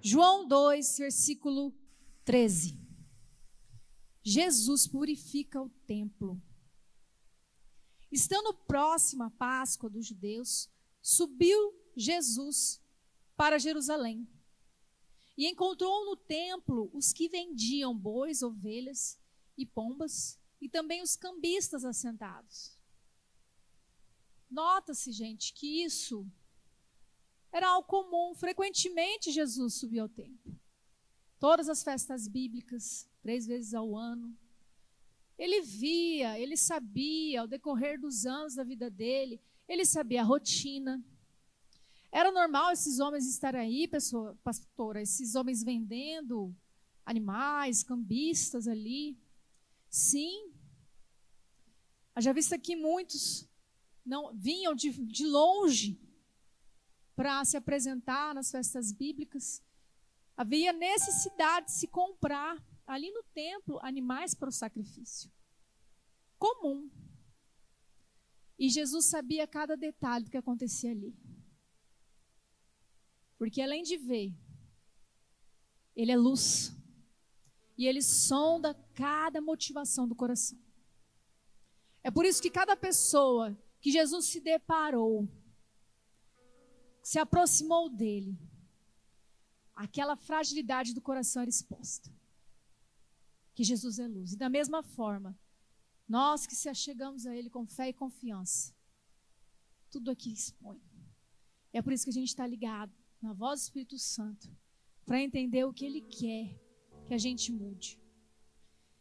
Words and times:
João 0.00 0.46
2, 0.46 0.98
versículo 0.98 1.74
13. 2.24 2.78
Jesus 4.22 4.86
purifica 4.86 5.60
o 5.60 5.68
templo. 5.86 6.40
Estando 8.10 8.54
próxima 8.54 9.26
a 9.26 9.30
Páscoa 9.30 9.90
dos 9.90 10.06
judeus, 10.06 10.70
subiu 11.02 11.74
Jesus 11.96 12.80
para 13.36 13.58
Jerusalém 13.58 14.26
e 15.36 15.46
encontrou 15.46 16.04
no 16.04 16.16
templo 16.16 16.90
os 16.92 17.12
que 17.12 17.28
vendiam 17.28 17.96
bois, 17.96 18.42
ovelhas 18.42 19.18
e 19.56 19.66
pombas 19.66 20.38
e 20.60 20.68
também 20.68 21.02
os 21.02 21.16
cambistas 21.16 21.84
assentados. 21.84 22.78
Nota-se, 24.50 25.12
gente, 25.12 25.52
que 25.52 25.84
isso 25.84 26.26
era 27.52 27.68
algo 27.68 27.86
comum. 27.86 28.34
Frequentemente 28.34 29.30
Jesus 29.30 29.74
subia 29.74 30.02
ao 30.02 30.08
templo. 30.08 30.58
Todas 31.38 31.68
as 31.68 31.82
festas 31.82 32.26
bíblicas, 32.26 33.08
três 33.22 33.46
vezes 33.46 33.74
ao 33.74 33.96
ano. 33.96 34.36
Ele 35.38 35.62
via, 35.62 36.38
ele 36.38 36.56
sabia, 36.56 37.42
ao 37.42 37.46
decorrer 37.46 38.00
dos 38.00 38.26
anos 38.26 38.56
da 38.56 38.64
vida 38.64 38.90
dele, 38.90 39.40
ele 39.68 39.84
sabia 39.84 40.22
a 40.22 40.24
rotina. 40.24 41.02
Era 42.10 42.32
normal 42.32 42.72
esses 42.72 42.98
homens 42.98 43.26
estarem 43.26 43.60
aí, 43.60 43.86
pessoa, 43.86 44.36
pastora, 44.42 45.00
esses 45.00 45.34
homens 45.34 45.62
vendendo 45.62 46.54
animais, 47.06 47.84
cambistas 47.84 48.66
ali. 48.66 49.16
Sim. 49.88 50.50
Já 52.18 52.32
visto 52.32 52.58
que 52.58 52.74
muitos 52.74 53.48
não 54.04 54.34
vinham 54.34 54.74
de, 54.74 54.90
de 54.90 55.24
longe 55.24 56.00
para 57.18 57.44
se 57.44 57.56
apresentar 57.56 58.32
nas 58.32 58.48
festas 58.48 58.92
bíblicas. 58.92 59.60
Havia 60.36 60.72
necessidade 60.72 61.66
de 61.66 61.72
se 61.72 61.88
comprar 61.88 62.64
ali 62.86 63.10
no 63.10 63.24
templo 63.34 63.76
animais 63.82 64.36
para 64.36 64.48
o 64.48 64.52
sacrifício. 64.52 65.28
Comum. 66.38 66.88
E 68.56 68.70
Jesus 68.70 69.06
sabia 69.06 69.48
cada 69.48 69.76
detalhe 69.76 70.26
do 70.26 70.30
que 70.30 70.36
acontecia 70.36 70.92
ali. 70.92 71.12
Porque 73.36 73.60
além 73.60 73.82
de 73.82 73.96
ver, 73.96 74.32
ele 75.96 76.12
é 76.12 76.16
luz. 76.16 76.72
E 77.76 77.84
ele 77.88 78.00
sonda 78.00 78.74
cada 78.94 79.40
motivação 79.40 80.06
do 80.06 80.14
coração. 80.14 80.56
É 82.00 82.12
por 82.12 82.24
isso 82.24 82.40
que 82.40 82.48
cada 82.48 82.76
pessoa 82.76 83.58
que 83.80 83.90
Jesus 83.90 84.26
se 84.26 84.38
deparou 84.38 85.28
se 87.08 87.18
aproximou 87.18 87.88
dele, 87.88 88.38
aquela 89.74 90.14
fragilidade 90.14 90.92
do 90.92 91.00
coração 91.00 91.40
era 91.40 91.48
exposta. 91.48 92.14
Que 93.54 93.64
Jesus 93.64 93.98
é 93.98 94.06
luz. 94.06 94.34
E 94.34 94.36
da 94.36 94.50
mesma 94.50 94.82
forma, 94.82 95.34
nós 96.06 96.46
que 96.46 96.54
se 96.54 96.68
achegamos 96.68 97.24
a 97.24 97.34
Ele 97.34 97.48
com 97.48 97.66
fé 97.66 97.88
e 97.88 97.94
confiança, 97.94 98.74
tudo 99.90 100.10
aqui 100.10 100.30
expõe. 100.30 100.82
É 101.72 101.80
por 101.80 101.94
isso 101.94 102.04
que 102.04 102.10
a 102.10 102.18
gente 102.20 102.28
está 102.28 102.46
ligado 102.46 102.92
na 103.22 103.32
voz 103.32 103.58
do 103.58 103.64
Espírito 103.64 103.98
Santo, 103.98 104.54
para 105.06 105.22
entender 105.22 105.64
o 105.64 105.72
que 105.72 105.86
Ele 105.86 106.02
quer 106.02 106.60
que 107.06 107.14
a 107.14 107.18
gente 107.18 107.50
mude. 107.50 107.98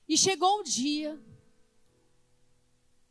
E 0.07 0.17
chegou 0.17 0.61
um 0.61 0.63
dia 0.63 1.21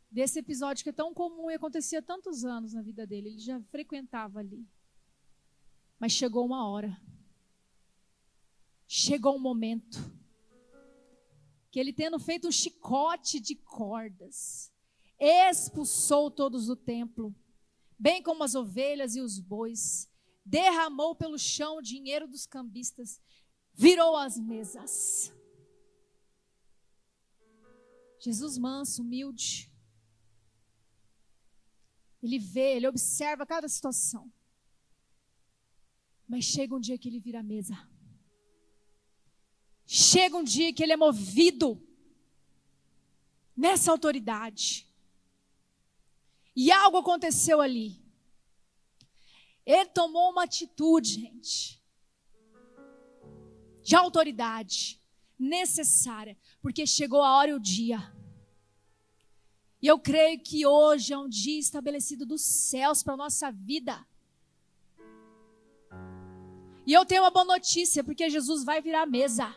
desse 0.09 0.39
episódio 0.39 0.83
que 0.83 0.89
é 0.89 0.99
tão 1.03 1.13
comum 1.13 1.51
e 1.51 1.53
acontecia 1.53 2.01
tantos 2.01 2.43
anos 2.43 2.73
na 2.73 2.81
vida 2.81 3.05
dele, 3.05 3.29
ele 3.29 3.39
já 3.39 3.61
frequentava 3.65 4.39
ali. 4.39 4.67
Mas 5.99 6.11
chegou 6.11 6.45
uma 6.45 6.67
hora. 6.67 6.99
Chegou 8.87 9.35
um 9.35 9.39
momento 9.39 9.97
que 11.69 11.79
ele, 11.79 11.91
tendo 11.91 12.17
feito 12.17 12.47
um 12.47 12.51
chicote 12.51 13.39
de 13.39 13.55
cordas, 13.55 14.71
expulsou 15.19 16.31
todos 16.31 16.67
do 16.67 16.75
templo, 16.75 17.35
bem 17.99 18.23
como 18.23 18.43
as 18.43 18.55
ovelhas 18.55 19.15
e 19.15 19.21
os 19.21 19.39
bois, 19.39 20.09
derramou 20.45 21.15
pelo 21.15 21.37
chão 21.37 21.77
o 21.77 21.81
dinheiro 21.81 22.27
dos 22.27 22.45
cambistas, 22.45 23.21
virou 23.73 24.15
as 24.15 24.39
mesas. 24.39 25.33
Jesus 28.19 28.57
manso, 28.57 29.01
humilde. 29.01 29.71
Ele 32.23 32.39
vê, 32.39 32.75
ele 32.77 32.87
observa 32.87 33.45
cada 33.45 33.67
situação. 33.67 34.31
Mas 36.27 36.43
chega 36.45 36.75
um 36.75 36.79
dia 36.79 36.97
que 36.97 37.07
ele 37.07 37.19
vira 37.19 37.39
a 37.39 37.43
mesa. 37.43 37.77
Chega 39.85 40.35
um 40.35 40.43
dia 40.43 40.73
que 40.73 40.83
ele 40.83 40.93
é 40.93 40.97
movido 40.97 41.81
nessa 43.55 43.91
autoridade. 43.91 44.85
E 46.55 46.71
algo 46.71 46.97
aconteceu 46.97 47.61
ali. 47.61 48.03
Ele 49.65 49.85
tomou 49.89 50.31
uma 50.31 50.43
atitude, 50.43 51.13
gente, 51.13 51.81
de 53.83 53.95
autoridade 53.95 55.01
necessária, 55.37 56.37
porque 56.61 56.85
chegou 56.85 57.21
a 57.21 57.37
hora 57.37 57.51
e 57.51 57.53
o 57.53 57.59
dia. 57.59 58.13
E 59.81 59.87
eu 59.87 59.99
creio 59.99 60.39
que 60.41 60.65
hoje 60.65 61.13
é 61.13 61.17
um 61.17 61.29
dia 61.29 61.59
estabelecido 61.59 62.25
dos 62.25 62.41
céus 62.41 63.03
para 63.03 63.13
a 63.13 63.17
nossa 63.17 63.51
vida. 63.51 64.05
E 66.87 66.93
eu 66.93 67.05
tenho 67.05 67.23
uma 67.23 67.29
boa 67.29 67.43
notícia, 67.43 68.01
porque 68.01 68.29
Jesus 68.29 68.63
vai 68.63 68.81
virar 68.81 69.05
mesa. 69.05 69.53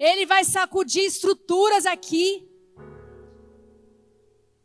Ele 0.00 0.26
vai 0.26 0.42
sacudir 0.42 1.04
estruturas 1.04 1.86
aqui. 1.86 2.44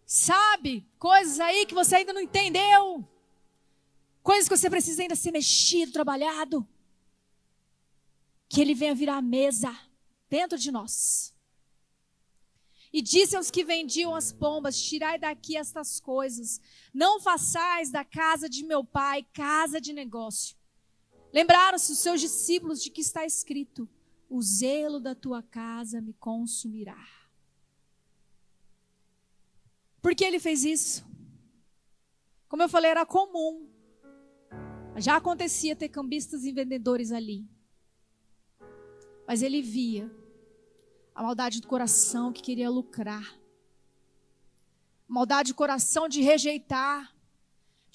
Sabe? 0.04 0.90
Coisas 0.98 1.40
aí 1.40 1.68
que 1.68 1.76
você 1.76 1.98
ainda 1.98 2.12
não 2.12 2.22
entendeu. 2.22 3.08
Coisas 4.24 4.50
que 4.50 4.58
você 4.58 4.68
precisa 4.68 5.04
ainda 5.04 5.16
ser 5.16 5.30
mexido, 5.30 5.92
trabalhado. 5.92 6.68
Que 8.50 8.60
ele 8.60 8.74
venha 8.74 8.96
virar 8.96 9.22
mesa 9.22 9.72
dentro 10.28 10.58
de 10.58 10.72
nós. 10.72 11.36
E 12.92 13.00
disse 13.00 13.36
aos 13.36 13.52
que 13.52 13.64
vendiam 13.64 14.16
as 14.16 14.34
pombas: 14.34 14.82
Tirai 14.82 15.20
daqui 15.20 15.56
estas 15.56 16.00
coisas, 16.00 16.60
não 16.92 17.22
façais 17.22 17.92
da 17.92 18.04
casa 18.04 18.50
de 18.50 18.64
meu 18.66 18.84
pai 18.84 19.22
casa 19.34 19.80
de 19.80 19.94
negócio. 19.94 20.57
Lembraram-se 21.34 21.92
os 21.92 22.00
seus 22.00 22.22
discípulos 22.22 22.82
de 22.82 22.90
que 22.90 23.02
está 23.02 23.26
escrito: 23.26 23.88
O 24.30 24.42
zelo 24.42 25.00
da 25.00 25.14
tua 25.14 25.44
casa 25.44 26.02
me 26.02 26.14
consumirá. 26.14 26.98
Por 30.02 30.16
que 30.16 30.24
ele 30.24 30.40
fez 30.40 30.64
isso? 30.64 31.06
Como 32.48 32.64
eu 32.64 32.70
falei, 32.70 32.92
era 32.92 33.06
comum. 33.06 33.68
Já 34.96 35.18
acontecia 35.18 35.76
ter 35.76 35.90
cambistas 35.90 36.44
e 36.46 36.52
vendedores 36.52 37.12
ali. 37.12 37.46
Mas 39.28 39.42
ele 39.42 39.62
via 39.62 40.10
a 41.14 41.22
maldade 41.22 41.60
do 41.60 41.68
coração 41.68 42.32
que 42.32 42.42
queria 42.42 42.70
lucrar. 42.70 43.38
Maldade 45.08 45.52
do 45.52 45.56
coração 45.56 46.08
de 46.08 46.22
rejeitar 46.22 47.14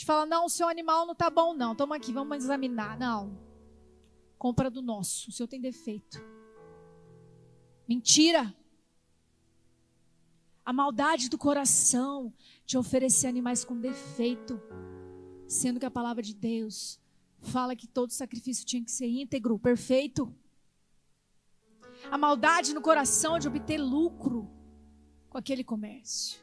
de 0.02 0.06
falar, 0.06 0.26
não, 0.26 0.46
o 0.46 0.50
seu 0.50 0.68
animal 0.68 1.06
não 1.06 1.12
está 1.12 1.30
bom, 1.30 1.54
não. 1.54 1.76
Toma 1.76 1.96
aqui, 1.96 2.12
vamos 2.12 2.36
examinar. 2.36 2.98
Não. 2.98 3.38
Compra 4.36 4.68
do 4.68 4.82
nosso. 4.82 5.30
O 5.30 5.32
seu 5.32 5.46
tem 5.46 5.60
defeito. 5.60 6.20
Mentira. 7.88 8.54
A 10.64 10.72
maldade 10.72 11.28
do 11.28 11.38
coração 11.38 12.32
de 12.66 12.76
oferecer 12.76 13.28
animais 13.28 13.64
com 13.64 13.78
defeito, 13.78 14.60
sendo 15.46 15.78
que 15.78 15.86
a 15.86 15.90
palavra 15.90 16.22
de 16.22 16.34
Deus 16.34 17.00
fala 17.40 17.76
que 17.76 17.86
todo 17.86 18.10
sacrifício 18.10 18.64
tinha 18.64 18.84
que 18.84 18.90
ser 18.90 19.06
íntegro, 19.06 19.58
perfeito. 19.58 20.34
A 22.10 22.18
maldade 22.18 22.74
no 22.74 22.80
coração 22.80 23.38
de 23.38 23.46
obter 23.46 23.78
lucro 23.78 24.50
com 25.28 25.38
aquele 25.38 25.62
comércio. 25.62 26.40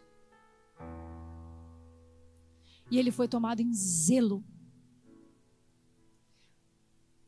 E 2.92 2.98
ele 2.98 3.12
foi 3.12 3.28
tomado 3.28 3.62
em 3.62 3.74
zelo. 3.74 4.44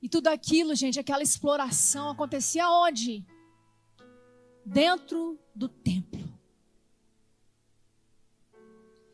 E 0.02 0.10
tudo 0.10 0.28
aquilo, 0.28 0.74
gente, 0.74 1.00
aquela 1.00 1.22
exploração 1.22 2.10
acontecia 2.10 2.68
onde? 2.70 3.24
Dentro 4.66 5.40
do 5.54 5.70
templo. 5.70 6.20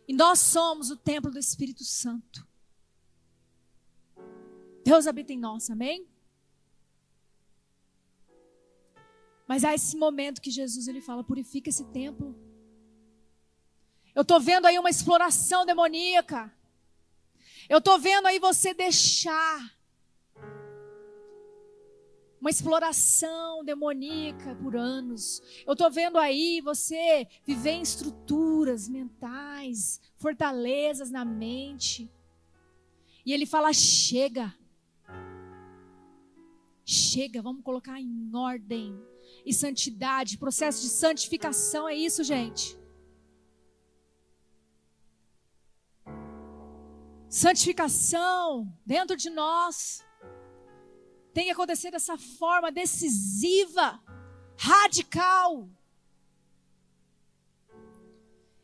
E 0.08 0.14
nós 0.14 0.40
somos 0.40 0.90
o 0.90 0.96
templo 0.96 1.30
do 1.30 1.38
Espírito 1.38 1.84
Santo. 1.84 2.48
Deus 4.86 5.06
habita 5.06 5.34
em 5.34 5.38
nós, 5.38 5.70
amém? 5.70 6.08
Mas 9.46 9.66
há 9.66 9.74
esse 9.74 9.98
momento 9.98 10.42
que 10.42 10.50
Jesus 10.50 10.88
ele 10.88 11.02
fala: 11.02 11.24
purifica 11.24 11.70
esse 11.70 11.84
templo. 11.86 12.47
Eu 14.18 14.24
estou 14.24 14.40
vendo 14.40 14.66
aí 14.66 14.80
uma 14.80 14.90
exploração 14.90 15.64
demoníaca. 15.64 16.52
Eu 17.70 17.78
estou 17.78 18.00
vendo 18.00 18.26
aí 18.26 18.40
você 18.40 18.74
deixar 18.74 19.78
uma 22.42 22.50
exploração 22.50 23.64
demoníaca 23.64 24.56
por 24.56 24.76
anos. 24.76 25.40
Eu 25.68 25.74
estou 25.74 25.92
vendo 25.92 26.18
aí 26.18 26.62
você 26.62 27.28
viver 27.46 27.74
em 27.74 27.84
estruturas 27.84 28.90
mentais, 28.90 30.02
fortalezas 30.16 31.12
na 31.12 31.24
mente. 31.24 32.12
E 33.24 33.32
ele 33.32 33.46
fala: 33.46 33.72
chega. 33.72 34.52
Chega, 36.84 37.40
vamos 37.40 37.64
colocar 37.64 38.02
em 38.02 38.32
ordem 38.34 39.00
e 39.46 39.54
santidade, 39.54 40.40
processo 40.40 40.82
de 40.82 40.90
santificação 40.90 41.88
é 41.88 41.94
isso, 41.94 42.24
gente. 42.24 42.87
Santificação 47.30 48.72
dentro 48.86 49.16
de 49.16 49.30
nós 49.30 50.06
tem 51.34 51.46
que 51.46 51.52
acontecer 51.52 51.92
dessa 51.92 52.18
forma 52.18 52.72
decisiva, 52.72 54.02
radical. 54.58 55.70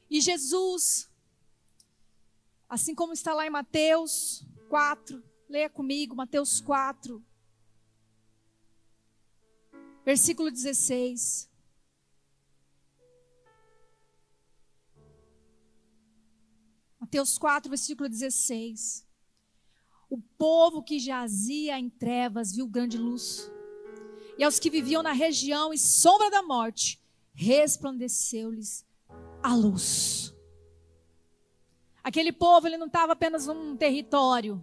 E 0.10 0.22
Jesus, 0.22 1.10
assim 2.70 2.96
como 2.96 3.14
está 3.14 3.34
lá 3.34 3.46
em 3.46 3.50
Mateus 3.50 4.46
4, 4.70 5.24
leia 5.50 5.70
comigo, 5.70 6.16
Mateus 6.16 6.62
4, 6.62 7.24
versículo 10.04 10.50
16. 10.50 11.53
Mateus 17.14 17.38
4, 17.38 17.70
versículo 17.70 18.10
16. 18.10 19.08
O 20.10 20.18
povo 20.18 20.82
que 20.82 20.98
jazia 20.98 21.78
em 21.78 21.88
trevas 21.88 22.56
viu 22.56 22.68
grande 22.68 22.98
luz. 22.98 23.52
E 24.36 24.44
aos 24.44 24.58
que 24.58 24.68
viviam 24.68 25.04
na 25.04 25.12
região 25.12 25.72
e 25.72 25.78
sombra 25.78 26.32
da 26.32 26.42
morte, 26.42 27.00
resplandeceu-lhes 27.32 28.84
a 29.44 29.56
luz. 29.56 30.34
Aquele 32.04 32.34
povo, 32.34 32.66
ele 32.66 32.78
não 32.78 32.88
estava 32.88 33.14
apenas 33.14 33.46
num 33.46 33.78
território. 33.78 34.60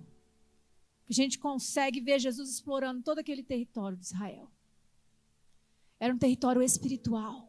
A 1.08 1.12
gente 1.12 1.38
consegue 1.38 2.00
ver 2.00 2.18
Jesus 2.18 2.50
explorando 2.50 3.04
todo 3.04 3.20
aquele 3.20 3.44
território 3.44 3.96
de 3.96 4.06
Israel. 4.06 4.50
Era 6.00 6.12
um 6.12 6.18
território 6.18 6.60
espiritual. 6.62 7.48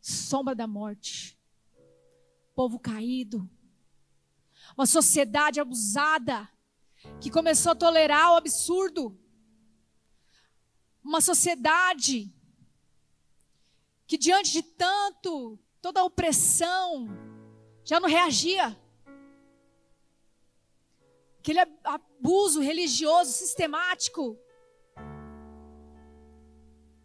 Sombra 0.00 0.54
da 0.54 0.68
morte. 0.68 1.36
Povo 2.54 2.78
caído. 2.78 3.50
Uma 4.76 4.86
sociedade 4.86 5.60
abusada 5.60 6.48
que 7.20 7.30
começou 7.30 7.72
a 7.72 7.76
tolerar 7.76 8.32
o 8.32 8.36
absurdo. 8.36 9.18
Uma 11.02 11.20
sociedade 11.20 12.32
que, 14.06 14.18
diante 14.18 14.52
de 14.52 14.62
tanto, 14.62 15.58
toda 15.80 16.00
a 16.00 16.04
opressão, 16.04 17.08
já 17.84 17.98
não 17.98 18.08
reagia. 18.08 18.78
Aquele 21.38 21.60
abuso 21.84 22.60
religioso 22.60 23.32
sistemático. 23.32 24.38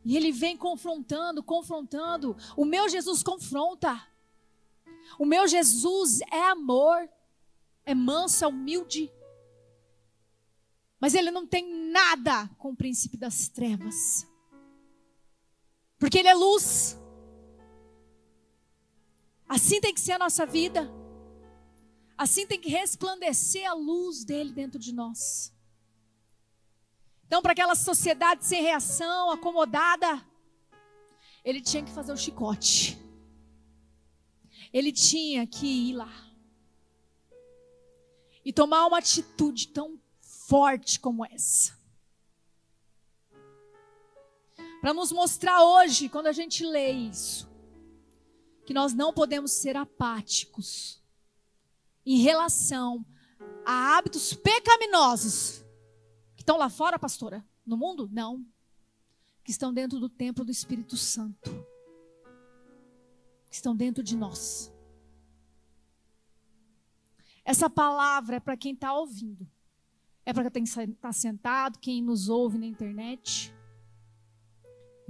E 0.03 0.15
ele 0.15 0.31
vem 0.31 0.55
confrontando, 0.55 1.41
confrontando. 1.41 2.35
O 2.55 2.65
meu 2.65 2.87
Jesus 2.87 3.23
confronta. 3.23 4.07
O 5.17 5.25
meu 5.25 5.47
Jesus 5.47 6.21
é 6.31 6.49
amor, 6.49 7.09
é 7.85 7.93
manso, 7.93 8.43
é 8.43 8.47
humilde. 8.47 9.11
Mas 10.99 11.13
ele 11.13 11.29
não 11.29 11.45
tem 11.45 11.91
nada 11.91 12.47
com 12.57 12.71
o 12.71 12.75
princípio 12.75 13.19
das 13.19 13.47
trevas. 13.47 14.27
Porque 15.99 16.17
ele 16.17 16.27
é 16.27 16.33
luz. 16.33 16.97
Assim 19.47 19.79
tem 19.79 19.93
que 19.93 19.99
ser 19.99 20.13
a 20.13 20.19
nossa 20.19 20.45
vida. 20.45 20.89
Assim 22.17 22.47
tem 22.47 22.59
que 22.59 22.69
resplandecer 22.69 23.69
a 23.69 23.73
luz 23.73 24.23
dele 24.23 24.51
dentro 24.51 24.79
de 24.79 24.93
nós. 24.93 25.53
Então, 27.27 27.41
para 27.41 27.51
aquela 27.51 27.75
sociedade 27.75 28.45
sem 28.45 28.61
reação, 28.61 29.31
acomodada, 29.31 30.25
ele 31.43 31.61
tinha 31.61 31.83
que 31.83 31.91
fazer 31.91 32.13
o 32.13 32.17
chicote. 32.17 32.97
Ele 34.71 34.91
tinha 34.91 35.45
que 35.45 35.89
ir 35.89 35.93
lá. 35.93 36.24
E 38.45 38.53
tomar 38.53 38.85
uma 38.85 38.99
atitude 38.99 39.69
tão 39.69 39.99
forte 40.21 40.99
como 40.99 41.25
essa. 41.25 41.75
Para 44.79 44.93
nos 44.93 45.11
mostrar 45.11 45.63
hoje, 45.63 46.07
quando 46.07 46.27
a 46.27 46.31
gente 46.31 46.63
lê 46.63 46.91
isso, 46.91 47.49
que 48.65 48.73
nós 48.73 48.93
não 48.93 49.11
podemos 49.11 49.51
ser 49.51 49.75
apáticos 49.75 51.01
em 52.05 52.19
relação 52.19 53.03
a 53.65 53.97
hábitos 53.97 54.33
pecaminosos 54.33 55.65
que 56.35 56.43
estão 56.43 56.57
lá 56.57 56.69
fora, 56.69 56.99
pastora, 56.99 57.43
no 57.65 57.75
mundo? 57.75 58.07
Não. 58.11 58.45
Que 59.43 59.51
estão 59.51 59.73
dentro 59.73 59.99
do 59.99 60.07
templo 60.07 60.45
do 60.45 60.51
Espírito 60.51 60.95
Santo. 60.95 61.49
Que 63.49 63.55
estão 63.55 63.75
dentro 63.75 64.03
de 64.03 64.15
nós. 64.15 64.71
Essa 67.45 67.69
palavra 67.69 68.37
é 68.37 68.39
para 68.39 68.57
quem 68.57 68.73
está 68.73 68.91
ouvindo. 68.91 69.47
É 70.25 70.33
para 70.33 70.49
quem 70.49 70.63
está 70.63 71.13
sentado, 71.13 71.77
quem 71.77 72.01
nos 72.01 72.27
ouve 72.27 72.57
na 72.57 72.65
internet. 72.65 73.53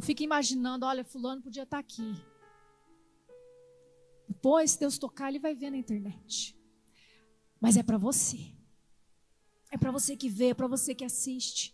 Fica 0.01 0.21
imaginando, 0.21 0.85
olha, 0.85 1.05
fulano 1.05 1.41
podia 1.41 1.63
estar 1.63 1.77
tá 1.77 1.79
aqui. 1.79 2.13
Depois, 4.27 4.71
se 4.71 4.79
Deus 4.79 4.97
tocar, 4.97 5.29
ele 5.29 5.39
vai 5.39 5.55
ver 5.55 5.69
na 5.69 5.77
internet. 5.77 6.53
Mas 7.61 7.77
é 7.77 7.83
para 7.83 7.97
você. 7.97 8.53
É 9.71 9.77
para 9.77 9.91
você 9.91 10.17
que 10.17 10.27
vê, 10.27 10.49
é 10.49 10.53
para 10.53 10.67
você 10.67 10.93
que 10.93 11.05
assiste. 11.05 11.73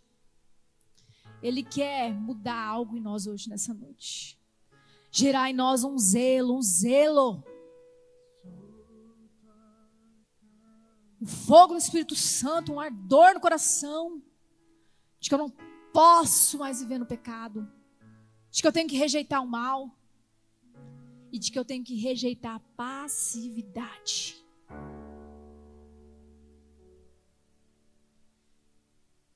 Ele 1.41 1.63
quer 1.63 2.13
mudar 2.13 2.63
algo 2.63 2.95
em 2.95 3.01
nós 3.01 3.25
hoje, 3.25 3.49
nessa 3.49 3.73
noite. 3.73 4.39
Gerar 5.11 5.49
em 5.49 5.53
nós 5.53 5.83
um 5.83 5.97
zelo, 5.97 6.55
um 6.55 6.61
zelo 6.61 7.43
um 11.21 11.25
fogo 11.27 11.73
no 11.73 11.79
Espírito 11.79 12.15
Santo, 12.15 12.73
um 12.73 12.79
ardor 12.79 13.35
no 13.35 13.39
coração, 13.39 14.23
de 15.19 15.29
que 15.29 15.35
eu 15.35 15.39
não 15.39 15.53
posso 15.93 16.57
mais 16.57 16.79
viver 16.79 16.97
no 16.97 17.05
pecado, 17.05 17.71
de 18.49 18.59
que 18.59 18.67
eu 18.67 18.71
tenho 18.71 18.89
que 18.89 18.97
rejeitar 18.97 19.43
o 19.43 19.47
mal 19.47 19.95
e 21.31 21.37
de 21.37 21.51
que 21.51 21.59
eu 21.59 21.63
tenho 21.63 21.83
que 21.83 21.95
rejeitar 21.95 22.55
a 22.55 22.59
passividade. 22.75 24.43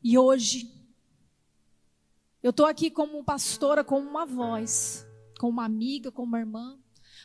E 0.02 0.18
hoje, 0.18 0.72
eu 2.42 2.50
estou 2.50 2.66
aqui 2.66 2.90
como 2.90 3.24
pastora, 3.24 3.84
como 3.84 4.10
uma 4.10 4.26
voz, 4.26 5.08
como 5.40 5.52
uma 5.52 5.66
amiga, 5.66 6.12
como 6.12 6.28
uma 6.28 6.40
irmã. 6.40 6.80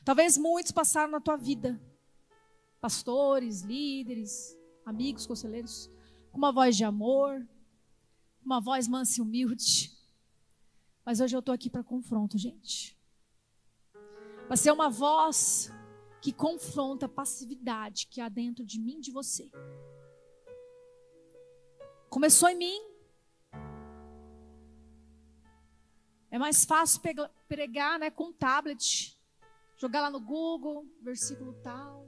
Talvez 0.05 0.37
muitos 0.37 0.73
passaram 0.73 1.11
na 1.11 1.21
tua 1.21 1.37
vida 1.37 1.81
pastores, 2.81 3.63
líderes, 3.63 4.57
amigos, 4.85 5.27
conselheiros, 5.27 5.91
com 6.33 6.39
uma 6.39 6.53
voz 6.53 6.77
de 6.77 6.85
amor, 6.85 7.47
uma 8.45 8.61
voz 8.61 8.89
mansa 8.89 9.21
e 9.21 9.23
humilde. 9.23 9.93
Mas 11.05 11.21
hoje 11.21 11.37
eu 11.37 11.41
estou 11.41 11.55
aqui 11.55 11.69
para 11.69 11.85
confronto, 11.85 12.39
gente. 12.39 12.99
Para 14.47 14.57
ser 14.57 14.73
uma 14.73 14.89
voz 14.89 15.71
que 16.21 16.33
confronta 16.33 17.07
a 17.07 17.09
passividade 17.09 18.07
que 18.07 18.21
há 18.21 18.29
dentro 18.29 18.65
de 18.65 18.79
mim 18.79 18.99
e 18.99 19.01
de 19.01 19.11
você. 19.11 19.51
Começou 22.09 22.49
em 22.49 22.57
mim. 22.57 22.81
É 26.31 26.39
mais 26.39 26.65
fácil 26.65 27.01
pregar 27.49 27.99
né, 27.99 28.11
com 28.11 28.25
um 28.25 28.33
tablet, 28.33 29.19
jogar 29.77 30.03
lá 30.03 30.11
no 30.11 30.21
Google, 30.21 30.87
versículo 31.03 31.55
tal? 31.63 32.00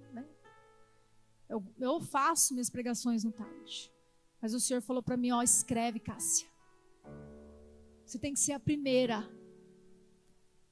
Eu, 1.52 1.62
eu 1.78 2.00
faço 2.00 2.54
minhas 2.54 2.70
pregações 2.70 3.24
no 3.24 3.30
tablet. 3.30 3.92
Mas 4.40 4.54
o 4.54 4.60
Senhor 4.60 4.80
falou 4.80 5.02
para 5.02 5.18
mim, 5.18 5.32
ó, 5.32 5.42
escreve, 5.42 6.00
Cássia. 6.00 6.48
Você 8.06 8.18
tem 8.18 8.32
que 8.32 8.40
ser 8.40 8.54
a 8.54 8.58
primeira 8.58 9.30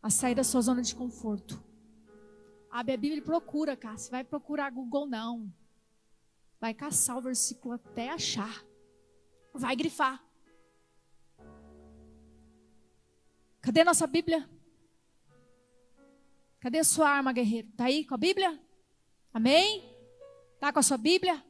a 0.02 0.08
sair 0.08 0.34
da 0.34 0.42
sua 0.42 0.62
zona 0.62 0.80
de 0.80 0.94
conforto. 0.94 1.62
Abre 2.70 2.94
a 2.94 2.96
Bíblia 2.96 3.18
e 3.18 3.22
procura, 3.22 3.76
Cássia. 3.76 4.10
Vai 4.10 4.24
procurar 4.24 4.70
Google, 4.70 5.06
não. 5.06 5.52
Vai 6.58 6.72
caçar 6.72 7.18
o 7.18 7.20
versículo 7.20 7.74
até 7.74 8.08
achar. 8.08 8.64
Vai 9.52 9.76
grifar. 9.76 10.24
Cadê 13.60 13.84
nossa 13.84 14.06
Bíblia? 14.06 14.48
Cadê 16.58 16.78
a 16.78 16.84
sua 16.84 17.10
arma, 17.10 17.34
guerreiro? 17.34 17.68
Está 17.68 17.84
aí 17.84 18.02
com 18.06 18.14
a 18.14 18.18
Bíblia? 18.18 18.58
Amém? 19.34 19.99
Está 20.60 20.70
com 20.70 20.78
a 20.78 20.82
sua 20.82 20.98
Bíblia? 20.98 21.42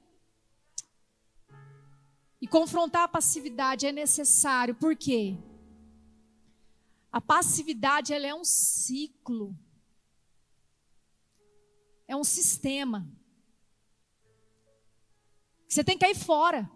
E 2.40 2.46
confrontar 2.46 3.02
a 3.02 3.08
passividade 3.08 3.84
é 3.84 3.90
necessário, 3.90 4.72
por 4.72 4.94
quê? 4.94 5.36
A 7.10 7.20
passividade 7.20 8.14
ela 8.14 8.28
é 8.28 8.32
um 8.32 8.44
ciclo. 8.44 9.58
É 12.06 12.14
um 12.14 12.22
sistema. 12.22 13.04
Você 15.68 15.82
tem 15.82 15.98
que 15.98 16.06
ir 16.06 16.14
fora. 16.14 16.70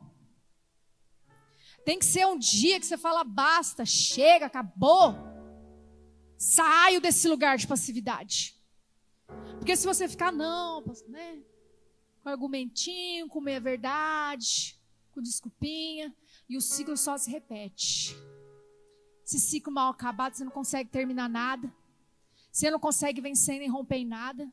Tem 1.85 2.01
que 2.01 2.05
ser 2.05 2.27
um 2.27 2.37
dia 2.37 2.81
que 2.81 2.87
você 2.87 2.99
fala 2.99 3.23
basta, 3.23 3.87
chega, 3.87 4.47
acabou. 4.47 5.15
Saio 6.37 7.01
desse 7.01 7.29
lugar 7.29 7.57
de 7.59 7.69
passividade. 7.69 8.61
Porque 9.57 9.77
se 9.77 9.87
você 9.87 10.09
ficar, 10.09 10.33
não, 10.33 10.85
né? 11.07 11.45
Com 12.25 12.31
argumentinho, 12.31 13.29
com 13.29 13.39
meia 13.39 13.61
verdade, 13.61 14.81
com 15.13 15.21
desculpinha, 15.21 16.17
e 16.49 16.57
o 16.57 16.61
ciclo 16.61 16.97
só 16.97 17.19
se 17.19 17.31
repete. 17.31 18.17
Esse 19.27 19.39
ciclo 19.39 19.71
mal 19.71 19.91
acabado, 19.91 20.33
você 20.35 20.43
não 20.43 20.51
consegue 20.51 20.89
terminar 20.89 21.29
nada. 21.29 21.71
Você 22.51 22.71
não 22.71 22.81
consegue 22.81 23.21
vencer 23.21 23.59
nem 23.59 23.69
romper 23.69 23.97
em 23.97 24.07
nada. 24.07 24.51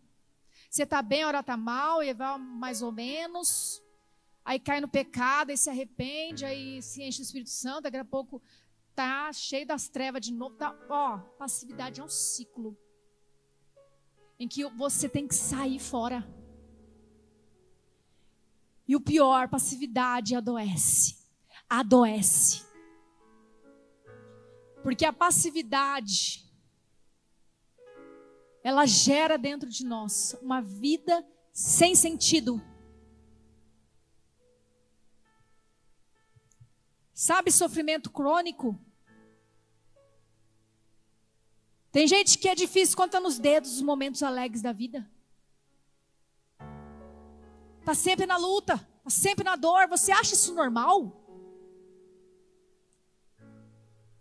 Você 0.69 0.83
está 0.83 1.01
bem, 1.01 1.23
hora 1.23 1.39
está 1.39 1.55
mal, 1.55 2.03
e 2.03 2.13
vai 2.13 2.37
mais 2.37 2.81
ou 2.81 2.91
menos. 2.91 3.81
Aí 4.43 4.59
cai 4.59 4.81
no 4.81 4.89
pecado, 4.89 5.51
aí 5.51 5.57
se 5.57 5.69
arrepende, 5.69 6.43
aí 6.43 6.81
se 6.81 7.01
enche 7.01 7.19
do 7.19 7.23
Espírito 7.23 7.51
Santo, 7.51 7.83
daqui 7.83 7.95
a 7.95 8.03
pouco 8.03 8.41
tá 8.93 9.31
cheio 9.31 9.65
das 9.65 9.87
trevas 9.87 10.19
de 10.19 10.33
novo. 10.33 10.57
Tá, 10.57 10.77
ó, 10.89 11.19
passividade 11.39 12.01
é 12.01 12.03
um 12.03 12.09
ciclo 12.09 12.77
em 14.37 14.45
que 14.45 14.65
você 14.71 15.07
tem 15.07 15.25
que 15.25 15.35
sair 15.35 15.79
fora. 15.79 16.40
E 18.91 18.95
o 18.97 18.99
pior, 18.99 19.47
passividade 19.47 20.35
adoece. 20.35 21.15
Adoece. 21.69 22.61
Porque 24.83 25.05
a 25.05 25.13
passividade 25.13 26.43
ela 28.61 28.85
gera 28.85 29.37
dentro 29.37 29.69
de 29.69 29.85
nós 29.85 30.35
uma 30.41 30.61
vida 30.61 31.25
sem 31.53 31.95
sentido. 31.95 32.61
Sabe 37.13 37.49
sofrimento 37.49 38.09
crônico? 38.09 38.77
Tem 41.93 42.05
gente 42.05 42.37
que 42.37 42.49
é 42.49 42.55
difícil 42.55 42.97
contar 42.97 43.21
nos 43.21 43.39
dedos 43.39 43.71
os 43.71 43.81
momentos 43.81 44.21
alegres 44.21 44.61
da 44.61 44.73
vida. 44.73 45.09
Tá 47.83 47.93
sempre 47.93 48.25
na 48.25 48.37
luta, 48.37 48.77
tá 49.03 49.09
sempre 49.09 49.43
na 49.43 49.55
dor. 49.55 49.87
Você 49.87 50.11
acha 50.11 50.33
isso 50.33 50.53
normal? 50.53 51.17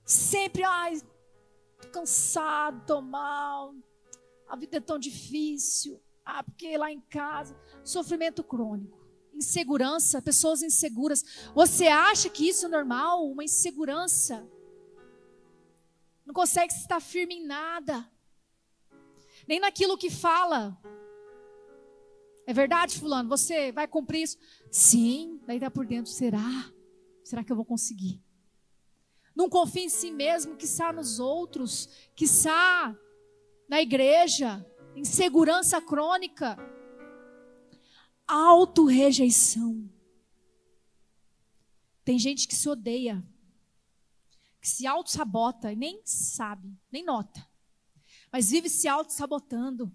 Sempre, 0.04 0.64
ai, 0.64 1.00
tô 1.80 1.88
cansado, 1.88 2.84
tô 2.86 3.00
mal. 3.00 3.74
A 4.48 4.56
vida 4.56 4.78
é 4.78 4.80
tão 4.80 4.98
difícil. 4.98 6.00
Ah, 6.24 6.42
porque 6.42 6.76
lá 6.76 6.90
em 6.90 7.00
casa, 7.00 7.56
sofrimento 7.84 8.42
crônico 8.42 9.00
insegurança, 9.40 10.20
pessoas 10.20 10.62
inseguras. 10.62 11.24
Você 11.54 11.86
acha 11.86 12.28
que 12.28 12.48
isso 12.48 12.66
é 12.66 12.68
normal? 12.68 13.26
Uma 13.26 13.44
insegurança. 13.44 14.46
Não 16.24 16.34
consegue 16.34 16.72
estar 16.72 17.00
firme 17.00 17.36
em 17.36 17.46
nada, 17.46 18.08
nem 19.48 19.58
naquilo 19.58 19.98
que 19.98 20.10
fala. 20.10 20.78
É 22.50 22.52
verdade, 22.52 22.98
Fulano? 22.98 23.28
Você 23.28 23.70
vai 23.70 23.86
cumprir 23.86 24.24
isso? 24.24 24.36
Sim, 24.72 25.40
daí 25.46 25.60
tá 25.60 25.70
por 25.70 25.86
dentro. 25.86 26.10
Será? 26.10 26.68
Será 27.22 27.44
que 27.44 27.52
eu 27.52 27.54
vou 27.54 27.64
conseguir? 27.64 28.20
Não 29.36 29.48
confie 29.48 29.84
em 29.84 29.88
si 29.88 30.10
mesmo, 30.10 30.56
que 30.56 30.64
está 30.64 30.92
nos 30.92 31.20
outros, 31.20 31.88
que 32.16 32.24
está 32.24 32.92
na 33.68 33.80
igreja, 33.80 34.66
insegurança 34.96 35.80
crônica 35.80 36.58
auto-rejeição. 38.26 39.88
Tem 42.04 42.18
gente 42.18 42.48
que 42.48 42.56
se 42.56 42.68
odeia, 42.68 43.24
que 44.60 44.68
se 44.68 44.88
auto-sabota 44.88 45.72
e 45.72 45.76
nem 45.76 46.02
sabe, 46.04 46.76
nem 46.90 47.04
nota, 47.04 47.48
mas 48.32 48.50
vive 48.50 48.68
se 48.68 48.88
auto-sabotando. 48.88 49.94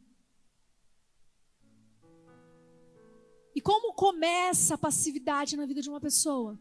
E 3.55 3.61
como 3.61 3.93
começa 3.93 4.75
a 4.75 4.77
passividade 4.77 5.55
na 5.55 5.65
vida 5.65 5.81
de 5.81 5.89
uma 5.89 6.01
pessoa? 6.01 6.59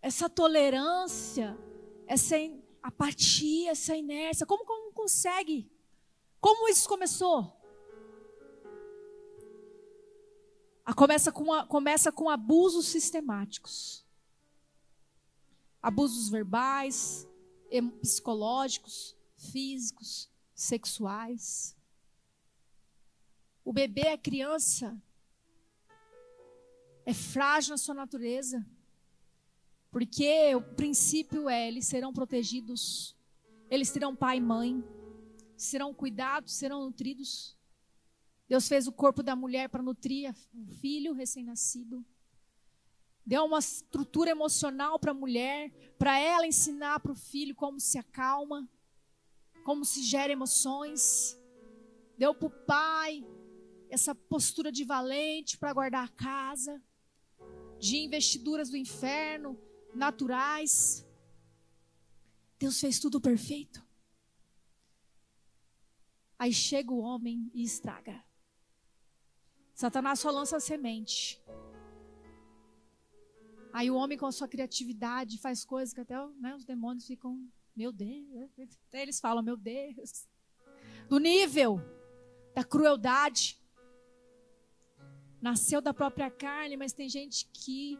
Essa 0.00 0.30
tolerância, 0.30 1.58
essa 2.06 2.36
apatia, 2.82 3.70
essa 3.70 3.94
inércia, 3.94 4.46
como, 4.46 4.64
como 4.64 4.92
consegue? 4.92 5.70
Como 6.40 6.68
isso 6.70 6.88
começou? 6.88 7.60
começa 11.00 11.32
com, 11.32 11.52
a, 11.52 11.64
começa 11.66 12.12
com 12.12 12.28
abusos 12.28 12.86
sistemáticos. 12.86 14.04
Abusos 15.80 16.28
verbais, 16.28 17.26
psicológicos, 18.02 19.16
físicos, 19.36 20.30
sexuais. 20.54 21.74
O 23.70 23.72
bebê, 23.72 24.08
a 24.08 24.18
criança, 24.18 25.00
é 27.06 27.14
frágil 27.14 27.70
na 27.70 27.78
sua 27.78 27.94
natureza. 27.94 28.66
Porque 29.92 30.52
o 30.56 30.60
princípio 30.60 31.48
é: 31.48 31.68
eles 31.68 31.86
serão 31.86 32.12
protegidos, 32.12 33.16
eles 33.70 33.92
terão 33.92 34.16
pai 34.16 34.38
e 34.38 34.40
mãe, 34.40 34.84
serão 35.56 35.94
cuidados, 35.94 36.52
serão 36.52 36.80
nutridos. 36.86 37.56
Deus 38.48 38.66
fez 38.66 38.88
o 38.88 38.92
corpo 38.92 39.22
da 39.22 39.36
mulher 39.36 39.68
para 39.68 39.84
nutrir 39.84 40.34
o 40.52 40.66
filho 40.80 41.12
recém-nascido. 41.12 42.04
Deu 43.24 43.44
uma 43.44 43.60
estrutura 43.60 44.32
emocional 44.32 44.98
para 44.98 45.12
a 45.12 45.14
mulher, 45.14 45.70
para 45.96 46.18
ela 46.18 46.44
ensinar 46.44 46.98
para 46.98 47.12
o 47.12 47.14
filho 47.14 47.54
como 47.54 47.78
se 47.78 47.98
acalma, 47.98 48.68
como 49.62 49.84
se 49.84 50.02
gera 50.02 50.32
emoções. 50.32 51.38
Deu 52.18 52.34
para 52.34 52.48
o 52.48 52.50
pai 52.50 53.24
essa 53.90 54.14
postura 54.14 54.70
de 54.70 54.84
valente 54.84 55.58
para 55.58 55.72
guardar 55.72 56.04
a 56.04 56.08
casa, 56.08 56.82
de 57.78 57.98
investiduras 57.98 58.70
do 58.70 58.76
inferno 58.76 59.60
naturais. 59.94 61.06
Deus 62.58 62.78
fez 62.78 63.00
tudo 63.00 63.20
perfeito. 63.20 63.84
Aí 66.38 66.52
chega 66.52 66.92
o 66.92 67.00
homem 67.00 67.50
e 67.52 67.62
estraga. 67.62 68.24
Satanás 69.74 70.20
só 70.20 70.30
lança 70.30 70.56
a 70.56 70.60
semente. 70.60 71.42
Aí 73.72 73.90
o 73.90 73.96
homem 73.96 74.18
com 74.18 74.26
a 74.26 74.32
sua 74.32 74.48
criatividade 74.48 75.38
faz 75.38 75.64
coisas 75.64 75.94
que 75.94 76.00
até 76.00 76.14
né, 76.38 76.54
os 76.54 76.64
demônios 76.64 77.06
ficam, 77.06 77.48
meu 77.74 77.92
Deus, 77.92 78.50
até 78.88 79.02
eles 79.02 79.20
falam, 79.20 79.42
meu 79.42 79.56
Deus. 79.56 80.28
Do 81.08 81.18
nível 81.18 81.80
da 82.54 82.64
crueldade. 82.64 83.60
Nasceu 85.40 85.80
da 85.80 85.94
própria 85.94 86.30
carne, 86.30 86.76
mas 86.76 86.92
tem 86.92 87.08
gente 87.08 87.48
que 87.52 87.98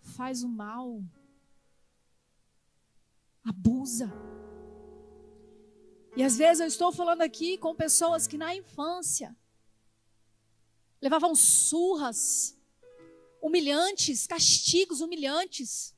faz 0.00 0.42
o 0.42 0.48
mal. 0.48 1.02
Abusa. 3.44 4.12
E 6.16 6.22
às 6.22 6.36
vezes 6.36 6.60
eu 6.60 6.66
estou 6.66 6.92
falando 6.92 7.22
aqui 7.22 7.56
com 7.58 7.74
pessoas 7.74 8.26
que 8.26 8.36
na 8.36 8.54
infância 8.54 9.36
levavam 11.00 11.34
surras, 11.34 12.58
humilhantes, 13.40 14.26
castigos 14.26 15.00
humilhantes. 15.00 15.94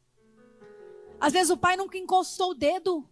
Às 1.19 1.33
vezes 1.33 1.50
o 1.50 1.57
pai 1.57 1.77
nunca 1.77 1.99
encostou 1.99 2.50
o 2.50 2.55
dedo, 2.55 3.09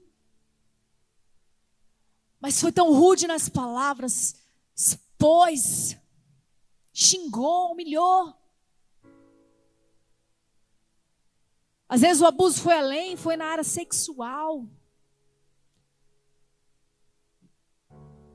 mas 2.41 2.61
foi 2.61 2.71
tão 2.71 2.93
rude 2.93 3.27
nas 3.27 3.49
palavras, 3.49 4.37
expôs, 4.75 5.97
xingou, 6.99 7.71
humilhou. 7.71 8.35
Às 11.88 12.00
vezes 12.00 12.21
o 12.21 12.26
abuso 12.26 12.61
foi 12.61 12.75
além, 12.75 13.17
foi 13.17 13.37
na 13.37 13.47
área 13.47 13.62
sexual. 13.62 14.67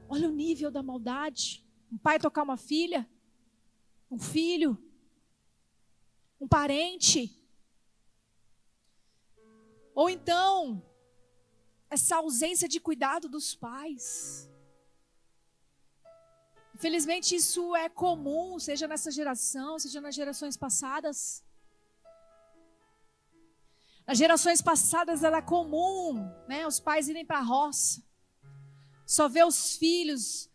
Olha 0.08 0.30
o 0.30 0.32
nível 0.32 0.72
da 0.72 0.82
maldade. 0.82 1.68
Um 1.92 1.98
pai 1.98 2.18
tocar 2.18 2.44
uma 2.44 2.56
filha, 2.56 3.08
um 4.10 4.18
filho, 4.18 4.82
um 6.40 6.48
parente. 6.48 7.38
Ou 9.94 10.10
então, 10.10 10.82
essa 11.90 12.16
ausência 12.16 12.68
de 12.68 12.80
cuidado 12.80 13.28
dos 13.28 13.54
pais. 13.54 14.50
Infelizmente, 16.84 17.34
isso 17.34 17.74
é 17.78 17.88
comum, 17.88 18.60
seja 18.60 18.90
nessa 18.90 19.10
geração, 19.10 19.80
seja 19.80 20.02
nas 20.02 20.14
gerações 20.14 20.58
passadas. 20.58 21.42
Nas 24.06 24.18
gerações 24.18 24.62
passadas 24.62 25.24
era 25.24 25.42
comum, 25.42 26.30
né, 26.46 26.68
os 26.68 26.82
pais 26.82 27.08
irem 27.08 27.26
para 27.26 27.38
a 27.38 27.42
roça, 27.42 28.04
só 29.08 29.30
ver 29.30 29.46
os 29.46 29.78
filhos 29.78 30.52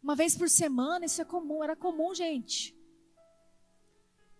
uma 0.00 0.14
vez 0.14 0.36
por 0.36 0.48
semana, 0.48 1.06
isso 1.06 1.20
é 1.20 1.24
comum, 1.24 1.64
era 1.64 1.74
comum, 1.74 2.14
gente. 2.14 2.78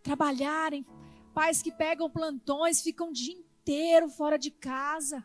Trabalharem, 0.05 0.87
pais 1.35 1.61
que 1.63 1.73
pegam 1.73 2.09
plantões, 2.09 2.81
ficam 2.81 3.09
o 3.09 3.13
dia 3.13 3.35
inteiro 3.35 4.09
fora 4.09 4.39
de 4.39 4.53
casa. 4.53 5.21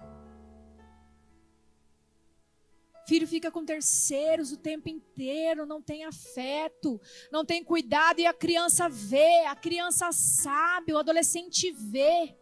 Filho 3.08 3.28
fica 3.28 3.50
com 3.50 3.64
terceiros 3.64 4.52
o 4.52 4.58
tempo 4.58 4.90
inteiro, 4.90 5.66
não 5.66 5.82
tem 5.82 6.04
afeto, 6.06 7.00
não 7.32 7.46
tem 7.46 7.64
cuidado, 7.64 8.20
e 8.20 8.26
a 8.26 8.34
criança 8.34 8.90
vê, 8.90 9.46
a 9.46 9.56
criança 9.56 10.12
sabe, 10.12 10.94
o 10.94 10.98
adolescente 10.98 11.72
vê, 11.72 12.36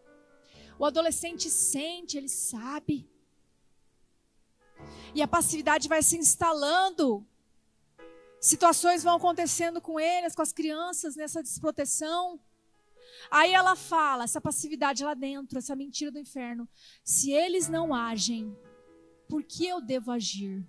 o 0.80 0.86
adolescente 0.86 1.50
sente, 1.50 2.18
ele 2.18 2.30
sabe. 2.30 3.08
E 5.14 5.22
a 5.22 5.28
passividade 5.28 5.88
vai 5.88 6.02
se 6.02 6.18
instalando 6.18 7.26
Situações 8.46 9.04
vão 9.04 9.16
acontecendo 9.16 9.82
com 9.82 10.00
eles, 10.00 10.36
com 10.36 10.42
as 10.44 10.54
crianças, 10.54 11.16
nessa 11.16 11.42
desproteção. 11.42 12.40
Aí 13.32 13.52
ela 13.52 13.76
fala, 13.76 14.24
essa 14.24 14.40
passividade 14.40 15.04
lá 15.04 15.16
dentro, 15.16 15.58
essa 15.58 15.76
mentira 15.76 16.12
do 16.12 16.20
inferno. 16.20 16.70
Se 17.04 17.32
eles 17.32 17.68
não 17.68 17.92
agem, 17.92 18.56
por 19.28 19.44
que 19.44 19.66
eu 19.66 19.82
devo 19.82 20.12
agir? 20.12 20.66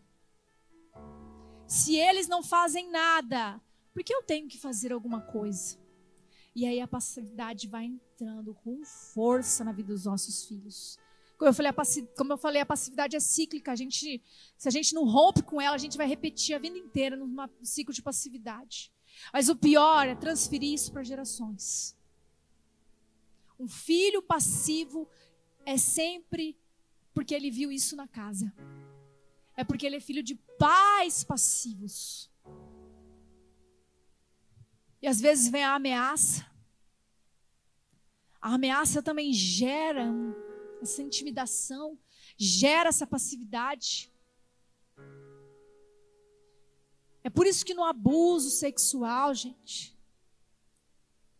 Se 1.67 1.97
eles 1.97 2.29
não 2.29 2.43
fazem 2.43 2.91
nada, 2.91 3.61
por 3.93 4.03
que 4.05 4.15
eu 4.15 4.23
tenho 4.23 4.49
que 4.49 4.59
fazer 4.59 4.93
alguma 4.93 5.21
coisa? 5.21 5.79
E 6.55 6.65
aí 6.65 6.81
a 6.81 6.89
passividade 6.89 7.69
vai 7.69 7.85
entrando 7.85 8.55
com 8.55 8.85
força 8.85 9.63
na 9.63 9.73
vida 9.73 9.93
dos 9.93 10.05
nossos 10.05 10.47
filhos. 10.47 10.99
Como 11.37 11.51
eu 11.51 11.55
falei, 11.55 11.71
a, 11.71 11.75
como 12.17 12.33
eu 12.33 12.39
falei, 12.39 12.63
a 12.63 12.67
passividade 12.67 13.15
é 13.15 13.21
cíclica. 13.21 13.73
A 13.73 13.77
gente, 13.77 14.23
se 14.57 14.69
a 14.69 14.71
gente 14.71 14.95
não 14.95 15.05
rompe 15.05 15.43
com 15.43 15.61
ela, 15.61 15.75
a 15.75 15.79
gente 15.79 15.99
vai 15.99 16.07
repetir 16.07 16.55
a 16.55 16.59
vida 16.59 16.79
inteira 16.79 17.17
num 17.17 17.37
ciclo 17.63 17.93
de 17.93 18.01
passividade. 18.01 18.91
Mas 19.33 19.49
o 19.49 19.57
pior 19.57 20.07
é 20.07 20.15
transferir 20.15 20.73
isso 20.73 20.93
para 20.93 21.03
gerações. 21.03 21.97
Um 23.59 23.69
filho 23.69 24.23
passivo 24.23 25.09
é 25.65 25.77
sempre 25.77 26.59
porque 27.17 27.35
ele 27.35 27.51
viu 27.51 27.73
isso 27.73 27.97
na 27.97 28.07
casa. 28.07 28.53
É 29.57 29.65
porque 29.65 29.87
ele 29.87 29.97
é 29.97 30.01
filho 30.01 30.23
de 30.23 30.35
pais 30.35 31.25
passivos. 31.25 32.31
E 35.01 35.07
às 35.07 35.19
vezes 35.19 35.49
vem 35.49 35.65
a 35.65 35.75
ameaça. 35.75 36.47
A 38.39 38.53
ameaça 38.53 39.03
também 39.03 39.33
gera 39.33 40.13
essa 40.83 41.03
intimidação, 41.03 41.99
gera 42.37 42.91
essa 42.91 43.07
passividade. 43.07 44.13
É 47.25 47.31
por 47.31 47.47
isso 47.47 47.65
que 47.65 47.73
no 47.73 47.85
abuso 47.85 48.51
sexual, 48.51 49.33
gente, 49.35 49.99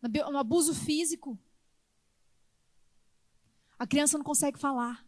no 0.01 0.39
abuso 0.39 0.73
físico, 0.73 1.37
a 3.77 3.85
criança 3.85 4.17
não 4.17 4.25
consegue 4.25 4.57
falar. 4.57 5.06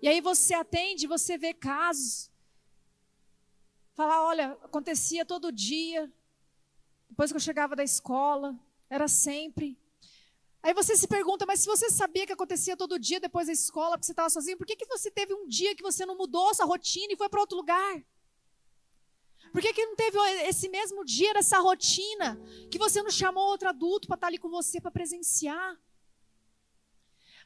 E 0.00 0.08
aí 0.08 0.20
você 0.20 0.54
atende, 0.54 1.06
você 1.06 1.36
vê 1.36 1.52
casos. 1.52 2.30
Falar, 3.94 4.24
olha, 4.24 4.52
acontecia 4.62 5.24
todo 5.24 5.50
dia. 5.50 6.12
Depois 7.08 7.32
que 7.32 7.36
eu 7.36 7.40
chegava 7.40 7.74
da 7.74 7.82
escola, 7.82 8.58
era 8.88 9.08
sempre. 9.08 9.76
Aí 10.62 10.74
você 10.74 10.96
se 10.96 11.06
pergunta, 11.06 11.46
mas 11.46 11.60
se 11.60 11.66
você 11.66 11.90
sabia 11.90 12.26
que 12.26 12.32
acontecia 12.32 12.76
todo 12.76 12.98
dia 12.98 13.20
depois 13.20 13.46
da 13.46 13.52
escola, 13.52 13.92
porque 13.96 14.06
você 14.06 14.12
estava 14.12 14.30
sozinho, 14.30 14.56
por 14.56 14.66
que, 14.66 14.76
que 14.76 14.86
você 14.86 15.10
teve 15.10 15.34
um 15.34 15.46
dia 15.46 15.74
que 15.74 15.82
você 15.82 16.04
não 16.04 16.16
mudou 16.16 16.50
essa 16.50 16.64
rotina 16.64 17.12
e 17.12 17.16
foi 17.16 17.28
para 17.28 17.40
outro 17.40 17.56
lugar? 17.56 18.04
Por 19.52 19.62
que, 19.62 19.72
que 19.72 19.86
não 19.86 19.96
teve 19.96 20.18
esse 20.46 20.68
mesmo 20.68 21.04
dia 21.04 21.32
dessa 21.32 21.58
rotina 21.58 22.38
que 22.70 22.78
você 22.78 23.02
não 23.02 23.10
chamou 23.10 23.46
outro 23.46 23.68
adulto 23.68 24.06
para 24.06 24.16
estar 24.16 24.26
tá 24.26 24.28
ali 24.28 24.38
com 24.38 24.48
você 24.48 24.80
para 24.80 24.90
presenciar? 24.90 25.76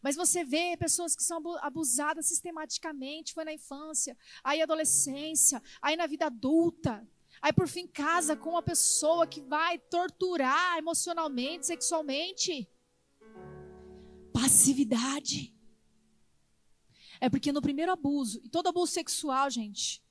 Mas 0.03 0.17
você 0.17 0.45
vê 0.45 0.77
pessoas 0.77 1.15
que 1.15 1.23
são 1.23 1.41
abusadas 1.59 2.27
sistematicamente, 2.27 3.33
foi 3.33 3.45
na 3.45 3.53
infância, 3.53 4.17
aí 4.43 4.61
adolescência, 4.61 5.63
aí 5.81 5.97
na 5.97 6.07
vida 6.07 6.27
adulta. 6.27 7.07
Aí 7.41 7.53
por 7.53 7.69
fim 7.69 7.87
casa 7.87 8.37
com 8.37 8.51
uma 8.51 8.63
pessoa 8.63 9.27
que 9.27 9.41
vai 9.41 9.79
torturar 9.79 10.79
emocionalmente, 10.79 11.67
sexualmente 11.67 12.69
passividade. 14.33 15.55
É 17.21 17.29
porque 17.31 17.53
no 17.53 17.63
primeiro 17.63 17.93
abuso, 17.93 18.41
e 18.43 18.49
todo 18.49 18.69
abuso 18.69 18.93
sexual, 18.93 19.49
gente, 19.51 20.03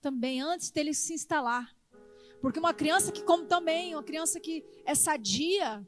também 0.00 0.40
antes 0.40 0.70
dele 0.70 0.94
se 0.94 1.12
instalar. 1.12 1.76
Porque 2.40 2.58
uma 2.58 2.72
criança 2.72 3.12
que, 3.12 3.22
como 3.22 3.46
também, 3.46 3.94
uma 3.94 4.02
criança 4.02 4.40
que 4.40 4.64
é 4.84 4.94
sadia, 4.94 5.86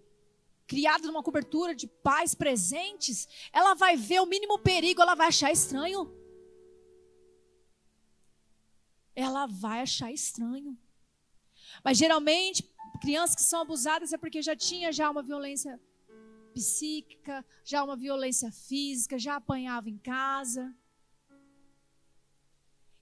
criada 0.67 1.07
numa 1.07 1.23
cobertura 1.23 1.75
de 1.75 1.87
pais 1.87 2.35
presentes, 2.35 3.29
ela 3.53 3.75
vai 3.75 3.97
ver 3.97 4.21
o 4.21 4.27
mínimo 4.27 4.59
perigo, 4.59 5.01
ela 5.01 5.15
vai 5.15 5.29
achar 5.29 5.53
estranho. 5.53 6.13
Ela 9.15 9.47
vai 9.47 9.81
achar 9.81 10.13
estranho. 10.13 10.77
Mas 11.85 11.97
geralmente, 11.97 12.69
crianças 13.01 13.37
que 13.37 13.43
são 13.43 13.61
abusadas 13.61 14.13
é 14.13 14.19
porque 14.19 14.43
já 14.43 14.57
tinha 14.57 14.93
já 14.93 15.11
uma 15.11 15.23
violência 15.23 15.81
psíquica, 16.53 17.45
já 17.65 17.85
uma 17.85 17.97
violência 17.97 18.51
física, 18.51 19.19
já 19.19 19.37
apanhava 19.37 19.89
em 19.89 19.99
casa. 19.99 20.75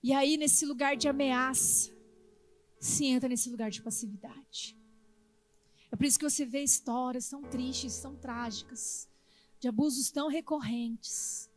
E 0.03 0.13
aí, 0.13 0.37
nesse 0.37 0.67
lugar 0.67 0.97
de 0.97 1.09
ameaça, 1.09 1.91
se 2.79 3.07
entra 3.07 3.29
nesse 3.29 3.49
lugar 3.49 3.71
de 3.71 3.81
passividade. 3.81 4.77
É 5.95 5.97
por 5.97 6.05
isso 6.05 6.19
que 6.19 6.29
você 6.29 6.45
vê 6.45 6.65
histórias 6.65 7.31
tão 7.31 7.43
tristes, 7.43 8.01
tão 8.01 8.17
trágicas, 8.17 9.09
de 9.61 9.69
abusos 9.69 10.11
tão 10.11 10.27
recorrentes. 10.27 11.49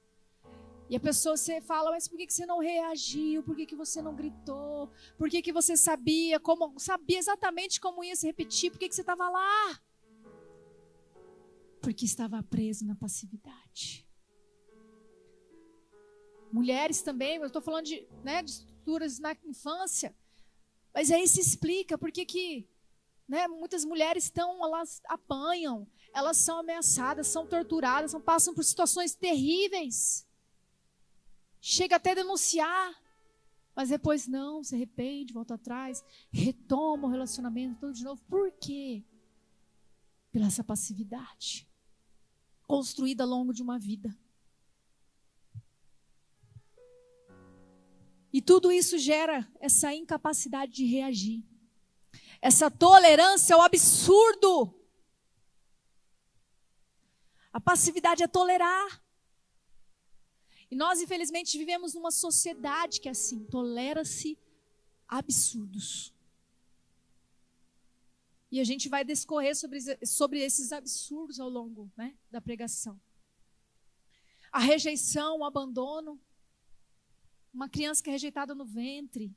E 0.88 0.95
a 0.95 1.00
pessoa 1.00 1.36
você 1.36 1.60
fala, 1.60 1.89
mas 1.89 2.08
por 2.08 2.17
que 2.17 2.32
você 2.32 2.45
não 2.45 2.60
reagiu? 2.60 3.41
Por 3.41 3.56
que 3.56 3.76
você 3.76 4.00
não 4.00 4.15
gritou? 4.15 4.91
Por 5.17 5.28
que 5.28 5.52
você 5.52 5.76
sabia 5.76 6.39
como 6.39 6.80
sabia 6.80 7.17
exatamente 7.17 7.82
como 7.82 8.04
ia 8.04 8.15
se 8.15 8.28
repetir? 8.28 8.69
Por 8.69 8.78
que 8.78 8.93
você 8.93 9.02
estava 9.02 9.28
lá? 9.28 9.82
porque 11.88 12.04
estava 12.04 12.43
preso 12.43 12.86
na 12.86 12.97
passividade. 12.97 14.06
Mulheres 16.52 17.02
também, 17.02 17.38
eu 17.38 17.47
estou 17.47 17.62
falando 17.62 17.86
de, 17.86 18.06
né, 18.26 18.43
de 18.43 18.52
estruturas 18.52 19.19
na 19.19 19.32
infância, 19.45 20.13
mas 20.93 21.10
aí 21.10 21.26
se 21.26 21.39
explica 21.39 21.97
por 21.97 22.12
que 22.12 22.67
né, 23.28 23.48
muitas 23.48 23.84
mulheres 23.84 24.26
estão, 24.26 24.63
elas 24.63 25.02
apanham, 25.06 25.88
elas 26.13 26.38
são 26.38 26.60
ameaçadas, 26.60 27.28
são 27.28 27.46
torturadas, 27.46 28.12
são, 28.12 28.22
passam 28.22 28.54
por 28.54 28.63
situações 28.63 29.13
terríveis. 29.13 30.26
Chega 31.60 31.98
até 31.98 32.16
denunciar, 32.16 32.96
mas 33.76 33.90
depois 33.90 34.28
não, 34.28 34.63
se 34.63 34.76
arrepende, 34.76 35.34
volta 35.34 35.56
atrás, 35.56 36.04
retoma 36.32 37.08
o 37.08 37.12
relacionamento 37.12 37.80
tudo 37.80 37.94
de 37.94 38.04
novo. 38.04 38.24
Por 38.30 38.52
quê? 38.52 39.04
Pela 40.32 40.48
essa 40.48 40.63
passividade 40.63 41.68
construída 42.66 43.24
ao 43.24 43.30
longo 43.30 43.54
de 43.54 43.62
uma 43.62 43.80
vida. 43.80 44.16
E 48.32 48.42
tudo 48.42 48.72
isso 48.72 48.98
gera 48.98 49.50
essa 49.60 49.94
incapacidade 49.94 50.74
de 50.74 50.86
reagir, 50.86 51.44
essa 52.41 52.69
tolerância 52.69 53.56
ao 53.56 53.62
absurdo. 53.62 54.73
A 57.52 57.60
passividade 57.60 58.23
é 58.23 58.28
tolerar. 58.28 59.02
E 60.69 60.76
nós, 60.76 61.02
infelizmente, 61.02 61.58
vivemos 61.58 61.93
numa 61.93 62.12
sociedade 62.12 63.00
que 63.00 63.08
é 63.08 63.12
assim, 63.12 63.45
tolera-se 63.45 64.38
absurdos. 65.08 66.13
E 68.52 68.60
a 68.60 68.63
gente 68.63 68.88
vai 68.88 69.04
discorrer 69.04 69.56
sobre, 69.56 69.80
sobre 70.06 70.39
esses 70.39 70.71
absurdos 70.71 71.39
ao 71.39 71.50
longo 71.50 71.91
né, 71.97 72.15
da 72.30 72.39
pregação. 72.39 73.00
A 74.52 74.60
rejeição, 74.60 75.39
o 75.39 75.45
abandono. 75.45 76.19
Uma 77.54 77.67
criança 77.67 78.04
que 78.04 78.10
é 78.10 78.13
rejeitada 78.13 78.54
no 78.54 78.65
ventre. 78.65 79.36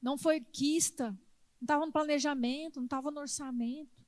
Não 0.00 0.16
foi 0.16 0.40
quista. 0.40 1.18
Não 1.60 1.64
estava 1.64 1.86
no 1.86 1.92
planejamento, 1.92 2.76
não 2.76 2.84
estava 2.84 3.10
no 3.10 3.20
orçamento. 3.20 3.98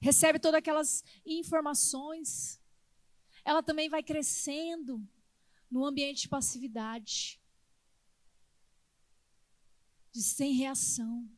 Recebe 0.00 0.38
todas 0.38 0.58
aquelas 0.58 1.04
informações. 1.24 2.60
Ela 3.44 3.62
também 3.62 3.88
vai 3.88 4.02
crescendo 4.02 5.00
no 5.70 5.84
ambiente 5.84 6.22
de 6.22 6.28
passividade. 6.28 7.40
De 10.12 10.22
sem 10.22 10.52
reação. 10.52 11.28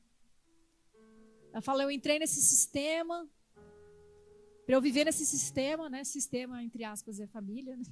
Ela 1.53 1.63
fala: 1.63 1.85
Eu 1.85 1.91
entrei 1.91 2.19
nesse 2.19 2.43
sistema, 2.43 3.29
para 4.67 4.75
eu 4.75 4.81
viver 4.81 5.05
nesse 5.05 5.25
sistema, 5.25 5.89
né? 5.89 6.03
Sistema, 6.03 6.63
entre 6.63 6.85
aspas, 6.85 7.21
é 7.21 7.27
família. 7.27 7.77
Né? 7.77 7.85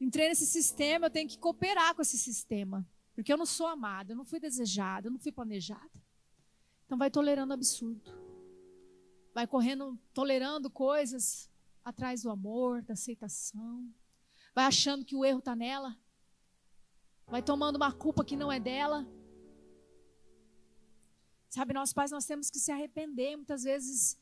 Entrei 0.00 0.28
nesse 0.28 0.46
sistema, 0.46 1.06
eu 1.06 1.10
tenho 1.10 1.28
que 1.28 1.38
cooperar 1.38 1.94
com 1.94 2.02
esse 2.02 2.16
sistema. 2.16 2.88
Porque 3.18 3.32
eu 3.32 3.36
não 3.36 3.44
sou 3.44 3.66
amada, 3.66 4.12
eu 4.12 4.16
não 4.16 4.24
fui 4.24 4.38
desejada, 4.38 5.08
eu 5.08 5.10
não 5.10 5.18
fui 5.18 5.32
planejada. 5.32 5.90
Então 6.86 6.96
vai 6.96 7.10
tolerando 7.10 7.52
absurdo. 7.52 8.12
Vai 9.34 9.44
correndo, 9.44 9.98
tolerando 10.14 10.70
coisas 10.70 11.50
atrás 11.84 12.22
do 12.22 12.30
amor, 12.30 12.80
da 12.80 12.92
aceitação. 12.92 13.92
Vai 14.54 14.66
achando 14.66 15.04
que 15.04 15.16
o 15.16 15.24
erro 15.24 15.40
está 15.40 15.56
nela. 15.56 15.98
Vai 17.26 17.42
tomando 17.42 17.74
uma 17.74 17.92
culpa 17.92 18.24
que 18.24 18.36
não 18.36 18.52
é 18.52 18.60
dela. 18.60 19.04
Sabe, 21.48 21.74
nós 21.74 21.92
pais, 21.92 22.12
nós 22.12 22.24
temos 22.24 22.48
que 22.48 22.60
se 22.60 22.70
arrepender. 22.70 23.34
Muitas 23.34 23.64
vezes 23.64 24.16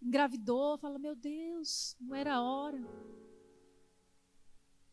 engravidou, 0.00 0.78
fala, 0.78 0.96
meu 0.96 1.16
Deus, 1.16 1.96
não 1.98 2.14
era 2.14 2.36
a 2.36 2.40
hora. 2.40 2.78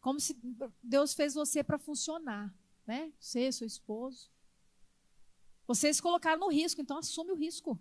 Como 0.01 0.19
se 0.19 0.35
Deus 0.81 1.13
fez 1.13 1.35
você 1.35 1.63
para 1.63 1.77
funcionar, 1.77 2.51
né? 2.85 3.11
Você, 3.19 3.51
seu 3.51 3.67
esposo. 3.67 4.31
Vocês 5.65 6.01
colocaram 6.01 6.39
no 6.39 6.49
risco, 6.49 6.81
então 6.81 6.97
assume 6.97 7.31
o 7.31 7.35
risco. 7.35 7.79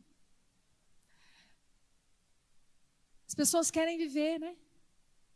As 3.27 3.35
pessoas 3.35 3.71
querem 3.71 3.97
viver, 3.97 4.39
né? 4.39 4.57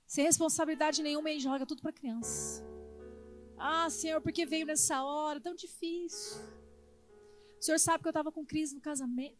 Sem 0.07 0.25
responsabilidade 0.25 1.03
nenhuma 1.03 1.31
e 1.31 1.41
joga 1.41 1.67
tudo 1.67 1.83
para 1.83 1.93
criança. 1.93 2.63
Ah, 3.59 3.89
Senhor, 3.91 4.21
por 4.21 4.33
que 4.33 4.47
veio 4.47 4.67
nessa 4.67 5.03
hora? 5.03 5.41
Tão 5.41 5.55
difícil. 5.55 6.41
O 7.59 7.63
senhor 7.63 7.79
sabe 7.79 8.03
que 8.03 8.09
eu 8.09 8.11
estava 8.11 8.31
com 8.31 8.45
crise 8.45 8.75
no 8.75 8.81
casamento. 8.81 9.37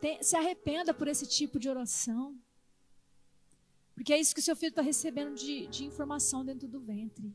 Tem, 0.00 0.22
se 0.22 0.34
arrependa 0.34 0.92
por 0.92 1.06
esse 1.06 1.26
tipo 1.26 1.58
de 1.58 1.68
oração. 1.68 2.36
Porque 3.94 4.12
é 4.12 4.18
isso 4.18 4.34
que 4.34 4.40
o 4.40 4.42
seu 4.42 4.56
filho 4.56 4.70
está 4.70 4.82
recebendo 4.82 5.34
de, 5.34 5.66
de 5.66 5.84
informação 5.84 6.44
dentro 6.44 6.66
do 6.66 6.80
ventre. 6.80 7.32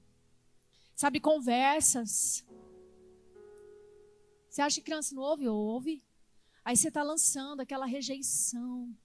Sabe, 0.98 1.20
conversas. 1.20 2.44
Você 4.50 4.64
acha 4.64 4.78
que 4.78 4.86
criança 4.86 5.14
não 5.14 5.22
ouve? 5.22 5.48
Ouve. 5.48 6.04
Aí 6.66 6.76
você 6.76 6.88
está 6.88 7.04
lançando 7.04 7.62
aquela 7.62 7.86
rejeição. 7.86 8.98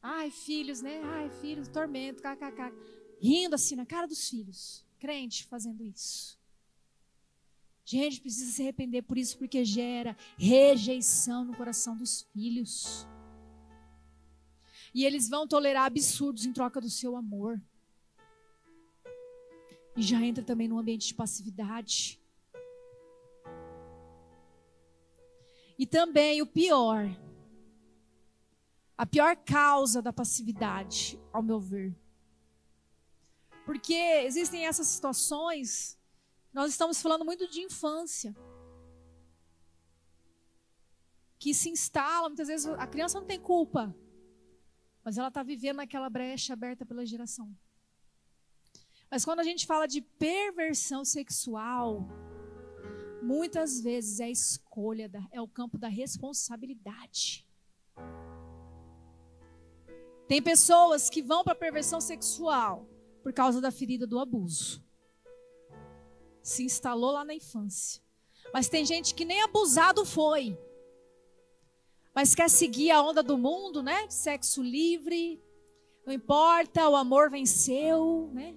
Ai, 0.00 0.30
filhos, 0.30 0.80
né? 0.80 1.02
Ai, 1.02 1.28
filhos, 1.40 1.66
tormento, 1.66 2.22
kkk. 2.22 2.72
Rindo 3.20 3.56
assim 3.56 3.74
na 3.74 3.84
cara 3.84 4.06
dos 4.06 4.30
filhos. 4.30 4.86
Crente 5.00 5.44
fazendo 5.44 5.82
isso. 5.82 6.38
Gente, 7.84 8.20
precisa 8.20 8.52
se 8.52 8.62
arrepender 8.62 9.02
por 9.02 9.18
isso, 9.18 9.36
porque 9.36 9.64
gera 9.64 10.16
rejeição 10.38 11.44
no 11.44 11.56
coração 11.56 11.96
dos 11.96 12.22
filhos. 12.32 13.08
E 14.94 15.04
eles 15.04 15.28
vão 15.28 15.48
tolerar 15.48 15.86
absurdos 15.86 16.46
em 16.46 16.52
troca 16.52 16.80
do 16.80 16.88
seu 16.88 17.16
amor. 17.16 17.60
E 19.96 20.02
já 20.02 20.20
entra 20.20 20.42
também 20.42 20.68
num 20.68 20.78
ambiente 20.78 21.06
de 21.06 21.14
passividade. 21.14 22.20
E 25.78 25.86
também 25.86 26.40
o 26.40 26.46
pior, 26.46 27.04
a 28.96 29.04
pior 29.04 29.36
causa 29.36 30.00
da 30.00 30.12
passividade, 30.12 31.18
ao 31.32 31.42
meu 31.42 31.58
ver. 31.58 31.94
Porque 33.64 33.94
existem 33.94 34.66
essas 34.66 34.86
situações 34.86 35.98
nós 36.54 36.70
estamos 36.70 37.02
falando 37.02 37.24
muito 37.24 37.48
de 37.48 37.60
infância. 37.62 38.34
Que 41.36 41.52
se 41.52 41.68
instala, 41.68 42.28
muitas 42.28 42.46
vezes 42.46 42.66
a 42.66 42.86
criança 42.86 43.18
não 43.18 43.26
tem 43.26 43.40
culpa, 43.40 43.94
mas 45.02 45.18
ela 45.18 45.28
está 45.28 45.42
vivendo 45.42 45.78
naquela 45.78 46.08
brecha 46.08 46.52
aberta 46.52 46.86
pela 46.86 47.04
geração. 47.04 47.52
Mas 49.14 49.24
quando 49.24 49.38
a 49.38 49.44
gente 49.44 49.64
fala 49.64 49.86
de 49.86 50.00
perversão 50.00 51.04
sexual, 51.04 52.08
muitas 53.22 53.80
vezes 53.80 54.18
é 54.18 54.24
a 54.24 54.28
escolha, 54.28 55.08
da, 55.08 55.24
é 55.30 55.40
o 55.40 55.46
campo 55.46 55.78
da 55.78 55.86
responsabilidade. 55.86 57.46
Tem 60.26 60.42
pessoas 60.42 61.08
que 61.08 61.22
vão 61.22 61.44
para 61.44 61.54
perversão 61.54 62.00
sexual 62.00 62.88
por 63.22 63.32
causa 63.32 63.60
da 63.60 63.70
ferida 63.70 64.04
do 64.04 64.18
abuso 64.18 64.84
se 66.42 66.64
instalou 66.64 67.12
lá 67.12 67.24
na 67.24 67.34
infância. 67.34 68.02
Mas 68.52 68.68
tem 68.68 68.84
gente 68.84 69.14
que 69.14 69.24
nem 69.24 69.42
abusado 69.42 70.04
foi. 70.04 70.58
Mas 72.12 72.34
quer 72.34 72.50
seguir 72.50 72.90
a 72.90 73.00
onda 73.00 73.22
do 73.22 73.38
mundo, 73.38 73.80
né? 73.80 74.10
Sexo 74.10 74.60
livre. 74.60 75.40
Não 76.04 76.12
importa, 76.12 76.88
o 76.88 76.96
amor 76.96 77.30
venceu, 77.30 78.28
né? 78.34 78.56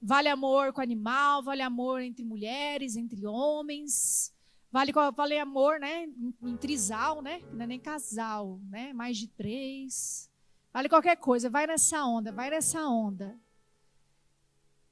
Vale 0.00 0.28
amor 0.28 0.72
com 0.72 0.80
animal, 0.80 1.42
vale 1.42 1.62
amor 1.62 2.00
entre 2.00 2.24
mulheres, 2.24 2.96
entre 2.96 3.26
homens. 3.26 4.32
Vale, 4.70 4.92
vale 4.92 5.38
amor, 5.38 5.80
né? 5.80 6.04
Em, 6.04 6.34
em 6.42 6.56
trisal, 6.56 7.20
né? 7.20 7.42
Não 7.52 7.62
é 7.62 7.66
nem 7.66 7.80
casal, 7.80 8.60
né? 8.70 8.92
Mais 8.92 9.16
de 9.16 9.26
três. 9.26 10.30
Vale 10.72 10.88
qualquer 10.88 11.16
coisa. 11.16 11.50
Vai 11.50 11.66
nessa 11.66 12.04
onda, 12.04 12.30
vai 12.30 12.50
nessa 12.50 12.86
onda. 12.86 13.38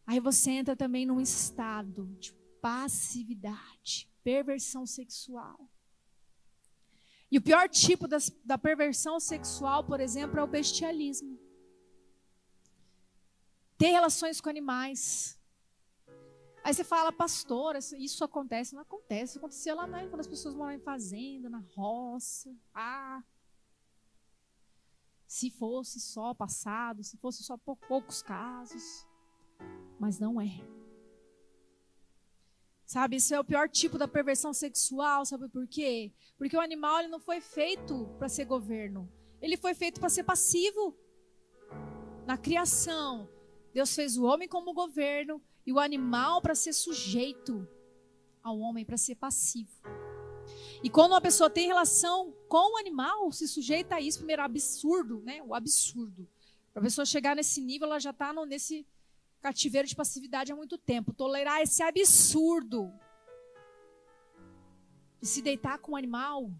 Aí 0.07 0.19
você 0.19 0.51
entra 0.53 0.75
também 0.75 1.05
num 1.05 1.21
estado 1.21 2.07
de 2.19 2.33
passividade, 2.61 4.09
perversão 4.25 4.87
sexual. 4.87 5.69
E 7.31 7.38
o 7.38 7.42
pior 7.42 7.69
tipo 7.69 8.07
das, 8.07 8.31
da 8.45 8.57
perversão 8.57 9.19
sexual, 9.19 9.85
por 9.85 10.01
exemplo, 10.01 10.38
é 10.38 10.42
o 10.42 10.47
bestialismo. 10.47 11.38
Ter 13.79 13.89
relações 13.89 14.41
com 14.41 14.49
animais. 14.49 15.39
Aí 16.65 16.75
você 16.75 16.83
fala, 16.83 17.12
pastora, 17.12 17.79
isso 17.79 18.25
acontece? 18.25 18.75
Não 18.75 18.83
acontece. 18.83 19.39
Acontecia 19.39 19.75
lá 19.75 19.87
né, 19.87 20.09
quando 20.09 20.21
as 20.21 20.27
pessoas 20.27 20.55
moram 20.55 20.73
em 20.73 20.81
fazenda, 20.81 21.49
na 21.49 21.62
roça. 21.75 22.55
Ah, 22.75 23.23
se 25.27 25.51
fosse 25.51 26.01
só 26.01 26.35
passado, 26.35 27.05
se 27.05 27.17
fosse 27.19 27.43
só 27.43 27.57
poucos 27.57 28.23
casos 28.23 29.07
mas 29.99 30.19
não 30.19 30.41
é. 30.41 30.61
Sabe, 32.85 33.17
isso 33.17 33.35
é 33.35 33.41
o 33.41 33.45
pior 33.45 33.69
tipo 33.69 33.99
da 33.99 34.07
perversão 34.07 34.53
sexual, 34.53 35.27
sabe 35.27 35.49
por 35.49 35.67
quê? 35.67 36.12
Porque 36.39 36.57
o 36.57 36.61
animal 36.61 37.01
ele 37.01 37.09
não 37.09 37.19
foi 37.19 37.41
feito 37.41 38.07
para 38.19 38.29
ser 38.29 38.45
governo. 38.45 39.11
Ele 39.41 39.57
foi 39.57 39.75
feito 39.75 39.99
para 39.99 40.09
ser 40.09 40.23
passivo. 40.23 40.97
Na 42.25 42.39
criação, 42.39 43.29
Deus 43.77 43.95
fez 43.95 44.17
o 44.17 44.25
homem 44.25 44.49
como 44.49 44.73
governo 44.73 45.39
e 45.67 45.71
o 45.71 45.79
animal 45.79 46.41
para 46.41 46.55
ser 46.55 46.73
sujeito 46.73 47.69
ao 48.43 48.59
homem, 48.59 48.87
para 48.87 48.97
ser 48.97 49.17
passivo. 49.17 49.71
E 50.83 50.89
quando 50.89 51.12
uma 51.12 51.21
pessoa 51.21 51.51
tem 51.51 51.67
relação 51.67 52.33
com 52.49 52.73
o 52.73 52.79
animal, 52.79 53.31
se 53.33 53.47
sujeita 53.47 53.97
a 53.97 54.01
isso, 54.01 54.21
primeiro 54.21 54.41
absurdo, 54.41 55.21
né? 55.21 55.43
O 55.43 55.55
absurdo. 55.55 56.27
Para 56.73 56.81
a 56.81 56.85
pessoa 56.85 57.05
chegar 57.05 57.37
nesse 57.37 57.61
nível, 57.61 57.89
ela 57.89 58.01
já 58.01 58.12
está 58.12 58.33
nesse 58.47 58.87
cativeiro 59.43 59.87
de 59.87 59.95
passividade 59.95 60.51
há 60.51 60.57
muito 60.57 60.79
tempo. 60.79 61.12
Tolerar 61.12 61.61
esse 61.61 61.83
absurdo 61.83 62.91
de 65.21 65.27
se 65.29 65.43
deitar 65.43 65.81
com 65.81 65.93
um 65.93 65.97
animal, 65.97 66.51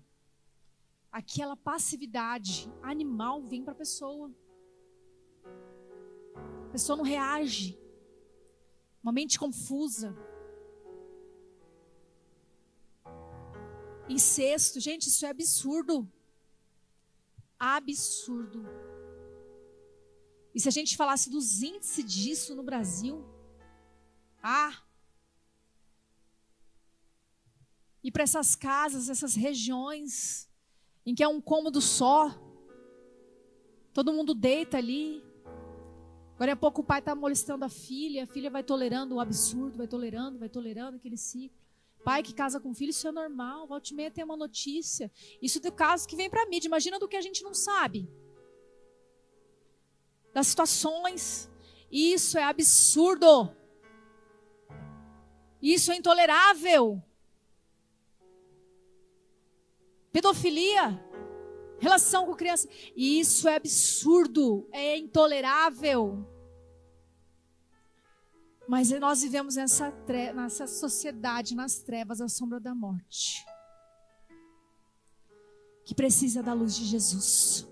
aquela 1.11 1.57
passividade 1.57 2.71
animal 2.83 3.41
vem 3.41 3.63
para 3.65 3.73
a 3.73 3.77
pessoa. 3.77 4.31
Pessoa 6.77 6.99
não 6.99 7.05
reage. 7.05 7.69
Uma 9.03 9.11
mente 9.11 9.39
confusa. 9.39 10.15
Incesto, 14.07 14.79
gente, 14.79 15.07
isso 15.07 15.25
é 15.25 15.31
absurdo. 15.31 16.07
Absurdo. 17.59 18.63
E 20.55 20.61
se 20.61 20.69
a 20.69 20.71
gente 20.71 20.99
falasse 20.99 21.31
dos 21.31 21.63
índices 21.63 22.05
disso 22.05 22.55
no 22.55 22.63
Brasil, 22.63 23.25
ah! 24.43 24.75
ir 28.05 28.11
para 28.11 28.23
essas 28.23 28.55
casas, 28.55 29.09
essas 29.09 29.35
regiões, 29.35 30.47
em 31.07 31.15
que 31.15 31.23
é 31.23 31.29
um 31.29 31.41
cômodo 31.41 31.81
só. 31.81 32.39
Todo 33.95 34.13
mundo 34.13 34.35
deita 34.35 34.77
ali. 34.77 35.26
Agora 36.37 36.53
a 36.53 36.57
pouco 36.57 36.83
o 36.83 36.85
pai 36.85 36.99
está 36.99 37.15
molestando 37.15 37.65
a 37.65 37.69
filha, 37.69 38.25
a 38.25 38.27
filha 38.27 38.51
vai 38.51 38.63
tolerando 38.63 39.15
o 39.15 39.21
absurdo, 39.21 39.79
vai 39.79 39.89
tolerando, 39.89 40.39
vai 40.39 40.51
tolerando 40.51 40.99
aquele 40.99 41.17
ciclo. 41.17 41.59
Pai 42.05 42.23
que 42.23 42.35
casa 42.35 42.61
com 42.61 42.75
filho, 42.75 42.91
isso 42.91 43.09
é 43.09 43.11
normal. 43.11 43.67
Volte 43.67 43.95
meia 43.95 44.11
tem 44.11 44.23
uma 44.23 44.37
notícia. 44.37 45.11
Isso 45.41 45.61
do 45.61 45.73
caso 45.73 46.07
que 46.07 46.15
vem 46.15 46.29
para 46.29 46.47
mídia. 46.47 46.69
Imagina 46.69 46.99
do 46.99 47.09
que 47.09 47.17
a 47.17 47.23
gente 47.23 47.43
não 47.43 47.55
sabe. 47.55 48.07
Das 50.35 50.47
situações. 50.47 51.51
Isso 51.91 52.37
é 52.37 52.45
absurdo. 52.45 53.51
Isso 55.61 55.91
é 55.91 55.97
intolerável. 55.97 57.03
Pedofilia, 60.13 61.03
relação 61.79 62.27
com 62.27 62.35
criança, 62.35 62.69
isso 62.97 63.49
é 63.49 63.57
absurdo, 63.57 64.69
é 64.73 64.97
intolerável. 64.97 66.27
Mas 68.69 68.91
nós 68.91 69.23
vivemos 69.23 69.55
nessa, 69.57 69.91
nessa 70.35 70.67
sociedade, 70.67 71.55
nas 71.55 71.79
trevas, 71.79 72.21
à 72.21 72.29
sombra 72.29 72.59
da 72.59 72.75
morte. 72.75 73.47
Que 75.85 75.95
precisa 75.95 76.43
da 76.43 76.53
luz 76.53 76.75
de 76.75 76.85
Jesus. 76.85 77.69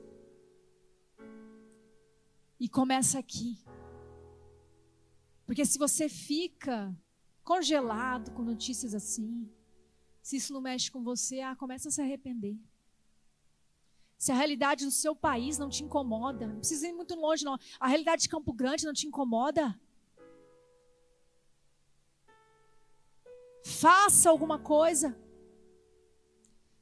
E 2.60 2.68
começa 2.68 3.18
aqui. 3.18 3.58
Porque 5.44 5.64
se 5.64 5.78
você 5.78 6.08
fica 6.08 6.96
congelado 7.42 8.30
com 8.30 8.42
notícias 8.42 8.94
assim, 8.94 9.50
se 10.22 10.36
isso 10.36 10.52
não 10.52 10.60
mexe 10.60 10.90
com 10.90 11.02
você, 11.02 11.40
ah, 11.40 11.56
começa 11.56 11.88
a 11.88 11.92
se 11.92 12.00
arrepender. 12.00 12.56
Se 14.24 14.32
a 14.32 14.34
realidade 14.34 14.86
do 14.86 14.90
seu 14.90 15.14
país 15.14 15.58
não 15.58 15.68
te 15.68 15.84
incomoda, 15.84 16.46
não 16.46 16.56
precisa 16.56 16.88
ir 16.88 16.94
muito 16.94 17.14
longe, 17.14 17.44
não. 17.44 17.58
A 17.78 17.86
realidade 17.86 18.22
de 18.22 18.28
Campo 18.30 18.54
Grande 18.54 18.86
não 18.86 18.94
te 18.94 19.06
incomoda. 19.06 19.78
Faça 23.62 24.30
alguma 24.30 24.58
coisa. 24.58 25.14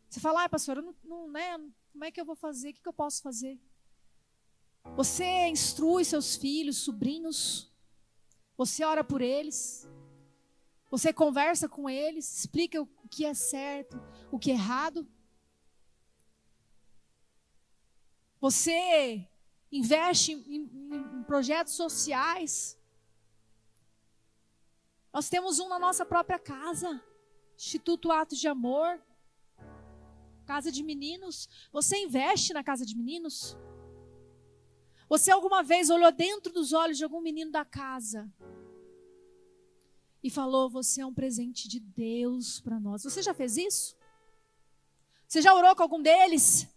Você 0.08 0.20
fala, 0.20 0.44
ah, 0.44 0.48
pastor, 0.48 0.76
eu 0.76 0.82
não, 0.84 0.94
não, 1.02 1.32
né, 1.32 1.58
como 1.90 2.04
é 2.04 2.12
que 2.12 2.20
eu 2.20 2.24
vou 2.24 2.36
fazer? 2.36 2.70
O 2.70 2.74
que, 2.74 2.80
que 2.80 2.88
eu 2.88 2.92
posso 2.92 3.20
fazer? 3.20 3.60
Você 4.94 5.48
instrui 5.48 6.04
seus 6.04 6.36
filhos, 6.36 6.76
sobrinhos. 6.76 7.74
Você 8.56 8.84
ora 8.84 9.02
por 9.02 9.20
eles. 9.20 9.90
Você 10.92 11.12
conversa 11.12 11.68
com 11.68 11.90
eles, 11.90 12.38
explica 12.38 12.80
o 12.80 13.08
que 13.10 13.24
é 13.24 13.34
certo, 13.34 14.00
o 14.30 14.38
que 14.38 14.52
é 14.52 14.54
errado. 14.54 15.04
Você 18.42 19.24
investe 19.70 20.32
em, 20.32 20.68
em, 20.90 21.22
projetos 21.22 21.74
sociais. 21.74 22.76
Nós 25.12 25.28
temos 25.28 25.60
um 25.60 25.68
na 25.68 25.78
nossa 25.78 26.04
própria 26.04 26.40
casa. 26.40 27.00
Instituto 27.56 28.10
Atos 28.10 28.40
de 28.40 28.48
Amor. 28.48 29.00
Casa 30.44 30.72
de 30.72 30.82
meninos. 30.82 31.48
Você 31.70 31.96
investe 31.98 32.52
na 32.52 32.64
casa 32.64 32.84
de 32.84 32.96
meninos? 32.96 33.56
Você 35.08 35.30
alguma 35.30 35.62
vez 35.62 35.88
olhou 35.88 36.10
dentro 36.10 36.52
dos 36.52 36.72
olhos 36.72 36.98
de 36.98 37.04
algum 37.04 37.20
menino 37.20 37.52
da 37.52 37.64
casa 37.64 38.28
e 40.20 40.28
falou: 40.28 40.68
Você 40.68 41.00
é 41.00 41.06
um 41.06 41.14
presente 41.14 41.68
de 41.68 41.78
Deus 41.78 42.60
para 42.60 42.80
nós? 42.80 43.04
Você 43.04 43.22
já 43.22 43.32
fez 43.32 43.56
isso? 43.56 43.96
Você 45.28 45.40
já 45.40 45.54
orou 45.54 45.76
com 45.76 45.84
algum 45.84 46.02
deles? 46.02 46.71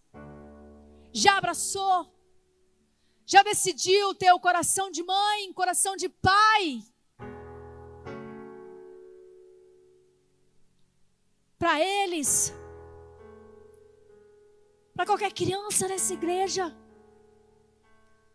Já 1.15 1.38
abraçou? 1.38 1.97
Já 3.25 3.41
decidiu 3.41 4.13
ter 4.13 4.32
o 4.34 4.39
coração 4.39 4.91
de 4.91 5.01
mãe, 5.04 5.54
coração 5.54 5.95
de 5.95 6.10
pai? 6.10 6.84
para 11.65 11.82
eles, 11.82 12.54
para 14.93 15.04
qualquer 15.04 15.34
criança 15.34 15.88
nessa 15.88 16.13
igreja. 16.13 16.75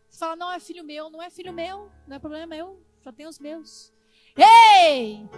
Você 0.09 0.19
fala, 0.19 0.35
não 0.35 0.51
é 0.51 0.59
filho 0.59 0.83
meu, 0.83 1.09
não 1.09 1.21
é 1.23 1.29
filho 1.29 1.53
meu, 1.53 1.89
não 2.05 2.17
é 2.17 2.19
problema 2.19 2.45
meu, 2.45 2.83
já 3.01 3.11
tem 3.13 3.25
os 3.25 3.39
meus. 3.39 3.93
Ei! 4.35 5.29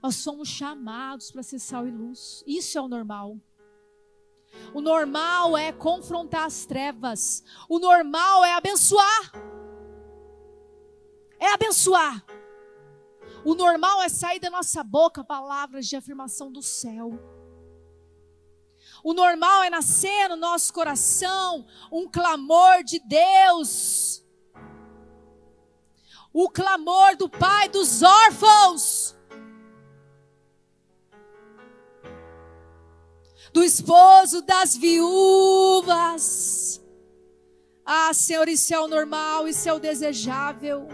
Nós 0.00 0.14
somos 0.14 0.48
chamados 0.48 1.32
para 1.32 1.42
ser 1.42 1.58
sal 1.58 1.88
e 1.88 1.90
luz. 1.90 2.44
Isso 2.46 2.78
é 2.78 2.80
o 2.80 2.86
normal. 2.86 3.36
O 4.72 4.80
normal 4.80 5.56
é 5.56 5.72
confrontar 5.72 6.46
as 6.46 6.66
trevas. 6.66 7.42
O 7.68 7.78
normal 7.78 8.44
é 8.44 8.54
abençoar. 8.54 9.32
É 11.38 11.52
abençoar. 11.52 12.24
O 13.44 13.54
normal 13.54 14.02
é 14.02 14.08
sair 14.08 14.40
da 14.40 14.48
nossa 14.48 14.82
boca 14.82 15.22
palavras 15.22 15.86
de 15.86 15.96
afirmação 15.96 16.50
do 16.50 16.62
céu. 16.62 17.12
O 19.02 19.12
normal 19.12 19.62
é 19.64 19.70
nascer 19.70 20.28
no 20.30 20.36
nosso 20.36 20.72
coração 20.72 21.66
um 21.92 22.08
clamor 22.08 22.82
de 22.82 22.98
Deus. 23.00 24.24
O 26.32 26.48
clamor 26.48 27.16
do 27.16 27.28
Pai 27.28 27.68
dos 27.68 28.02
órfãos. 28.02 29.13
Do 33.54 33.62
esposo 33.62 34.42
das 34.42 34.76
viúvas. 34.76 36.82
Ah, 37.86 38.12
Senhor, 38.12 38.48
isso 38.48 38.74
é 38.74 38.80
o 38.80 38.88
normal, 38.88 39.46
isso 39.46 39.68
é 39.68 39.72
o 39.72 39.78
desejável. 39.78 40.88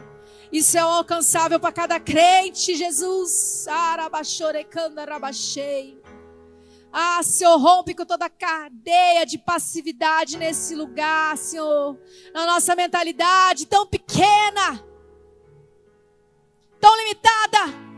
Isso 0.52 0.76
é 0.76 0.80
alcançável 0.80 1.58
para 1.58 1.72
cada 1.72 1.98
crente, 1.98 2.76
Jesus. 2.76 3.64
Ah, 6.92 7.22
Senhor, 7.22 7.56
rompe 7.56 7.94
com 7.94 8.04
toda 8.04 8.26
a 8.26 8.30
cadeia 8.30 9.24
de 9.24 9.38
passividade 9.38 10.36
nesse 10.36 10.74
lugar, 10.74 11.38
Senhor. 11.38 11.98
Na 12.34 12.44
nossa 12.44 12.76
mentalidade 12.76 13.66
tão 13.66 13.86
pequena, 13.86 14.84
tão 16.78 16.94
limitada. 16.98 17.89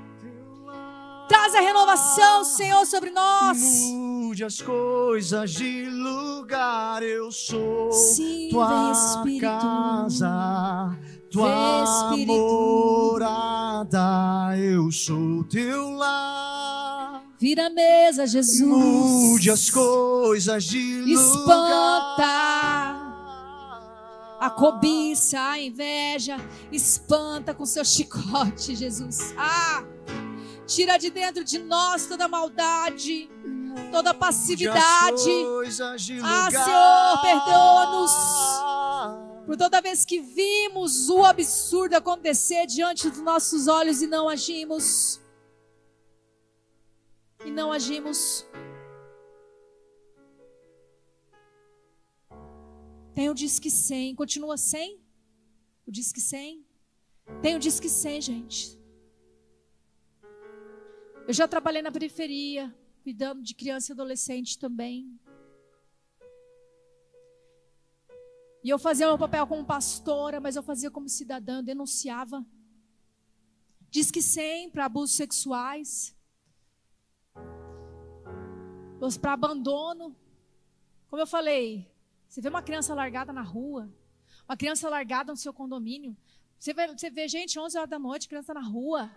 Traz 1.33 1.55
a 1.55 1.61
renovação, 1.61 2.45
Senhor, 2.45 2.85
sobre 2.85 3.09
nós. 3.09 3.59
Mude 3.91 4.45
as 4.45 4.61
coisas 4.61 5.51
de 5.53 5.87
lugar, 5.89 7.03
eu 7.03 7.33
sou 7.33 7.91
Sim, 7.91 8.51
tua 8.51 9.23
vem, 9.25 9.41
casa 9.41 10.95
tua 11.31 12.15
morada, 12.27 13.99
eu 14.59 14.93
sou 14.93 15.43
teu 15.45 15.93
lar. 15.93 17.25
Vira 17.39 17.69
a 17.69 17.71
mesa, 17.71 18.27
Jesus. 18.27 18.61
Mude 18.61 19.51
as 19.51 19.71
coisas 19.71 20.65
de 20.65 21.11
Espanta 21.11 22.43
a 24.39 24.51
cobiça, 24.51 25.41
a 25.41 25.59
inveja. 25.59 26.37
Espanta 26.71 27.55
com 27.55 27.65
seu 27.65 27.85
chicote, 27.85 28.75
Jesus. 28.77 29.33
Ah! 29.39 29.83
Tira 30.75 30.97
de 30.97 31.11
dentro 31.11 31.45
de 31.45 31.59
nós 31.59 32.07
toda 32.07 32.27
maldade, 32.27 33.29
toda 33.91 34.15
passividade. 34.15 35.31
Ah, 36.23 36.51
Senhor, 36.51 37.23
perdoa-nos 37.23 38.11
por 39.45 39.57
toda 39.57 39.83
vez 39.83 40.05
que 40.05 40.21
vimos 40.21 41.11
o 41.11 41.25
absurdo 41.25 41.95
acontecer 41.95 42.67
diante 42.67 43.11
dos 43.11 43.21
nossos 43.21 43.67
olhos 43.67 44.01
e 44.01 44.07
não 44.07 44.29
agimos. 44.29 45.21
E 47.45 47.51
não 47.51 47.71
agimos. 47.71 48.47
Tem 53.15 53.29
o 53.29 53.35
Disque 53.35 53.71
100, 53.71 54.15
continua 54.15 54.57
sem? 54.57 54.99
O 55.87 55.91
Disque 55.91 56.21
100? 56.21 56.65
Tem 57.43 57.57
o 57.57 57.59
Disque 57.59 57.91
100, 57.91 58.23
gente. 58.23 58.82
Eu 61.27 61.33
já 61.33 61.47
trabalhei 61.47 61.83
na 61.83 61.93
periferia, 61.93 62.75
cuidando 63.03 63.43
de 63.43 63.55
criança 63.55 63.93
e 63.93 63.95
adolescente 63.95 64.59
também. 64.59 65.19
E 68.65 68.69
eu 68.69 68.79
fazia 68.79 69.07
meu 69.07 69.19
papel 69.19 69.47
como 69.47 69.65
pastora, 69.65 70.41
mas 70.41 70.57
eu 70.57 70.63
fazia 70.63 70.91
como 70.91 71.09
cidadã, 71.09 71.63
denunciava. 71.63 72.45
Diz 73.91 74.11
que 74.11 74.23
sempre 74.23 74.81
abusos 74.81 75.17
sexuais, 75.17 76.17
para 79.21 79.33
abandono. 79.33 80.17
Como 81.09 81.21
eu 81.21 81.27
falei, 81.27 81.91
você 82.29 82.41
vê 82.41 82.49
uma 82.49 82.63
criança 82.63 82.95
largada 82.95 83.33
na 83.33 83.43
rua, 83.43 83.93
uma 84.49 84.57
criança 84.57 84.89
largada 84.89 85.33
no 85.33 85.37
seu 85.37 85.53
condomínio. 85.53 86.17
Você 86.59 86.73
vê, 86.73 86.87
você 86.87 87.11
vê 87.11 87.29
gente 87.29 87.59
11 87.59 87.77
horas 87.77 87.91
da 87.91 87.99
noite, 87.99 88.29
criança 88.29 88.55
na 88.55 88.63
rua. 88.63 89.11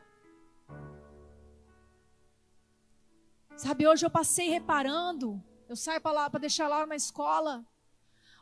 Sabe, 3.57 3.87
hoje 3.87 4.05
eu 4.05 4.09
passei 4.09 4.49
reparando, 4.49 5.41
eu 5.69 5.75
saio 5.75 6.01
para 6.01 6.11
lá 6.11 6.29
para 6.29 6.41
deixar 6.41 6.67
lá 6.67 6.85
na 6.85 6.95
escola, 6.95 7.65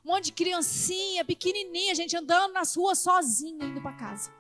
um 0.04 0.10
monte 0.12 0.26
de 0.26 0.34
criancinha, 0.34 1.24
pequenininha, 1.24 1.96
gente 1.96 2.18
andando 2.18 2.54
nas 2.54 2.76
ruas 2.76 2.98
sozinha 3.00 3.66
indo 3.66 3.82
para 3.82 3.94
casa. 3.94 4.34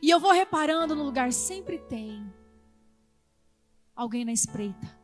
E 0.00 0.08
eu 0.08 0.18
vou 0.18 0.32
reparando 0.32 0.94
no 0.94 1.04
lugar, 1.04 1.32
sempre 1.32 1.78
tem 1.78 2.32
alguém 3.94 4.24
na 4.24 4.32
espreita. 4.32 4.98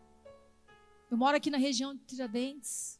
Eu 1.11 1.16
moro 1.16 1.37
aqui 1.37 1.50
na 1.50 1.59
região 1.59 1.94
de 1.94 2.02
Tiradentes. 2.05 2.98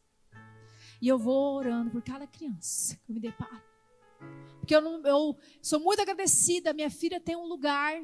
E 1.01 1.07
eu 1.07 1.17
vou 1.17 1.55
orando 1.55 1.91
por 1.91 2.01
cada 2.01 2.27
criança 2.27 2.95
que 3.03 3.11
eu 3.11 3.15
me 3.15 3.19
deparo. 3.19 3.61
Porque 4.59 4.75
eu, 4.75 4.81
não, 4.81 5.05
eu 5.05 5.37
sou 5.61 5.79
muito 5.79 6.01
agradecida. 6.01 6.73
Minha 6.73 6.89
filha 6.89 7.19
tem 7.19 7.35
um 7.35 7.45
lugar. 7.45 7.99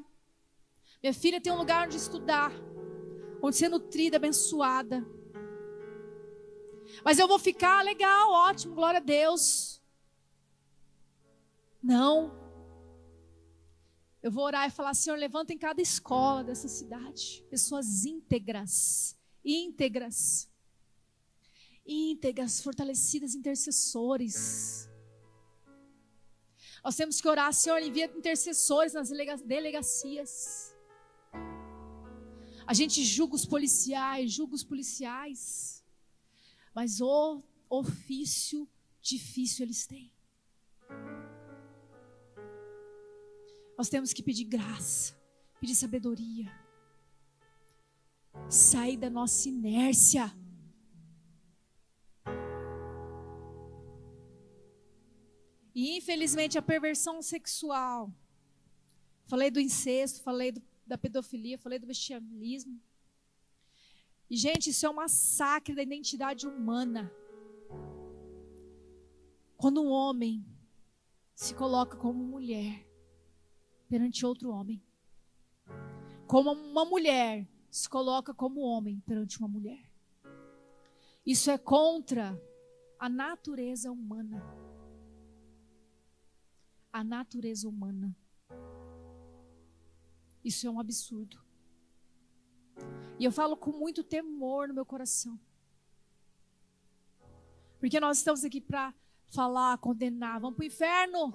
Minha 1.03 1.13
filha 1.13 1.41
tem 1.41 1.51
um 1.51 1.57
lugar 1.57 1.85
onde 1.85 1.97
estudar. 1.97 2.53
Onde 3.41 3.57
ser 3.57 3.67
nutrida, 3.67 4.15
abençoada. 4.15 5.05
Mas 7.03 7.19
eu 7.19 7.27
vou 7.27 7.37
ficar 7.37 7.83
legal, 7.83 8.31
ótimo, 8.31 8.73
glória 8.73 8.99
a 8.99 9.03
Deus. 9.03 9.81
Não. 11.83 12.31
Eu 14.21 14.31
vou 14.31 14.45
orar 14.45 14.65
e 14.69 14.71
falar, 14.71 14.93
Senhor, 14.93 15.17
levanta 15.17 15.51
em 15.51 15.57
cada 15.57 15.81
escola 15.81 16.41
dessa 16.41 16.69
cidade 16.69 17.45
pessoas 17.49 18.05
íntegras, 18.05 19.19
íntegras, 19.43 20.49
íntegras, 21.85 22.61
fortalecidas, 22.61 23.35
intercessores. 23.35 24.89
Nós 26.81 26.95
temos 26.95 27.19
que 27.19 27.27
orar, 27.27 27.51
Senhor, 27.51 27.81
envia 27.81 28.05
intercessores 28.05 28.93
nas 28.93 29.09
delegacias. 29.41 30.72
A 32.65 32.73
gente 32.73 33.03
julga 33.03 33.35
os 33.35 33.45
policiais, 33.45 34.31
julga 34.31 34.55
os 34.55 34.63
policiais, 34.63 35.83
mas 36.73 37.01
o 37.01 37.43
ofício 37.69 38.67
difícil 39.01 39.65
eles 39.65 39.85
têm. 39.85 40.11
Nós 43.77 43.89
temos 43.89 44.13
que 44.13 44.23
pedir 44.23 44.45
graça, 44.45 45.13
pedir 45.59 45.75
sabedoria. 45.75 46.51
Sair 48.49 48.97
da 48.97 49.09
nossa 49.09 49.49
inércia. 49.49 50.33
E 55.75 55.97
infelizmente 55.97 56.57
a 56.57 56.61
perversão 56.61 57.21
sexual. 57.21 58.11
Falei 59.25 59.49
do 59.49 59.59
incesto, 59.59 60.21
falei 60.21 60.51
do, 60.51 60.61
da 60.85 60.97
pedofilia, 60.97 61.57
falei 61.57 61.79
do 61.79 61.87
bestialismo. 61.87 62.79
E, 64.29 64.37
gente, 64.37 64.69
isso 64.69 64.85
é 64.85 64.89
um 64.89 64.93
massacre 64.93 65.75
da 65.75 65.83
identidade 65.83 66.47
humana. 66.47 67.11
Quando 69.57 69.81
um 69.81 69.89
homem 69.89 70.45
se 71.35 71.53
coloca 71.53 71.97
como 71.97 72.23
mulher 72.23 72.85
perante 73.87 74.25
outro 74.25 74.49
homem. 74.49 74.81
Como 76.27 76.51
uma 76.51 76.85
mulher 76.85 77.47
se 77.69 77.89
coloca 77.89 78.33
como 78.33 78.61
homem 78.61 78.99
perante 79.01 79.37
uma 79.39 79.47
mulher. 79.47 79.91
Isso 81.25 81.49
é 81.49 81.57
contra 81.57 82.39
a 82.99 83.07
natureza 83.09 83.91
humana. 83.91 84.43
A 86.91 87.03
natureza 87.03 87.67
humana. 87.67 88.15
Isso 90.43 90.67
é 90.67 90.69
um 90.69 90.79
absurdo. 90.79 91.41
E 93.19 93.25
eu 93.25 93.31
falo 93.31 93.55
com 93.55 93.71
muito 93.71 94.03
temor 94.03 94.67
no 94.67 94.73
meu 94.73 94.85
coração. 94.85 95.39
Porque 97.79 97.99
nós 97.99 98.17
estamos 98.17 98.43
aqui 98.43 98.59
para 98.61 98.93
falar, 99.27 99.77
condenar, 99.77 100.39
vamos 100.39 100.55
para 100.55 100.63
o 100.63 100.67
inferno. 100.67 101.33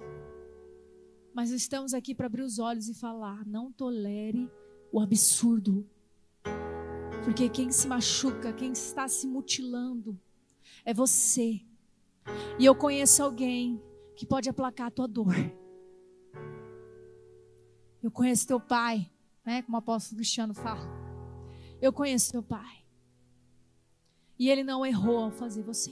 Mas 1.33 1.51
estamos 1.51 1.93
aqui 1.93 2.13
para 2.13 2.25
abrir 2.25 2.41
os 2.41 2.59
olhos 2.59 2.89
e 2.89 2.93
falar: 2.93 3.45
não 3.45 3.71
tolere 3.71 4.49
o 4.91 4.99
absurdo. 4.99 5.87
Porque 7.23 7.49
quem 7.49 7.71
se 7.71 7.87
machuca, 7.87 8.51
quem 8.53 8.71
está 8.71 9.07
se 9.07 9.27
mutilando, 9.27 10.19
é 10.83 10.93
você. 10.93 11.61
E 12.57 12.65
eu 12.65 12.75
conheço 12.75 13.23
alguém 13.23 13.81
que 14.15 14.25
pode 14.25 14.49
aplacar 14.49 14.87
a 14.87 14.91
tua 14.91 15.07
dor. 15.07 15.33
Eu 18.01 18.09
conheço 18.09 18.47
teu 18.47 18.59
pai, 18.59 19.09
né? 19.45 19.61
Como 19.61 19.75
o 19.75 19.79
apóstolo 19.79 20.17
Cristiano 20.17 20.53
fala. 20.53 20.87
Eu 21.81 21.91
conheço 21.91 22.31
teu 22.31 22.43
pai. 22.43 22.83
E 24.37 24.49
ele 24.49 24.63
não 24.63 24.85
errou 24.85 25.25
ao 25.25 25.31
fazer 25.31 25.63
você. 25.63 25.91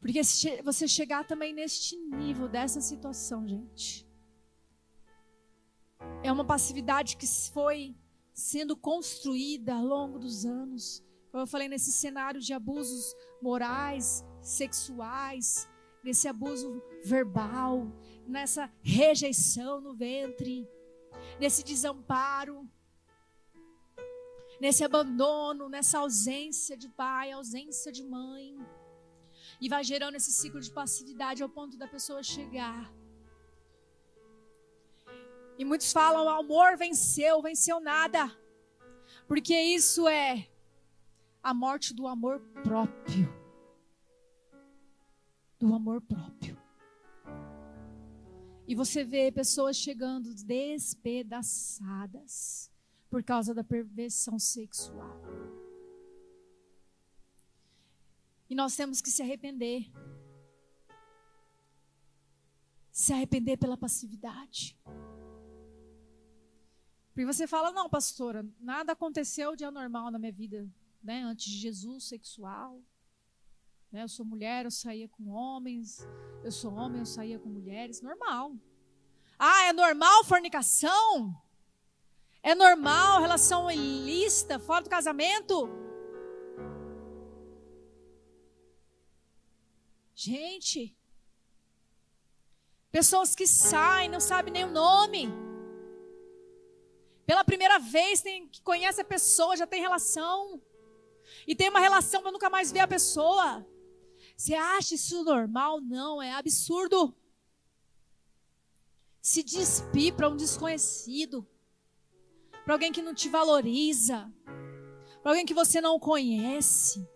Porque 0.00 0.22
se 0.22 0.60
você 0.60 0.86
chegar 0.86 1.26
também 1.26 1.54
neste 1.54 1.96
nível 1.96 2.46
dessa 2.46 2.78
situação, 2.82 3.48
gente, 3.48 4.06
é 6.22 6.30
uma 6.30 6.44
passividade 6.44 7.16
que 7.16 7.26
foi 7.26 7.96
sendo 8.34 8.76
construída 8.76 9.74
ao 9.74 9.84
longo 9.84 10.18
dos 10.18 10.44
anos. 10.44 11.02
Como 11.30 11.42
eu 11.42 11.46
falei, 11.46 11.68
nesse 11.68 11.90
cenário 11.90 12.38
de 12.38 12.52
abusos 12.52 13.14
morais, 13.40 14.22
sexuais, 14.42 15.66
nesse 16.04 16.28
abuso 16.28 16.82
verbal, 17.02 17.90
nessa 18.26 18.70
rejeição 18.82 19.80
no 19.80 19.94
ventre, 19.94 20.68
nesse 21.40 21.64
desamparo, 21.64 22.68
nesse 24.60 24.84
abandono, 24.84 25.68
nessa 25.68 25.98
ausência 25.98 26.76
de 26.76 26.88
pai, 26.88 27.32
ausência 27.32 27.90
de 27.90 28.04
mãe. 28.04 28.56
E 29.60 29.68
vai 29.68 29.82
gerando 29.82 30.16
esse 30.16 30.30
ciclo 30.30 30.60
de 30.60 30.70
passividade 30.70 31.42
ao 31.42 31.48
ponto 31.48 31.76
da 31.76 31.88
pessoa 31.88 32.22
chegar. 32.22 32.92
E 35.58 35.64
muitos 35.64 35.92
falam: 35.92 36.26
o 36.26 36.28
amor 36.28 36.76
venceu, 36.76 37.40
venceu 37.40 37.80
nada. 37.80 38.30
Porque 39.26 39.58
isso 39.58 40.06
é 40.08 40.48
a 41.42 41.54
morte 41.54 41.94
do 41.94 42.06
amor 42.06 42.40
próprio. 42.62 43.43
Do 45.64 45.74
amor 45.74 46.00
próprio. 46.02 46.56
E 48.68 48.74
você 48.74 49.02
vê 49.02 49.32
pessoas 49.32 49.78
chegando 49.78 50.34
despedaçadas 50.34 52.70
por 53.08 53.24
causa 53.24 53.54
da 53.54 53.64
perversão 53.64 54.38
sexual. 54.38 55.18
E 58.50 58.54
nós 58.54 58.76
temos 58.76 59.00
que 59.00 59.10
se 59.10 59.22
arrepender. 59.22 59.90
Se 62.92 63.14
arrepender 63.14 63.56
pela 63.56 63.78
passividade. 63.78 64.78
Porque 67.14 67.24
você 67.24 67.46
fala, 67.46 67.72
não, 67.72 67.88
pastora, 67.88 68.46
nada 68.60 68.92
aconteceu 68.92 69.56
de 69.56 69.64
anormal 69.64 70.10
na 70.10 70.18
minha 70.18 70.30
vida, 70.30 70.70
né? 71.02 71.22
Antes 71.22 71.50
de 71.50 71.56
Jesus, 71.56 72.04
sexual. 72.04 72.82
Né? 73.94 74.02
Eu 74.02 74.08
sou 74.08 74.26
mulher, 74.26 74.64
eu 74.64 74.72
saía 74.72 75.08
com 75.08 75.28
homens. 75.28 76.04
Eu 76.42 76.50
sou 76.50 76.74
homem, 76.74 76.98
eu 76.98 77.06
saía 77.06 77.38
com 77.38 77.48
mulheres. 77.48 78.00
Normal. 78.00 78.56
Ah, 79.38 79.66
é 79.68 79.72
normal 79.72 80.24
fornicação? 80.24 81.32
É 82.42 82.56
normal 82.56 83.20
relação 83.20 83.70
ilícita, 83.70 84.58
fora 84.58 84.82
do 84.82 84.90
casamento? 84.90 85.68
Gente, 90.12 90.98
pessoas 92.90 93.36
que 93.36 93.46
saem, 93.46 94.08
não 94.08 94.18
sabem 94.18 94.52
nem 94.52 94.64
o 94.64 94.72
nome. 94.72 95.28
Pela 97.24 97.44
primeira 97.44 97.78
vez 97.78 98.20
tem, 98.20 98.48
que 98.48 98.60
conhece 98.60 99.00
a 99.00 99.04
pessoa, 99.04 99.56
já 99.56 99.68
tem 99.68 99.80
relação. 99.80 100.60
E 101.46 101.54
tem 101.54 101.70
uma 101.70 101.78
relação 101.78 102.22
para 102.22 102.32
nunca 102.32 102.50
mais 102.50 102.72
ver 102.72 102.80
a 102.80 102.88
pessoa. 102.88 103.64
Você 104.36 104.54
acha 104.54 104.94
isso 104.94 105.22
normal? 105.24 105.80
Não, 105.80 106.20
é 106.20 106.32
absurdo. 106.32 107.14
Se 109.20 109.42
despir 109.42 110.14
para 110.14 110.28
um 110.28 110.36
desconhecido, 110.36 111.46
para 112.64 112.74
alguém 112.74 112.92
que 112.92 113.02
não 113.02 113.14
te 113.14 113.28
valoriza, 113.28 114.30
para 115.22 115.32
alguém 115.32 115.46
que 115.46 115.54
você 115.54 115.80
não 115.80 115.98
conhece. 115.98 117.08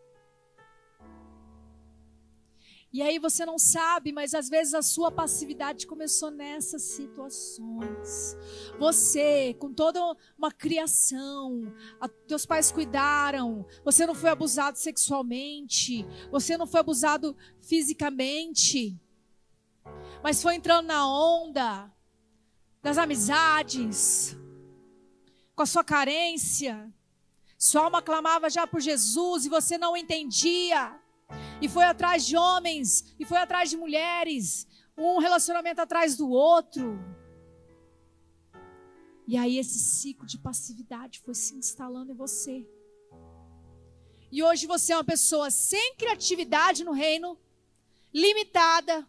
E 2.90 3.02
aí 3.02 3.18
você 3.18 3.44
não 3.44 3.58
sabe, 3.58 4.12
mas 4.12 4.32
às 4.32 4.48
vezes 4.48 4.72
a 4.72 4.80
sua 4.80 5.12
passividade 5.12 5.86
começou 5.86 6.30
nessas 6.30 6.82
situações. 6.82 8.34
Você, 8.78 9.54
com 9.58 9.74
toda 9.74 10.00
uma 10.38 10.50
criação, 10.50 11.70
a, 12.00 12.08
teus 12.08 12.46
pais 12.46 12.72
cuidaram, 12.72 13.66
você 13.84 14.06
não 14.06 14.14
foi 14.14 14.30
abusado 14.30 14.78
sexualmente, 14.78 16.06
você 16.30 16.56
não 16.56 16.66
foi 16.66 16.80
abusado 16.80 17.36
fisicamente, 17.60 18.98
mas 20.22 20.42
foi 20.42 20.54
entrando 20.54 20.86
na 20.86 21.06
onda, 21.06 21.92
das 22.82 22.96
amizades, 22.96 24.34
com 25.54 25.62
a 25.62 25.66
sua 25.66 25.84
carência. 25.84 26.90
Sua 27.58 27.82
alma 27.82 28.00
clamava 28.00 28.48
já 28.48 28.66
por 28.66 28.80
Jesus 28.80 29.44
e 29.44 29.48
você 29.48 29.76
não 29.76 29.96
entendia. 29.96 30.98
E 31.60 31.68
foi 31.68 31.84
atrás 31.84 32.24
de 32.24 32.36
homens, 32.36 33.14
e 33.18 33.24
foi 33.24 33.38
atrás 33.38 33.68
de 33.70 33.76
mulheres, 33.76 34.66
um 34.96 35.18
relacionamento 35.18 35.80
atrás 35.80 36.16
do 36.16 36.30
outro. 36.30 36.98
E 39.26 39.36
aí 39.36 39.58
esse 39.58 39.78
ciclo 39.78 40.26
de 40.26 40.38
passividade 40.38 41.20
foi 41.20 41.34
se 41.34 41.54
instalando 41.54 42.12
em 42.12 42.16
você. 42.16 42.66
E 44.30 44.42
hoje 44.42 44.66
você 44.66 44.92
é 44.92 44.96
uma 44.96 45.04
pessoa 45.04 45.50
sem 45.50 45.94
criatividade 45.96 46.84
no 46.84 46.92
reino, 46.92 47.38
limitada, 48.12 49.06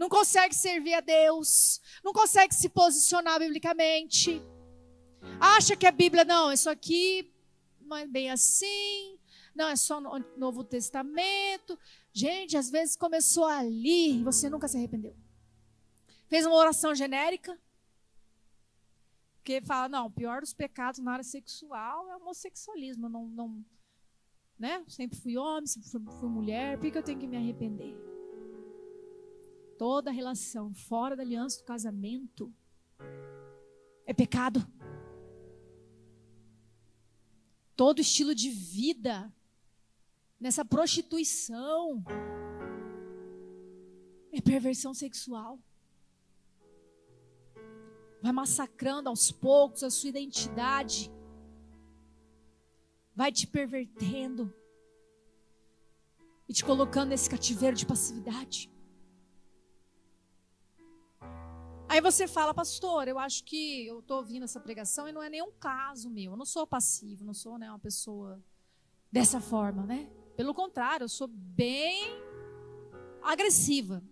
não 0.00 0.08
consegue 0.08 0.54
servir 0.54 0.94
a 0.94 1.00
Deus, 1.00 1.80
não 2.02 2.12
consegue 2.12 2.54
se 2.54 2.70
posicionar 2.70 3.38
biblicamente. 3.38 4.42
Acha 5.38 5.76
que 5.76 5.86
a 5.86 5.92
Bíblia, 5.92 6.24
não, 6.24 6.50
isso 6.50 6.70
aqui 6.70 7.30
não 7.82 7.96
é 7.96 8.06
bem 8.06 8.30
assim, 8.30 9.19
não, 9.60 9.68
é 9.68 9.76
só 9.76 10.00
no 10.00 10.24
Novo 10.38 10.64
Testamento. 10.64 11.78
Gente, 12.14 12.56
às 12.56 12.70
vezes 12.70 12.96
começou 12.96 13.44
ali 13.44 14.18
e 14.18 14.24
você 14.24 14.48
nunca 14.48 14.66
se 14.66 14.78
arrependeu. 14.78 15.14
Fez 16.28 16.46
uma 16.46 16.56
oração 16.56 16.94
genérica, 16.94 17.60
porque 19.36 19.60
fala, 19.60 19.86
não, 19.88 20.06
o 20.06 20.10
pior 20.10 20.40
dos 20.40 20.54
pecados 20.54 20.98
na 21.00 21.12
área 21.12 21.24
sexual 21.24 22.08
é 22.08 22.16
o 22.16 22.20
homossexualismo. 22.20 23.06
Não, 23.10 23.26
não, 23.26 23.64
né? 24.58 24.82
Sempre 24.88 25.18
fui 25.18 25.36
homem, 25.36 25.66
sempre 25.66 25.90
fui, 25.90 26.00
fui 26.18 26.28
mulher, 26.28 26.78
por 26.78 26.90
que 26.90 26.96
eu 26.96 27.02
tenho 27.02 27.18
que 27.18 27.26
me 27.26 27.36
arrepender? 27.36 27.94
Toda 29.76 30.10
relação 30.10 30.72
fora 30.72 31.14
da 31.14 31.22
aliança 31.22 31.58
do 31.58 31.64
casamento 31.64 32.50
é 34.06 34.14
pecado. 34.14 34.66
Todo 37.76 38.00
estilo 38.00 38.34
de 38.34 38.48
vida 38.48 39.30
nessa 40.40 40.64
prostituição 40.64 42.02
é 44.32 44.40
perversão 44.40 44.94
sexual. 44.94 45.58
Vai 48.22 48.32
massacrando 48.32 49.08
aos 49.08 49.30
poucos 49.30 49.82
a 49.82 49.90
sua 49.90 50.08
identidade 50.08 51.10
vai 53.14 53.30
te 53.30 53.46
pervertendo 53.46 54.50
e 56.48 56.54
te 56.54 56.64
colocando 56.64 57.10
nesse 57.10 57.28
cativeiro 57.28 57.76
de 57.76 57.84
passividade. 57.84 58.72
Aí 61.86 62.00
você 62.00 62.26
fala, 62.26 62.54
pastor, 62.54 63.08
eu 63.08 63.18
acho 63.18 63.44
que 63.44 63.86
eu 63.86 63.98
estou 63.98 64.18
ouvindo 64.18 64.44
essa 64.44 64.58
pregação 64.58 65.06
e 65.06 65.12
não 65.12 65.22
é 65.22 65.28
nenhum 65.28 65.50
caso 65.52 66.08
meu. 66.08 66.32
Eu 66.32 66.36
não 66.36 66.46
sou 66.46 66.66
passivo, 66.66 67.24
não 67.24 67.34
sou 67.34 67.58
né, 67.58 67.68
uma 67.68 67.78
pessoa 67.78 68.42
dessa 69.12 69.38
forma, 69.38 69.84
né? 69.84 70.08
Pelo 70.40 70.54
contrário, 70.54 71.04
eu 71.04 71.08
sou 71.10 71.28
bem 71.28 72.08
agressiva. 73.20 74.02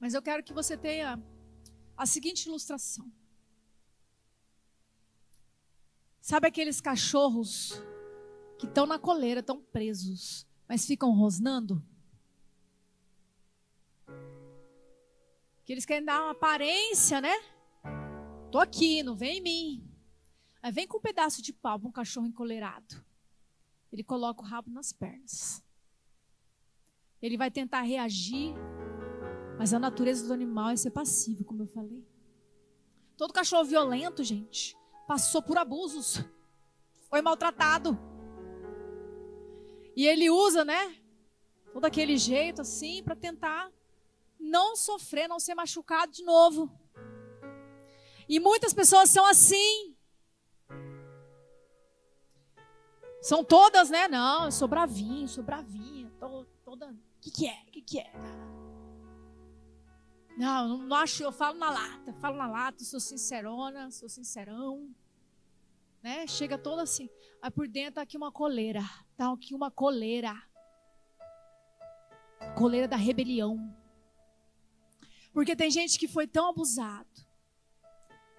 Mas 0.00 0.12
eu 0.12 0.20
quero 0.20 0.42
que 0.42 0.52
você 0.52 0.76
tenha 0.76 1.22
a 1.96 2.04
seguinte 2.04 2.46
ilustração. 2.46 3.08
Sabe 6.20 6.48
aqueles 6.48 6.80
cachorros 6.80 7.80
que 8.58 8.66
estão 8.66 8.86
na 8.86 8.98
coleira, 8.98 9.38
estão 9.38 9.62
presos, 9.62 10.44
mas 10.66 10.84
ficam 10.84 11.12
rosnando? 11.12 11.80
Que 15.64 15.72
eles 15.72 15.86
querem 15.86 16.04
dar 16.04 16.20
uma 16.22 16.32
aparência, 16.32 17.20
né? 17.20 17.36
Tô 18.50 18.58
aqui, 18.58 19.04
não 19.04 19.14
vem 19.14 19.38
em 19.38 19.42
mim. 19.42 19.89
Aí 20.62 20.70
vem 20.70 20.86
com 20.86 20.98
um 20.98 21.00
pedaço 21.00 21.42
de 21.42 21.52
pau 21.52 21.80
um 21.82 21.92
cachorro 21.92 22.26
encolerado. 22.26 23.02
Ele 23.92 24.04
coloca 24.04 24.42
o 24.42 24.44
rabo 24.44 24.70
nas 24.70 24.92
pernas. 24.92 25.62
Ele 27.20 27.36
vai 27.36 27.50
tentar 27.50 27.82
reagir, 27.82 28.54
mas 29.58 29.74
a 29.74 29.78
natureza 29.78 30.26
do 30.26 30.32
animal 30.32 30.70
é 30.70 30.76
ser 30.76 30.90
passivo, 30.90 31.44
como 31.44 31.62
eu 31.62 31.66
falei. 31.66 32.06
Todo 33.16 33.34
cachorro 33.34 33.64
violento, 33.64 34.24
gente, 34.24 34.76
passou 35.06 35.42
por 35.42 35.58
abusos, 35.58 36.24
foi 37.08 37.20
maltratado. 37.20 37.98
E 39.94 40.06
ele 40.06 40.30
usa, 40.30 40.64
né? 40.64 40.96
Todo 41.72 41.84
aquele 41.84 42.16
jeito 42.16 42.62
assim 42.62 43.02
para 43.02 43.14
tentar 43.14 43.70
não 44.38 44.74
sofrer, 44.74 45.28
não 45.28 45.38
ser 45.38 45.54
machucado 45.54 46.12
de 46.12 46.24
novo. 46.24 46.70
E 48.28 48.40
muitas 48.40 48.72
pessoas 48.72 49.10
são 49.10 49.26
assim. 49.26 49.94
São 53.22 53.44
todas, 53.44 53.90
né? 53.90 54.08
Não, 54.08 54.46
eu 54.46 54.52
sou 54.52 54.66
bravinho, 54.66 55.28
sou 55.28 55.44
bravinha, 55.44 56.10
tô 56.18 56.46
toda. 56.64 56.86
O 56.90 57.20
que, 57.20 57.30
que 57.30 57.46
é? 57.46 57.62
O 57.68 57.70
que, 57.70 57.82
que 57.82 57.98
é? 57.98 58.12
Não, 60.38 60.78
não 60.78 60.96
acho, 60.96 61.22
eu 61.22 61.32
falo 61.32 61.58
na 61.58 61.70
lata, 61.70 62.14
falo 62.14 62.36
na 62.36 62.46
lata, 62.46 62.82
sou 62.82 62.98
sincerona, 62.98 63.90
sou 63.90 64.08
sincerão 64.08 64.88
né? 66.02 66.26
Chega 66.26 66.58
toda 66.58 66.82
assim. 66.82 67.08
Aí 67.40 67.50
por 67.50 67.68
dentro 67.68 67.94
tá 67.94 68.02
aqui 68.02 68.16
uma 68.16 68.32
coleira. 68.32 68.82
Tá 69.16 69.32
aqui 69.32 69.54
uma 69.54 69.70
coleira. 69.70 70.34
Coleira 72.56 72.88
da 72.88 72.96
rebelião. 72.96 73.74
Porque 75.32 75.54
tem 75.54 75.70
gente 75.70 75.98
que 75.98 76.08
foi 76.08 76.26
tão 76.26 76.48
abusado 76.48 77.08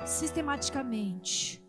sistematicamente 0.05 1.63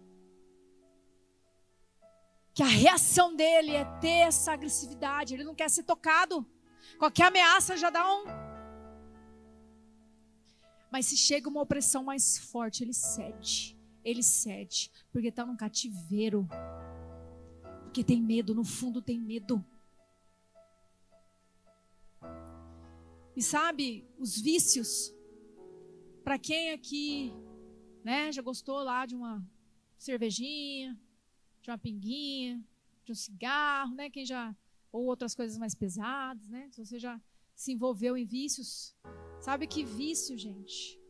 que 2.55 2.63
a 2.63 2.67
reação 2.67 3.35
dele 3.35 3.73
é 3.73 3.85
ter 4.01 4.27
essa 4.29 4.53
agressividade, 4.53 5.35
ele 5.35 5.45
não 5.45 5.55
quer 5.55 5.71
ser 5.71 5.85
tocado. 5.85 6.47
Qualquer 6.99 7.25
ameaça 7.27 7.77
já 7.77 7.91
dá 7.91 8.05
um 8.07 8.25
Mas 10.91 11.07
se 11.07 11.17
chega 11.17 11.49
uma 11.49 11.63
opressão 11.63 12.05
mais 12.05 12.39
forte, 12.39 12.85
ele 12.85 12.93
cede 12.93 13.81
ele 14.05 14.23
cede, 14.23 14.91
porque 15.13 15.29
está 15.29 15.47
num 15.47 15.57
cativeiro. 15.57 16.49
Porque 17.85 18.03
tem 18.03 18.21
medo, 18.21 18.55
no 18.55 18.65
fundo 18.65 19.01
tem 19.01 19.19
medo. 19.19 19.65
E 23.37 23.43
sabe, 23.43 24.07
os 24.19 24.41
vícios, 24.41 25.15
para 26.23 26.39
quem 26.39 26.73
aqui, 26.73 27.33
né, 28.05 28.31
já 28.33 28.43
gostou 28.43 28.83
lá 28.83 29.07
de 29.07 29.15
uma 29.15 29.45
cervejinha, 29.97 30.99
de 31.63 31.71
uma 31.71 31.79
pinguinha, 31.79 32.63
de 33.05 33.13
um 33.13 33.15
cigarro, 33.15 33.95
né, 33.95 34.11
quem 34.11 34.27
já 34.27 34.55
ou 34.91 35.07
outras 35.07 35.35
coisas 35.35 35.57
mais 35.57 35.75
pesadas, 35.75 36.47
né? 36.49 36.69
Se 36.71 36.85
você 36.85 36.99
já 36.99 37.19
se 37.55 37.73
envolveu 37.73 38.17
em 38.17 38.27
vícios, 38.27 38.95
sabe 39.41 39.67
que 39.67 39.85
vício, 39.85 40.37
gente, 40.37 41.01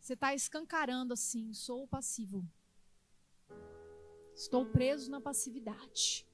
você 0.00 0.14
está 0.14 0.34
escancarando 0.34 1.12
assim: 1.12 1.52
sou 1.52 1.86
passivo. 1.86 2.46
Estou 4.34 4.64
preso 4.64 5.10
na 5.10 5.20
passividade. 5.20 6.26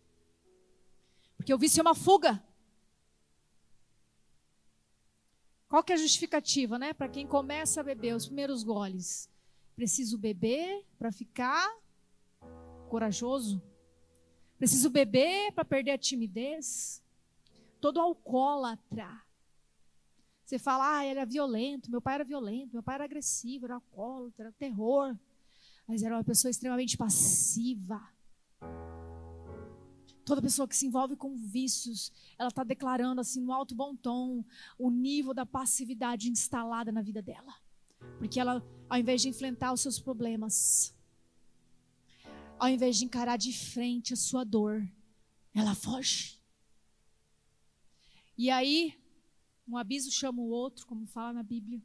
Porque 1.36 1.52
o 1.52 1.58
vício 1.58 1.80
é 1.80 1.82
uma 1.82 1.94
fuga. 1.94 2.42
Qual 5.68 5.84
que 5.84 5.92
é 5.92 5.96
a 5.96 5.98
justificativa, 5.98 6.78
né? 6.78 6.92
Para 6.92 7.08
quem 7.08 7.26
começa 7.26 7.80
a 7.80 7.84
beber 7.84 8.14
os 8.14 8.26
primeiros 8.26 8.62
goles. 8.62 9.30
Preciso 9.76 10.16
beber 10.16 10.84
para 10.98 11.12
ficar 11.12 11.68
corajoso. 12.88 13.62
Preciso 14.58 14.90
beber 14.90 15.52
para 15.52 15.64
perder 15.64 15.92
a 15.92 15.98
timidez. 15.98 17.02
Todo 17.80 18.00
alcoólatra 18.00 19.08
você 20.48 20.58
fala, 20.58 20.96
ah, 20.96 21.04
ele 21.04 21.20
era 21.20 21.26
violento, 21.26 21.90
meu 21.90 22.00
pai 22.00 22.14
era 22.14 22.24
violento, 22.24 22.72
meu 22.72 22.82
pai 22.82 22.94
era 22.94 23.04
agressivo, 23.04 23.66
era 23.66 23.74
alcoólatra, 23.74 24.44
era 24.44 24.52
terror. 24.52 25.14
Mas 25.86 26.02
era 26.02 26.16
uma 26.16 26.24
pessoa 26.24 26.50
extremamente 26.50 26.96
passiva. 26.96 28.00
Toda 30.24 30.40
pessoa 30.40 30.66
que 30.66 30.74
se 30.74 30.86
envolve 30.86 31.16
com 31.16 31.36
vícios, 31.36 32.10
ela 32.38 32.48
está 32.48 32.64
declarando 32.64 33.20
assim 33.20 33.42
no 33.42 33.52
alto 33.52 33.74
bom 33.74 33.94
tom 33.94 34.42
o 34.78 34.90
nível 34.90 35.34
da 35.34 35.44
passividade 35.44 36.30
instalada 36.30 36.90
na 36.90 37.02
vida 37.02 37.20
dela. 37.20 37.54
Porque 38.16 38.40
ela, 38.40 38.66
ao 38.88 38.98
invés 38.98 39.20
de 39.20 39.28
enfrentar 39.28 39.74
os 39.74 39.82
seus 39.82 40.00
problemas, 40.00 40.96
ao 42.58 42.68
invés 42.68 42.96
de 42.96 43.04
encarar 43.04 43.36
de 43.36 43.52
frente 43.52 44.12
a 44.12 44.16
sua 44.16 44.44
dor, 44.44 44.86
ela 45.54 45.74
foge. 45.74 46.40
E 48.36 48.50
aí, 48.50 48.98
um 49.66 49.76
abismo 49.76 50.12
chama 50.12 50.40
o 50.40 50.48
outro, 50.48 50.86
como 50.86 51.06
fala 51.06 51.32
na 51.32 51.42
Bíblia. 51.42 51.82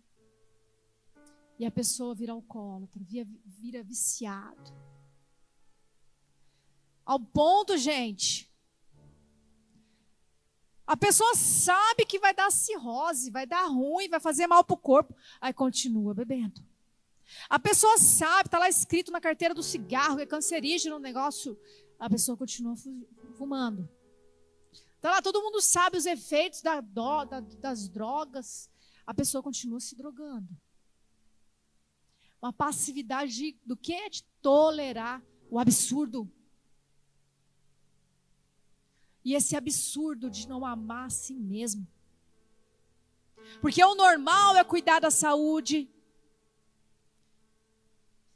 E 1.59 1.65
a 1.65 1.71
pessoa 1.71 2.15
vira 2.15 2.33
alcoólatra, 2.33 3.01
vira, 3.03 3.27
vira 3.45 3.83
viciado. 3.83 4.73
Ao 7.05 7.19
ponto, 7.19 7.77
gente, 7.77 8.51
A 10.85 10.97
pessoa 10.97 11.33
sabe 11.33 12.05
que 12.05 12.19
vai 12.19 12.33
dar 12.33 12.51
cirrose, 12.51 13.31
vai 13.31 13.45
dar 13.45 13.65
ruim, 13.67 14.09
vai 14.09 14.19
fazer 14.19 14.47
mal 14.47 14.63
para 14.63 14.73
o 14.73 14.77
corpo, 14.77 15.15
aí 15.39 15.53
continua 15.53 16.13
bebendo. 16.13 16.61
A 17.49 17.59
pessoa 17.59 17.97
sabe, 17.97 18.47
está 18.47 18.59
lá 18.59 18.69
escrito 18.69 19.11
na 19.11 19.21
carteira 19.21 19.53
do 19.53 19.63
cigarro, 19.63 20.17
que 20.17 20.23
é 20.23 20.25
cancerígeno 20.25 20.95
o 20.95 20.99
negócio, 20.99 21.59
a 21.99 22.09
pessoa 22.09 22.37
continua 22.37 22.75
fumando. 23.35 23.87
Está 24.95 25.11
lá, 25.11 25.21
todo 25.21 25.41
mundo 25.41 25.61
sabe 25.61 25.97
os 25.97 26.05
efeitos 26.05 26.61
da, 26.61 26.79
da, 26.81 27.39
das 27.59 27.89
drogas, 27.89 28.69
a 29.05 29.13
pessoa 29.13 29.43
continua 29.43 29.79
se 29.79 29.95
drogando. 29.95 30.47
Uma 32.41 32.53
passividade 32.53 33.57
do 33.65 33.75
que 33.75 33.93
é 33.93 34.09
de 34.09 34.23
tolerar 34.41 35.21
o 35.49 35.59
absurdo. 35.59 36.29
E 39.23 39.33
esse 39.33 39.55
absurdo 39.55 40.29
de 40.29 40.47
não 40.47 40.65
amar 40.65 41.07
a 41.07 41.09
si 41.09 41.33
mesmo. 41.33 41.87
Porque 43.61 43.83
o 43.83 43.95
normal 43.95 44.55
é 44.57 44.63
cuidar 44.63 44.99
da 44.99 45.11
saúde 45.11 45.89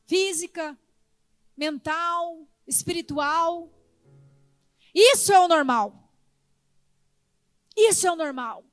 física, 0.07 0.77
mental, 1.55 2.47
espiritual. 2.65 3.69
Isso 4.95 5.31
é 5.31 5.39
o 5.39 5.47
normal. 5.47 6.11
Isso 7.75 8.07
é 8.07 8.11
o 8.11 8.15
normal. 8.15 8.65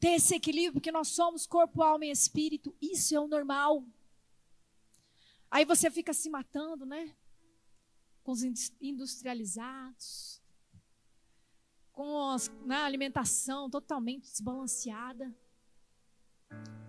Ter 0.00 0.14
esse 0.14 0.34
equilíbrio, 0.34 0.74
porque 0.74 0.90
nós 0.90 1.08
somos 1.08 1.46
corpo, 1.46 1.82
alma 1.82 2.06
e 2.06 2.10
espírito. 2.10 2.74
Isso 2.80 3.14
é 3.14 3.20
o 3.20 3.28
normal. 3.28 3.84
Aí 5.50 5.64
você 5.64 5.90
fica 5.90 6.12
se 6.12 6.28
matando, 6.28 6.84
né? 6.84 7.14
Com 8.24 8.32
os 8.32 8.42
industrializados, 8.80 10.42
com 11.92 12.30
a 12.30 12.36
né, 12.66 12.76
alimentação 12.78 13.70
totalmente 13.70 14.30
desbalanceada. 14.30 15.32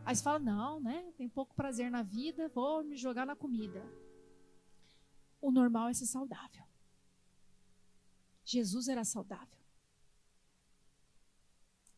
Aí 0.06 0.16
você 0.16 0.24
fala: 0.24 0.39
não, 0.39 0.80
né? 0.80 1.12
Tem 1.18 1.28
pouco 1.28 1.56
prazer 1.56 1.89
na 1.89 2.03
vida, 2.03 2.47
vou 2.49 2.84
me 2.84 2.95
jogar 2.95 3.26
na 3.26 3.36
comida. 3.36 3.84
O 5.41 5.51
normal 5.51 5.89
é 5.89 5.93
ser 5.93 6.06
saudável. 6.06 6.64
Jesus 8.43 8.88
era 8.88 9.03
saudável. 9.03 9.60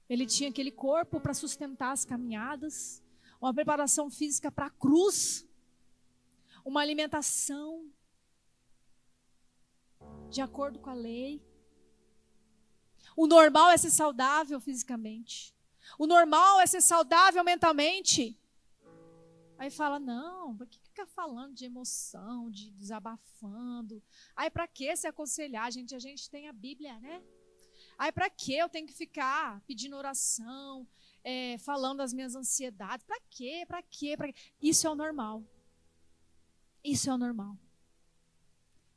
Ele 0.10 0.26
tinha 0.26 0.50
aquele 0.50 0.72
corpo 0.72 1.20
para 1.20 1.34
sustentar 1.34 1.92
as 1.92 2.06
caminhadas, 2.06 3.04
uma 3.42 3.54
preparação 3.54 4.10
física 4.10 4.50
para 4.50 4.68
a 4.68 4.70
cruz 4.70 5.48
uma 6.68 6.82
alimentação 6.82 7.90
de 10.30 10.42
acordo 10.42 10.80
com 10.80 10.90
a 10.90 10.94
lei. 10.94 11.42
O 13.16 13.26
normal 13.26 13.70
é 13.70 13.78
ser 13.78 13.90
saudável 13.90 14.60
fisicamente. 14.60 15.56
O 15.98 16.08
normal 16.08 16.60
é 16.60 16.68
ser 16.68 16.82
saudável 16.82 17.44
mentalmente. 17.44 18.38
Aí 19.58 19.70
fala: 19.70 20.00
não, 20.00 20.56
por 20.56 20.68
que 20.68 20.80
fica 20.80 21.06
falando 21.06 21.54
de 21.54 21.66
emoção, 21.66 22.50
de 22.50 22.72
desabafando? 22.72 24.02
Aí 24.36 24.50
para 24.50 24.68
que 24.68 24.96
se 24.96 25.08
aconselhar, 25.08 25.72
gente? 25.72 25.96
A 25.96 26.00
gente 26.00 26.30
tem 26.30 26.48
a 26.48 26.54
Bíblia, 26.54 27.00
né? 27.00 27.24
Aí 27.98 28.12
para 28.12 28.30
que 28.30 28.54
eu 28.54 28.70
tenho 28.70 28.86
que 28.86 28.94
ficar 28.94 29.60
pedindo 29.62 29.96
oração, 29.96 30.88
é, 31.24 31.58
falando 31.58 31.98
das 31.98 32.14
minhas 32.14 32.36
ansiedades? 32.36 33.06
Para 33.06 33.20
quê? 33.30 33.66
Para 33.68 33.82
quê? 33.82 34.16
Pra 34.16 34.32
quê? 34.32 34.40
Isso 34.62 34.86
é 34.86 34.90
o 34.90 34.96
normal. 34.96 35.44
Isso 36.84 37.10
é 37.10 37.14
o 37.14 37.18
normal. 37.18 37.58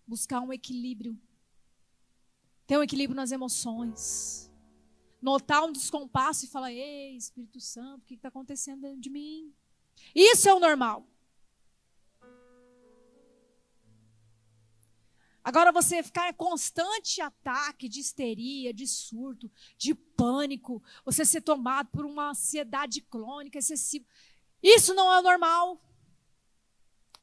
Buscar 0.07 0.41
um 0.41 0.53
equilíbrio. 0.53 1.19
Ter 2.67 2.77
um 2.77 2.83
equilíbrio 2.83 3.17
nas 3.17 3.33
emoções. 3.33 4.50
Notar 5.21 5.65
um 5.65 5.73
descompasso 5.73 6.45
e 6.45 6.49
falar: 6.49 6.73
Ei, 6.73 7.17
Espírito 7.17 7.61
Santo, 7.61 8.03
o 8.03 8.07
que 8.07 8.15
está 8.15 8.29
acontecendo 8.29 8.83
dentro 8.83 9.01
de 9.01 9.11
mim? 9.11 9.55
Isso 10.15 10.49
é 10.49 10.55
o 10.55 10.61
normal. 10.61 11.07
Agora 15.43 15.73
você 15.73 16.03
ficar 16.03 16.29
em 16.29 16.35
constante 16.35 17.21
ataque 17.21 17.89
de 17.89 18.01
histeria, 18.01 18.75
de 18.75 18.87
surto, 18.87 19.51
de 19.77 19.95
pânico, 19.95 20.83
você 21.05 21.25
ser 21.25 21.41
tomado 21.41 21.89
por 21.89 22.05
uma 22.05 22.31
ansiedade 22.31 23.01
crônica 23.01 23.59
excessiva. 23.59 24.05
Isso 24.63 24.93
não 24.95 25.11
é 25.11 25.19
o 25.19 25.23
normal. 25.23 25.83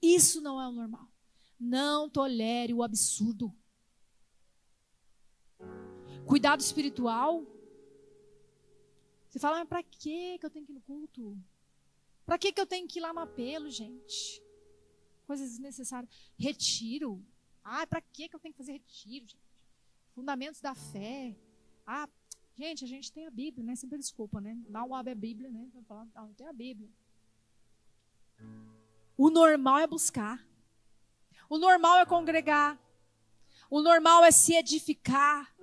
Isso 0.02 0.42
não 0.42 0.60
é 0.60 0.68
o 0.68 0.72
normal. 0.72 1.08
Não 1.60 2.10
tolere 2.10 2.74
o 2.74 2.84
absurdo. 2.84 3.56
Cuidado 6.26 6.60
espiritual. 6.60 7.46
Você 9.38 9.42
fala, 9.42 9.60
mas 9.60 9.70
para 9.70 9.84
que 9.84 10.40
eu 10.42 10.50
tenho 10.50 10.66
que 10.66 10.72
ir 10.72 10.74
no 10.74 10.82
culto? 10.82 11.38
Para 12.26 12.40
que 12.40 12.52
eu 12.58 12.66
tenho 12.66 12.88
que 12.88 12.98
ir 12.98 13.02
lá 13.04 13.14
no 13.14 13.20
apelo, 13.20 13.70
gente? 13.70 14.42
Coisas 15.28 15.52
desnecessárias. 15.52 16.12
Retiro. 16.40 17.24
Ah, 17.64 17.86
para 17.86 18.02
que 18.02 18.28
eu 18.34 18.40
tenho 18.40 18.52
que 18.52 18.58
fazer 18.58 18.72
retiro, 18.72 19.28
gente? 19.28 19.38
Fundamentos 20.16 20.60
da 20.60 20.74
fé. 20.74 21.36
Ah, 21.86 22.10
gente, 22.58 22.84
a 22.84 22.88
gente 22.88 23.12
tem 23.12 23.28
a 23.28 23.30
Bíblia, 23.30 23.64
né? 23.64 23.76
Sempre 23.76 24.00
desculpa, 24.00 24.42
né? 24.42 24.58
Não 24.68 24.96
abre 24.96 25.12
a 25.12 25.16
Bíblia, 25.16 25.52
né? 25.52 25.70
Falar, 25.88 26.08
não, 26.16 26.34
tem 26.34 26.48
a 26.48 26.54
Bíblia. 26.54 26.90
O 29.16 29.30
normal 29.30 29.78
é 29.78 29.86
buscar. 29.86 30.44
O 31.48 31.60
normal 31.60 32.00
é 32.00 32.08
congregar. 32.08 32.80
O 33.70 33.84
normal 33.84 34.24
é 34.24 34.32
se 34.32 34.56
edificar. 34.56 35.56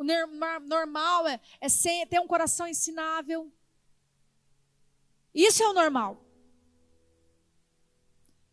O 0.00 0.02
normal 0.02 1.28
é, 1.28 1.38
é 1.60 1.68
ser, 1.68 2.06
ter 2.06 2.18
um 2.18 2.26
coração 2.26 2.66
ensinável. 2.66 3.52
Isso 5.34 5.62
é 5.62 5.68
o 5.68 5.74
normal. 5.74 6.24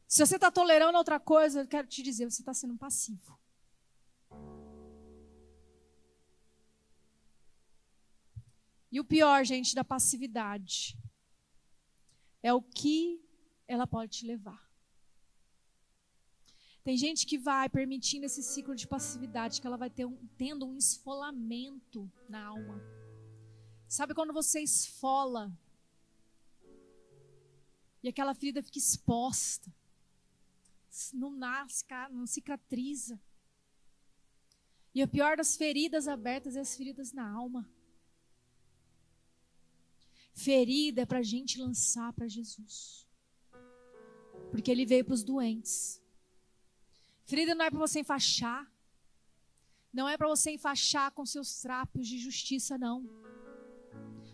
Se 0.05 0.25
você 0.25 0.35
está 0.35 0.51
tolerando 0.51 0.97
outra 0.97 1.21
coisa, 1.21 1.61
eu 1.61 1.67
quero 1.67 1.87
te 1.87 2.03
dizer, 2.03 2.29
você 2.29 2.41
está 2.41 2.53
sendo 2.53 2.75
passivo. 2.75 3.39
E 8.91 8.99
o 8.99 9.05
pior, 9.05 9.45
gente, 9.45 9.73
da 9.73 9.85
passividade 9.85 10.97
é 12.43 12.53
o 12.53 12.61
que 12.61 13.25
ela 13.69 13.87
pode 13.87 14.17
te 14.17 14.27
levar. 14.27 14.66
Tem 16.87 16.95
gente 16.95 17.27
que 17.27 17.37
vai 17.37 17.67
permitindo 17.67 18.25
esse 18.25 18.41
ciclo 18.41 18.73
de 18.73 18.87
passividade, 18.87 19.59
que 19.59 19.67
ela 19.67 19.75
vai 19.75 19.91
um, 20.05 20.15
tendo 20.37 20.65
um 20.65 20.77
esfolamento 20.77 22.09
na 22.29 22.45
alma. 22.45 22.81
Sabe 23.89 24.13
quando 24.13 24.31
você 24.31 24.61
esfola 24.61 25.51
e 28.01 28.07
aquela 28.07 28.33
ferida 28.33 28.63
fica 28.63 28.77
exposta, 28.77 29.69
não 31.13 31.29
nasce, 31.29 31.83
não 32.09 32.25
cicatriza. 32.25 33.19
E 34.95 35.03
o 35.03 35.09
pior 35.09 35.35
das 35.35 35.57
feridas 35.57 36.07
abertas 36.07 36.55
é 36.55 36.61
as 36.61 36.73
feridas 36.73 37.11
na 37.11 37.29
alma. 37.29 37.69
Ferida 40.33 41.01
é 41.01 41.05
para 41.05 41.19
a 41.19 41.29
gente 41.33 41.59
lançar 41.59 42.13
para 42.13 42.29
Jesus. 42.29 43.05
Porque 44.51 44.71
ele 44.71 44.85
veio 44.85 45.03
para 45.03 45.15
os 45.15 45.23
doentes. 45.25 46.01
Ferida 47.27 47.53
não 47.53 47.65
é 47.65 47.69
para 47.69 47.79
você 47.79 47.99
enfaixar. 47.99 48.71
Não 49.93 50.07
é 50.07 50.17
para 50.17 50.27
você 50.27 50.51
enfaixar 50.51 51.11
com 51.11 51.25
seus 51.25 51.59
trapos 51.61 52.07
de 52.07 52.17
justiça, 52.17 52.77
não. 52.77 53.05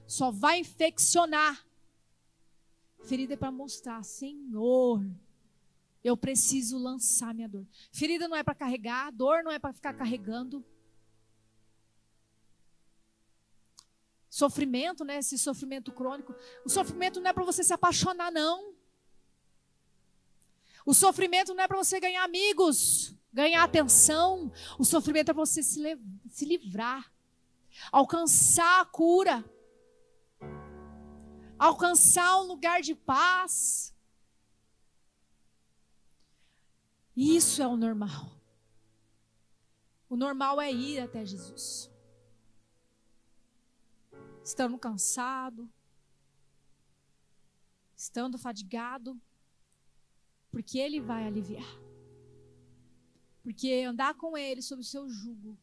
Só 0.08 0.30
vai 0.30 0.60
infeccionar. 0.60 1.66
Ferida 3.04 3.34
é 3.34 3.38
para 3.38 3.52
mostrar, 3.52 4.04
Senhor, 4.04 5.04
eu 6.04 6.16
preciso 6.16 6.78
lançar 6.78 7.34
minha 7.34 7.50
dor. 7.50 7.66
Ferida 7.92 8.28
não 8.28 8.38
é 8.38 8.44
para 8.44 8.56
carregar, 8.56 9.12
dor 9.12 9.44
não 9.44 9.52
é 9.52 9.60
para 9.60 9.74
ficar 9.74 9.94
carregando. 9.94 10.64
sofrimento, 14.34 15.06
né? 15.06 15.18
Esse 15.18 15.38
sofrimento 15.38 15.92
crônico. 15.92 16.36
O 16.66 16.70
sofrimento 16.70 17.22
não 17.22 17.30
é 17.30 17.34
para 17.34 17.44
você 17.44 17.64
se 17.64 17.72
apaixonar, 17.72 18.32
não. 18.32 18.73
O 20.86 20.94
sofrimento 20.94 21.54
não 21.54 21.64
é 21.64 21.68
para 21.68 21.78
você 21.78 22.00
ganhar 22.00 22.24
amigos, 22.24 23.16
ganhar 23.32 23.64
atenção. 23.64 24.52
O 24.78 24.84
sofrimento 24.84 25.30
é 25.30 25.34
para 25.34 25.46
você 25.46 25.64
se, 25.64 25.82
se 26.30 26.46
livrar, 26.46 27.12
alcançar 27.92 28.82
a 28.82 28.86
cura, 28.86 29.44
alcançar 31.58 32.40
um 32.42 32.48
lugar 32.48 32.82
de 32.82 32.96
paz. 32.96 33.96
Isso 37.16 37.62
é 37.62 37.68
o 37.68 37.78
normal. 37.78 38.32
O 40.10 40.16
normal 40.16 40.62
é 40.62 40.72
ir 40.72 41.00
até 41.00 41.26
Jesus 41.26 41.94
estando 44.44 44.78
cansado, 44.78 45.70
estando 47.96 48.38
fadigado, 48.38 49.20
porque 50.54 50.78
Ele 50.78 51.02
vai 51.02 51.26
aliviar. 51.26 51.68
Porque 53.42 53.84
andar 53.88 54.14
com 54.14 54.38
Ele 54.38 54.62
sob 54.62 54.82
o 54.82 54.86
seu 54.86 55.10
jugo 55.10 55.58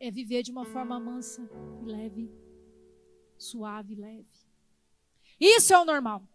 é 0.00 0.10
viver 0.10 0.42
de 0.42 0.50
uma 0.50 0.64
forma 0.64 0.98
mansa 0.98 1.46
e 1.82 1.84
leve, 1.84 2.32
suave 3.36 3.92
e 3.92 3.96
leve. 3.96 4.46
Isso 5.38 5.74
é 5.74 5.78
o 5.78 5.84
normal. 5.84 6.26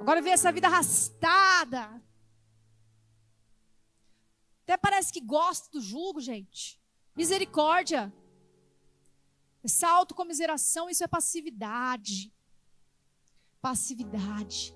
Agora 0.00 0.22
ver 0.22 0.30
essa 0.30 0.50
vida 0.50 0.66
arrastada. 0.66 2.02
Até 4.62 4.78
parece 4.78 5.12
que 5.12 5.20
gosta 5.20 5.70
do 5.70 5.82
jugo, 5.82 6.18
gente. 6.18 6.80
Misericórdia. 7.14 8.10
Essa 9.62 9.88
autocomiseração, 9.88 10.88
isso 10.88 11.04
é 11.04 11.06
passividade. 11.06 12.32
Passividade. 13.60 14.74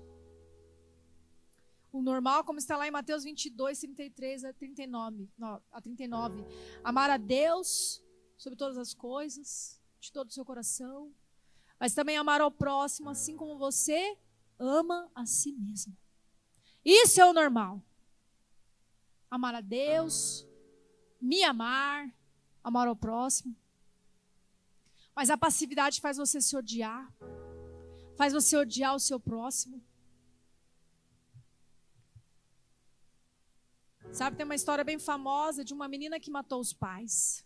O 1.91 2.01
normal, 2.01 2.43
como 2.43 2.57
está 2.57 2.77
lá 2.77 2.87
em 2.87 2.91
Mateus 2.91 3.23
22, 3.23 3.79
33 3.79 4.45
a 4.45 4.53
39, 4.53 5.29
a 5.71 5.81
39. 5.81 6.45
Amar 6.83 7.09
a 7.09 7.17
Deus 7.17 8.01
sobre 8.37 8.57
todas 8.57 8.77
as 8.77 8.93
coisas, 8.93 9.81
de 9.99 10.11
todo 10.11 10.29
o 10.29 10.31
seu 10.31 10.45
coração, 10.45 11.13
mas 11.79 11.93
também 11.93 12.15
amar 12.15 12.41
ao 12.41 12.49
próximo, 12.49 13.09
assim 13.09 13.35
como 13.35 13.57
você 13.57 14.17
ama 14.57 15.11
a 15.13 15.25
si 15.25 15.51
mesmo. 15.51 15.95
Isso 16.83 17.19
é 17.19 17.25
o 17.25 17.33
normal. 17.33 17.81
Amar 19.29 19.55
a 19.55 19.61
Deus, 19.61 20.47
me 21.19 21.43
amar, 21.43 22.13
amar 22.63 22.87
ao 22.87 22.95
próximo. 22.95 23.55
Mas 25.15 25.29
a 25.29 25.37
passividade 25.37 25.99
faz 25.99 26.17
você 26.17 26.39
se 26.41 26.55
odiar, 26.55 27.13
faz 28.15 28.33
você 28.33 28.55
odiar 28.55 28.95
o 28.95 28.99
seu 28.99 29.19
próximo. 29.19 29.83
Sabe, 34.13 34.35
tem 34.35 34.43
uma 34.43 34.55
história 34.55 34.83
bem 34.83 34.99
famosa 34.99 35.63
de 35.63 35.73
uma 35.73 35.87
menina 35.87 36.19
que 36.19 36.29
matou 36.29 36.59
os 36.59 36.73
pais. 36.73 37.45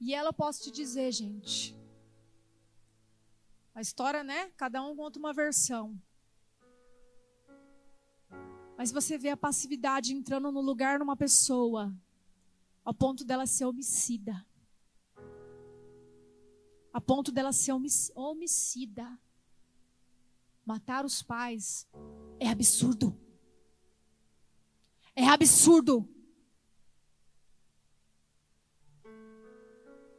E 0.00 0.14
ela, 0.14 0.32
posso 0.32 0.62
te 0.62 0.70
dizer, 0.70 1.10
gente. 1.10 1.76
A 3.74 3.80
história, 3.80 4.22
né? 4.22 4.50
Cada 4.56 4.80
um 4.82 4.94
conta 4.94 5.18
uma 5.18 5.32
versão. 5.32 6.00
Mas 8.78 8.92
você 8.92 9.18
vê 9.18 9.30
a 9.30 9.36
passividade 9.36 10.14
entrando 10.14 10.52
no 10.52 10.60
lugar 10.60 11.00
numa 11.00 11.16
pessoa, 11.16 11.92
ao 12.84 12.94
ponto 12.94 13.24
dela 13.24 13.44
ser 13.44 13.64
homicida. 13.64 14.46
A 16.92 17.00
ponto 17.00 17.32
dela 17.32 17.52
ser 17.52 17.72
homicida. 18.14 19.18
Matar 20.64 21.04
os 21.04 21.22
pais 21.22 21.88
é 22.38 22.48
absurdo. 22.48 23.29
É 25.14 25.26
absurdo. 25.28 26.08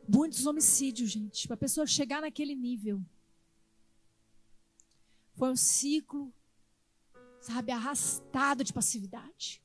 Muitos 0.08 0.46
homicídios, 0.46 1.10
gente, 1.10 1.48
para 1.48 1.56
a 1.56 1.58
pessoa 1.58 1.88
chegar 1.88 2.22
naquele 2.22 2.56
nível. 2.56 3.04
Foi 5.36 5.50
um 5.50 5.56
ciclo, 5.56 6.34
sabe, 7.39 7.72
arrastado 7.72 8.64
de 8.64 8.74
passividade. 8.74 9.62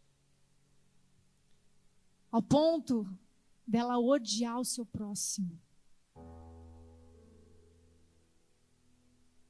Ao 2.30 2.40
ponto 2.40 3.06
dela 3.66 3.98
odiar 3.98 4.60
o 4.60 4.64
seu 4.64 4.86
próximo. 4.86 5.60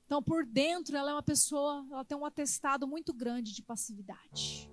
Então, 0.07 0.23
por 0.23 0.47
dentro, 0.47 0.97
ela 0.97 1.11
é 1.11 1.15
uma 1.15 1.23
pessoa, 1.23 1.85
ela 1.91 2.05
tem 2.05 2.17
um 2.17 2.25
atestado 2.25 2.87
muito 2.87 3.13
grande 3.13 3.53
de 3.53 3.63
passividade. 3.63 4.71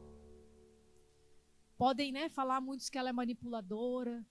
Podem 1.84 2.14
né, 2.14 2.30
falar 2.30 2.62
muitos 2.62 2.90
que 2.90 2.98
ela 2.98 3.10
é 3.10 3.12
manipuladora, 3.12 4.26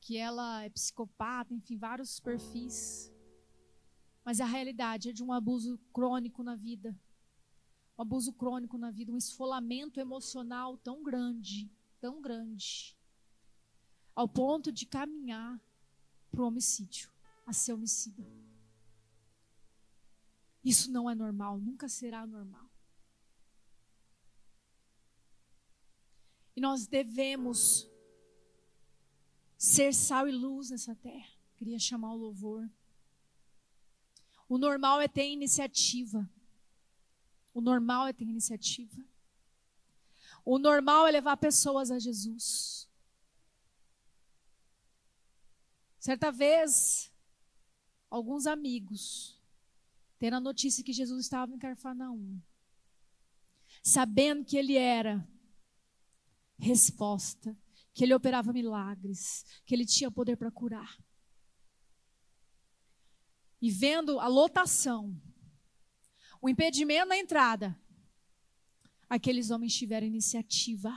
que 0.00 0.16
ela 0.16 0.62
é 0.62 0.70
psicopata, 0.70 1.52
enfim, 1.52 1.76
vários 1.76 2.18
perfis. 2.18 3.12
Mas 4.24 4.40
a 4.40 4.46
realidade 4.46 5.10
é 5.10 5.12
de 5.12 5.22
um 5.22 5.30
abuso 5.30 5.78
crônico 5.92 6.42
na 6.42 6.56
vida. 6.56 6.98
Um 7.98 8.00
abuso 8.00 8.32
crônico 8.32 8.78
na 8.78 8.90
vida, 8.90 9.12
um 9.12 9.18
esfolamento 9.18 10.00
emocional 10.00 10.78
tão 10.78 11.02
grande, 11.02 11.70
tão 12.00 12.22
grande, 12.22 12.96
ao 14.16 14.26
ponto 14.26 14.72
de 14.72 14.86
caminhar 14.86 15.60
para 16.30 16.40
o 16.40 16.46
homicídio, 16.46 17.10
a 17.46 17.52
ser 17.52 17.74
homicida. 17.74 18.26
Isso 20.64 20.90
não 20.90 21.10
é 21.10 21.14
normal, 21.14 21.60
nunca 21.60 21.86
será 21.86 22.26
normal. 22.26 22.73
E 26.56 26.60
nós 26.60 26.86
devemos 26.86 27.88
ser 29.56 29.92
sal 29.92 30.28
e 30.28 30.32
luz 30.32 30.70
nessa 30.70 30.94
terra. 30.94 31.32
Queria 31.56 31.78
chamar 31.78 32.12
o 32.12 32.16
louvor. 32.16 32.68
O 34.48 34.58
normal 34.58 35.00
é 35.00 35.08
ter 35.08 35.28
iniciativa. 35.28 36.28
O 37.52 37.60
normal 37.60 38.06
é 38.06 38.12
ter 38.12 38.24
iniciativa. 38.24 39.02
O 40.44 40.58
normal 40.58 41.06
é 41.06 41.10
levar 41.10 41.36
pessoas 41.36 41.90
a 41.90 41.98
Jesus. 41.98 42.88
Certa 45.98 46.30
vez, 46.30 47.10
alguns 48.10 48.46
amigos, 48.46 49.40
tendo 50.18 50.36
a 50.36 50.40
notícia 50.40 50.84
que 50.84 50.92
Jesus 50.92 51.24
estava 51.24 51.54
em 51.54 51.58
Carfanaum, 51.58 52.38
sabendo 53.82 54.44
que 54.44 54.58
ele 54.58 54.76
era 54.76 55.26
resposta, 56.58 57.56
que 57.92 58.04
ele 58.04 58.14
operava 58.14 58.52
milagres, 58.52 59.44
que 59.64 59.74
ele 59.74 59.86
tinha 59.86 60.10
poder 60.10 60.36
para 60.36 60.50
curar. 60.50 60.98
E 63.60 63.70
vendo 63.70 64.18
a 64.18 64.26
lotação, 64.26 65.20
o 66.40 66.48
impedimento 66.48 67.08
na 67.08 67.16
entrada, 67.16 67.80
aqueles 69.08 69.50
homens 69.50 69.74
tiveram 69.74 70.06
iniciativa. 70.06 70.92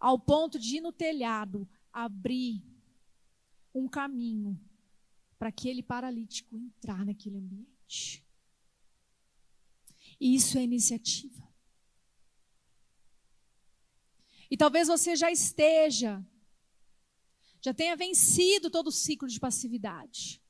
Ao 0.00 0.18
ponto 0.18 0.58
de 0.58 0.78
ir 0.78 0.80
no 0.80 0.92
telhado, 0.92 1.68
abrir 1.92 2.64
um 3.74 3.86
caminho 3.86 4.60
para 5.38 5.48
aquele 5.48 5.82
paralítico 5.82 6.56
entrar 6.56 7.04
naquele 7.04 7.38
ambiente. 7.38 8.24
E 10.20 10.34
isso 10.34 10.58
é 10.58 10.62
iniciativa. 10.62 11.41
E 14.52 14.56
talvez 14.58 14.86
você 14.86 15.16
já 15.16 15.30
esteja, 15.32 16.22
já 17.58 17.72
tenha 17.72 17.96
vencido 17.96 18.70
todo 18.70 18.88
o 18.88 18.92
ciclo 18.92 19.26
de 19.26 19.40
passividade. 19.40 20.42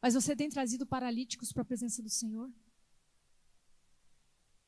Mas 0.00 0.14
você 0.14 0.36
tem 0.36 0.48
trazido 0.48 0.86
paralíticos 0.86 1.52
para 1.52 1.62
a 1.62 1.64
presença 1.64 2.00
do 2.00 2.08
Senhor? 2.08 2.48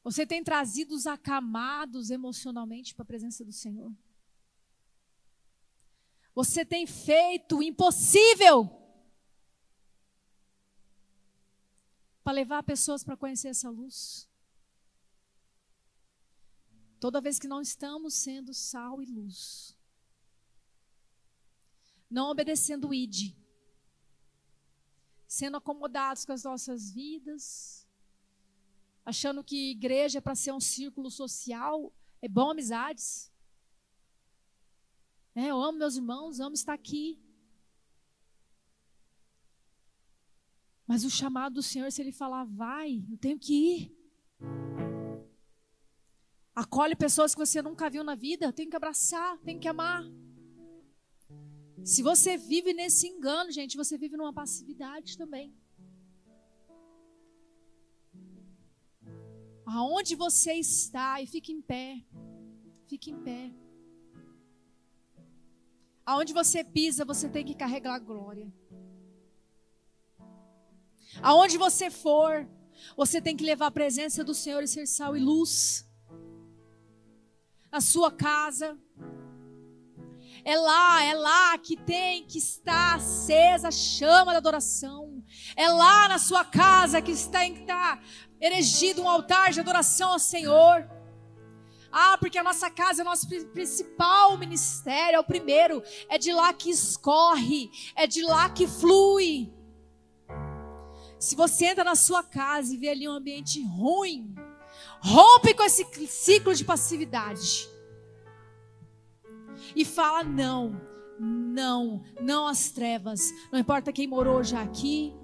Você 0.03 0.27
tem 0.27 0.43
trazido 0.43 0.97
os 0.97 1.07
acamados 1.07 2.11
emocionalmente 2.11 2.93
para 2.93 3.05
a 3.05 3.07
presença 3.07 3.45
do 3.45 3.53
Senhor? 3.53 3.95
Você 6.35 6.65
tem 6.65 6.89
feito 6.89 7.59
o 7.59 7.63
impossível 7.63 8.69
para 12.25 12.33
levar 12.33 12.65
pessoas 12.65 13.05
para 13.05 13.17
conhecer 13.17 13.47
essa 13.47 13.71
luz? 13.71 14.30
Toda 17.01 17.21
vez 17.21 17.39
que 17.39 17.49
não 17.49 17.63
estamos 17.63 18.13
sendo 18.13 18.53
sal 18.53 19.01
e 19.01 19.07
luz, 19.07 19.75
não 22.11 22.31
obedecendo 22.31 22.89
o 22.89 22.95
ID, 22.95 23.35
sendo 25.27 25.57
acomodados 25.57 26.27
com 26.27 26.33
as 26.33 26.45
nossas 26.45 26.93
vidas, 26.93 27.89
achando 29.03 29.43
que 29.43 29.71
igreja 29.71 30.19
é 30.19 30.21
para 30.21 30.35
ser 30.35 30.53
um 30.53 30.61
círculo 30.61 31.11
social, 31.11 31.91
é 32.21 32.29
bom 32.29 32.51
amizades. 32.51 33.33
É, 35.35 35.47
eu 35.47 35.63
amo 35.63 35.79
meus 35.79 35.97
irmãos, 35.97 36.39
amo 36.39 36.55
estar 36.55 36.75
aqui. 36.75 37.19
Mas 40.87 41.03
o 41.03 41.09
chamado 41.09 41.55
do 41.55 41.63
Senhor, 41.63 41.91
se 41.91 42.03
Ele 42.03 42.13
falar, 42.13 42.45
vai, 42.45 43.03
eu 43.11 43.17
tenho 43.17 43.39
que 43.39 43.55
ir. 43.55 44.00
Acolhe 46.63 46.95
pessoas 46.95 47.33
que 47.35 47.43
você 47.45 47.63
nunca 47.63 47.89
viu 47.89 48.05
na 48.05 48.15
vida, 48.15 48.53
tem 48.53 48.69
que 48.69 48.77
abraçar, 48.77 49.39
tem 49.39 49.59
que 49.59 49.67
amar. 49.67 50.03
Se 51.83 52.03
você 52.03 52.37
vive 52.37 52.75
nesse 52.75 53.07
engano, 53.13 53.51
gente, 53.51 53.79
você 53.83 53.97
vive 53.97 54.17
numa 54.19 54.35
passividade 54.41 55.17
também. 55.17 55.47
Aonde 59.65 60.15
você 60.15 60.53
está, 60.55 61.23
e 61.23 61.27
fique 61.27 61.51
em 61.51 61.63
pé, 61.63 62.05
fique 62.89 63.11
em 63.11 63.19
pé. 63.29 63.51
Aonde 66.05 66.35
você 66.41 66.63
pisa, 66.63 67.07
você 67.07 67.27
tem 67.29 67.45
que 67.45 67.55
carregar 67.55 67.95
a 67.95 67.99
glória. 67.99 68.53
Aonde 71.23 71.57
você 71.57 71.91
for, 71.91 72.47
Você 72.97 73.21
tem 73.21 73.37
que 73.37 73.45
levar 73.45 73.67
a 73.67 73.71
presença 73.71 74.25
do 74.25 74.35
Senhor 74.35 74.63
e 74.63 74.69
ser 74.69 74.87
sal 74.87 75.17
e 75.17 75.21
luz. 75.21 75.90
Na 77.71 77.81
sua 77.81 78.11
casa. 78.11 78.79
É 80.45 80.59
lá, 80.59 81.05
é 81.05 81.15
lá 81.15 81.59
que 81.59 81.77
tem 81.77 82.25
que 82.25 82.39
estar 82.39 82.97
acesa 82.97 83.69
a 83.69 83.71
chama 83.71 84.33
da 84.33 84.39
adoração. 84.39 85.23
É 85.55 85.69
lá 85.69 86.09
na 86.09 86.19
sua 86.19 86.45
casa 86.45 87.03
que 87.03 87.13
está 87.13 87.47
em 87.47 87.55
está 87.55 88.01
erigido 88.41 89.03
um 89.03 89.09
altar 89.09 89.53
de 89.53 89.61
adoração 89.61 90.13
ao 90.13 90.19
Senhor. 90.19 90.89
Ah, 91.93 92.17
porque 92.19 92.39
a 92.39 92.43
nossa 92.43 92.71
casa 92.71 93.03
é 93.03 93.05
o 93.05 93.09
nosso 93.09 93.29
principal 93.53 94.39
ministério, 94.39 95.17
é 95.17 95.21
o 95.21 95.25
primeiro. 95.25 95.83
É 96.09 96.17
de 96.17 96.33
lá 96.33 96.53
que 96.53 96.71
escorre, 96.71 97.71
é 97.95 98.07
de 98.07 98.23
lá 98.23 98.49
que 98.49 98.67
flui. 98.67 99.53
Se 101.19 101.37
você 101.37 101.67
entra 101.67 101.85
na 101.85 101.95
sua 101.95 102.23
casa 102.23 102.75
e 102.75 102.79
vê 102.79 102.89
ali 102.89 103.09
um 103.09 103.13
ambiente 103.13 103.63
ruim, 103.63 104.35
rompe 105.01 105.55
com 105.55 105.63
esse 105.63 105.85
ciclo 106.07 106.55
de 106.55 106.65
passividade. 106.65 107.69
E 109.75 109.85
fala 109.85 110.23
não, 110.23 110.81
não, 111.19 112.03
não 112.21 112.47
às 112.47 112.71
trevas. 112.71 113.33
Não 113.53 113.59
importa 113.59 113.93
quem 113.93 114.07
morou 114.07 114.43
já 114.43 114.63
aqui, 114.63 115.15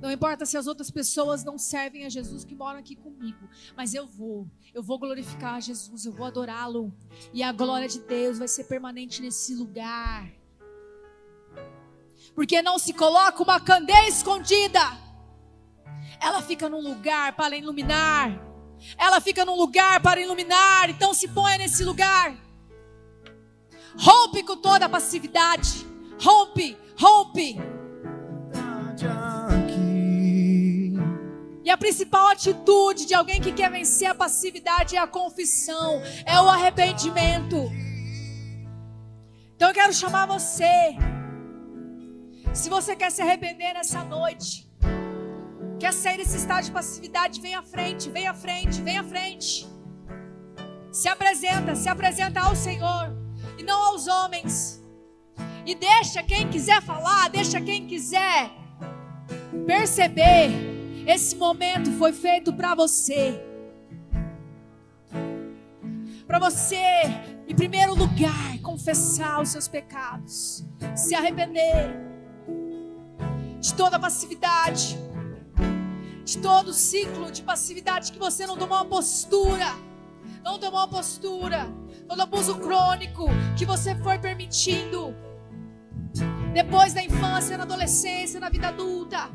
não 0.00 0.12
importa 0.12 0.46
se 0.46 0.56
as 0.56 0.66
outras 0.66 0.90
pessoas 0.90 1.44
não 1.44 1.58
servem 1.58 2.04
a 2.04 2.08
Jesus 2.08 2.44
que 2.44 2.54
moram 2.54 2.78
aqui 2.78 2.94
comigo, 2.94 3.48
mas 3.76 3.94
eu 3.94 4.06
vou. 4.06 4.48
Eu 4.72 4.82
vou 4.82 4.98
glorificar 4.98 5.54
a 5.54 5.60
Jesus, 5.60 6.04
eu 6.04 6.12
vou 6.12 6.26
adorá-lo. 6.26 6.92
E 7.32 7.42
a 7.42 7.50
glória 7.50 7.88
de 7.88 8.00
Deus 8.00 8.38
vai 8.38 8.46
ser 8.46 8.64
permanente 8.64 9.20
nesse 9.20 9.54
lugar. 9.54 10.30
Porque 12.34 12.62
não 12.62 12.78
se 12.78 12.92
coloca 12.92 13.42
uma 13.42 13.58
candeia 13.58 14.08
escondida. 14.08 14.80
Ela 16.20 16.42
fica 16.42 16.68
num 16.68 16.80
lugar 16.80 17.34
para 17.34 17.56
iluminar. 17.56 18.47
Ela 18.96 19.20
fica 19.20 19.44
num 19.44 19.56
lugar 19.56 20.00
para 20.00 20.20
iluminar. 20.20 20.90
Então 20.90 21.14
se 21.14 21.28
ponha 21.28 21.58
nesse 21.58 21.84
lugar. 21.84 22.36
Rompe 23.96 24.42
com 24.42 24.56
toda 24.56 24.86
a 24.86 24.88
passividade. 24.88 25.86
Rompe, 26.20 26.76
rompe. 26.96 27.56
E 31.64 31.70
a 31.70 31.76
principal 31.76 32.28
atitude 32.28 33.04
de 33.04 33.14
alguém 33.14 33.40
que 33.40 33.52
quer 33.52 33.70
vencer 33.70 34.08
a 34.08 34.14
passividade 34.14 34.96
é 34.96 34.98
a 34.98 35.06
confissão, 35.06 36.00
é 36.24 36.40
o 36.40 36.48
arrependimento. 36.48 37.70
Então 39.54 39.68
eu 39.68 39.74
quero 39.74 39.92
chamar 39.92 40.26
você. 40.26 40.96
Se 42.54 42.70
você 42.70 42.96
quer 42.96 43.10
se 43.10 43.20
arrepender 43.20 43.74
nessa 43.74 44.02
noite, 44.02 44.67
quer 45.78 45.92
sair 45.92 46.16
desse 46.16 46.36
estado 46.36 46.64
de 46.64 46.72
passividade, 46.72 47.40
vem 47.40 47.54
à 47.54 47.62
frente, 47.62 48.10
vem 48.10 48.26
à 48.26 48.34
frente, 48.34 48.82
vem 48.82 48.98
à 48.98 49.04
frente. 49.04 49.66
Se 50.92 51.08
apresenta, 51.08 51.74
se 51.74 51.88
apresenta 51.88 52.40
ao 52.40 52.56
Senhor 52.56 53.16
e 53.58 53.62
não 53.62 53.80
aos 53.80 54.06
homens. 54.08 54.82
E 55.64 55.74
deixa 55.74 56.22
quem 56.22 56.48
quiser 56.48 56.82
falar, 56.82 57.28
deixa 57.28 57.60
quem 57.60 57.86
quiser 57.86 58.50
perceber 59.66 60.50
esse 61.06 61.36
momento 61.36 61.90
foi 61.92 62.12
feito 62.12 62.52
para 62.52 62.74
você. 62.74 63.40
Para 66.26 66.38
você, 66.38 66.76
em 67.46 67.54
primeiro 67.54 67.94
lugar, 67.94 68.58
confessar 68.62 69.40
os 69.40 69.48
seus 69.48 69.66
pecados, 69.66 70.62
se 70.94 71.14
arrepender 71.14 71.96
de 73.58 73.72
toda 73.74 73.98
passividade, 73.98 74.98
de 76.28 76.36
todo 76.40 76.74
ciclo 76.74 77.32
de 77.32 77.40
passividade 77.40 78.12
que 78.12 78.18
você 78.18 78.46
não 78.46 78.54
tomou 78.54 78.76
uma 78.76 78.84
postura, 78.84 79.64
não 80.44 80.58
tomou 80.58 80.80
uma 80.80 80.88
postura, 80.88 81.72
todo 82.06 82.20
abuso 82.20 82.56
crônico 82.56 83.24
que 83.56 83.64
você 83.64 83.94
foi 83.94 84.18
permitindo 84.18 85.16
depois 86.52 86.92
da 86.92 87.02
infância, 87.02 87.56
na 87.56 87.64
adolescência, 87.64 88.38
na 88.38 88.50
vida 88.50 88.68
adulta. 88.68 89.30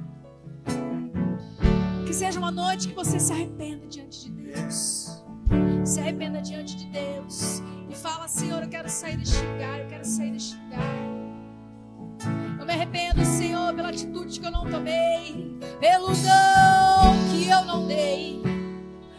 Que 2.05 2.13
seja 2.13 2.37
uma 2.37 2.51
noite 2.51 2.89
que 2.89 2.93
você 2.93 3.19
se 3.19 3.33
arrependa 3.33 3.87
diante 3.87 4.29
de 4.29 4.43
Deus. 4.43 5.23
Se 5.83 5.99
arrependa 5.99 6.43
diante 6.43 6.75
de 6.75 6.85
Deus. 6.89 7.63
E 7.89 7.95
fala, 7.95 8.27
Senhor, 8.27 8.61
eu 8.61 8.69
quero 8.69 8.87
sair 8.87 9.17
deste 9.17 9.43
lugar, 9.43 9.79
eu 9.79 9.87
quero 9.87 10.05
sair 10.05 10.31
deste 10.31 10.55
lugar. 10.57 11.12
Eu 12.63 12.67
me 12.67 12.73
arrependo, 12.75 13.25
Senhor, 13.25 13.73
pela 13.73 13.89
atitude 13.89 14.39
que 14.39 14.45
eu 14.45 14.49
não 14.49 14.63
tomei, 14.63 15.59
pelo 15.81 16.07
não 16.07 17.13
que 17.29 17.49
eu 17.49 17.65
não 17.65 17.85
dei, 17.85 18.41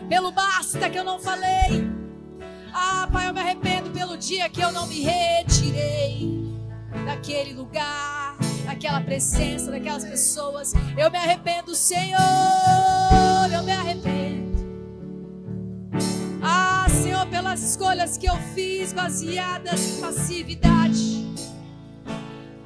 pelo 0.09 0.33
basta 0.33 0.89
que 0.89 0.99
eu 0.99 1.05
não 1.05 1.21
falei. 1.21 1.87
Ah, 2.73 3.07
Pai, 3.13 3.29
eu 3.29 3.35
me 3.35 3.41
arrependo 3.41 3.91
pelo 3.91 4.17
dia 4.17 4.49
que 4.49 4.63
eu 4.63 4.73
não 4.73 4.87
me 4.87 5.03
retirei 5.03 6.57
daquele 7.05 7.53
lugar 7.53 8.39
daquela 8.65 9.03
presença, 9.03 9.71
daquelas 9.71 10.07
pessoas. 10.07 10.73
Eu 10.97 11.11
me 11.11 11.19
arrependo, 11.19 11.75
Senhor, 11.75 12.19
eu 13.53 13.63
me 13.63 13.73
arrependo. 13.73 14.55
Ah, 16.43 16.87
Senhor, 16.89 17.27
pelas 17.27 17.63
escolhas 17.63 18.17
que 18.17 18.27
eu 18.27 18.37
fiz 18.55 18.95
baseadas 18.95 19.99
em 19.99 20.01
passividade. 20.01 21.14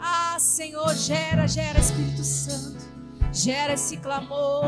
Ah, 0.00 0.36
Senhor, 0.38 0.94
gera, 0.94 1.46
gera 1.46 1.78
Espírito 1.78 2.22
Santo. 2.22 2.86
Gera 3.32 3.74
esse 3.74 3.96
clamor, 3.98 4.66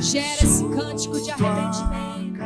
gera 0.00 0.44
esse 0.44 0.64
cântico 0.68 1.20
de 1.20 1.30
arrependimento. 1.30 2.44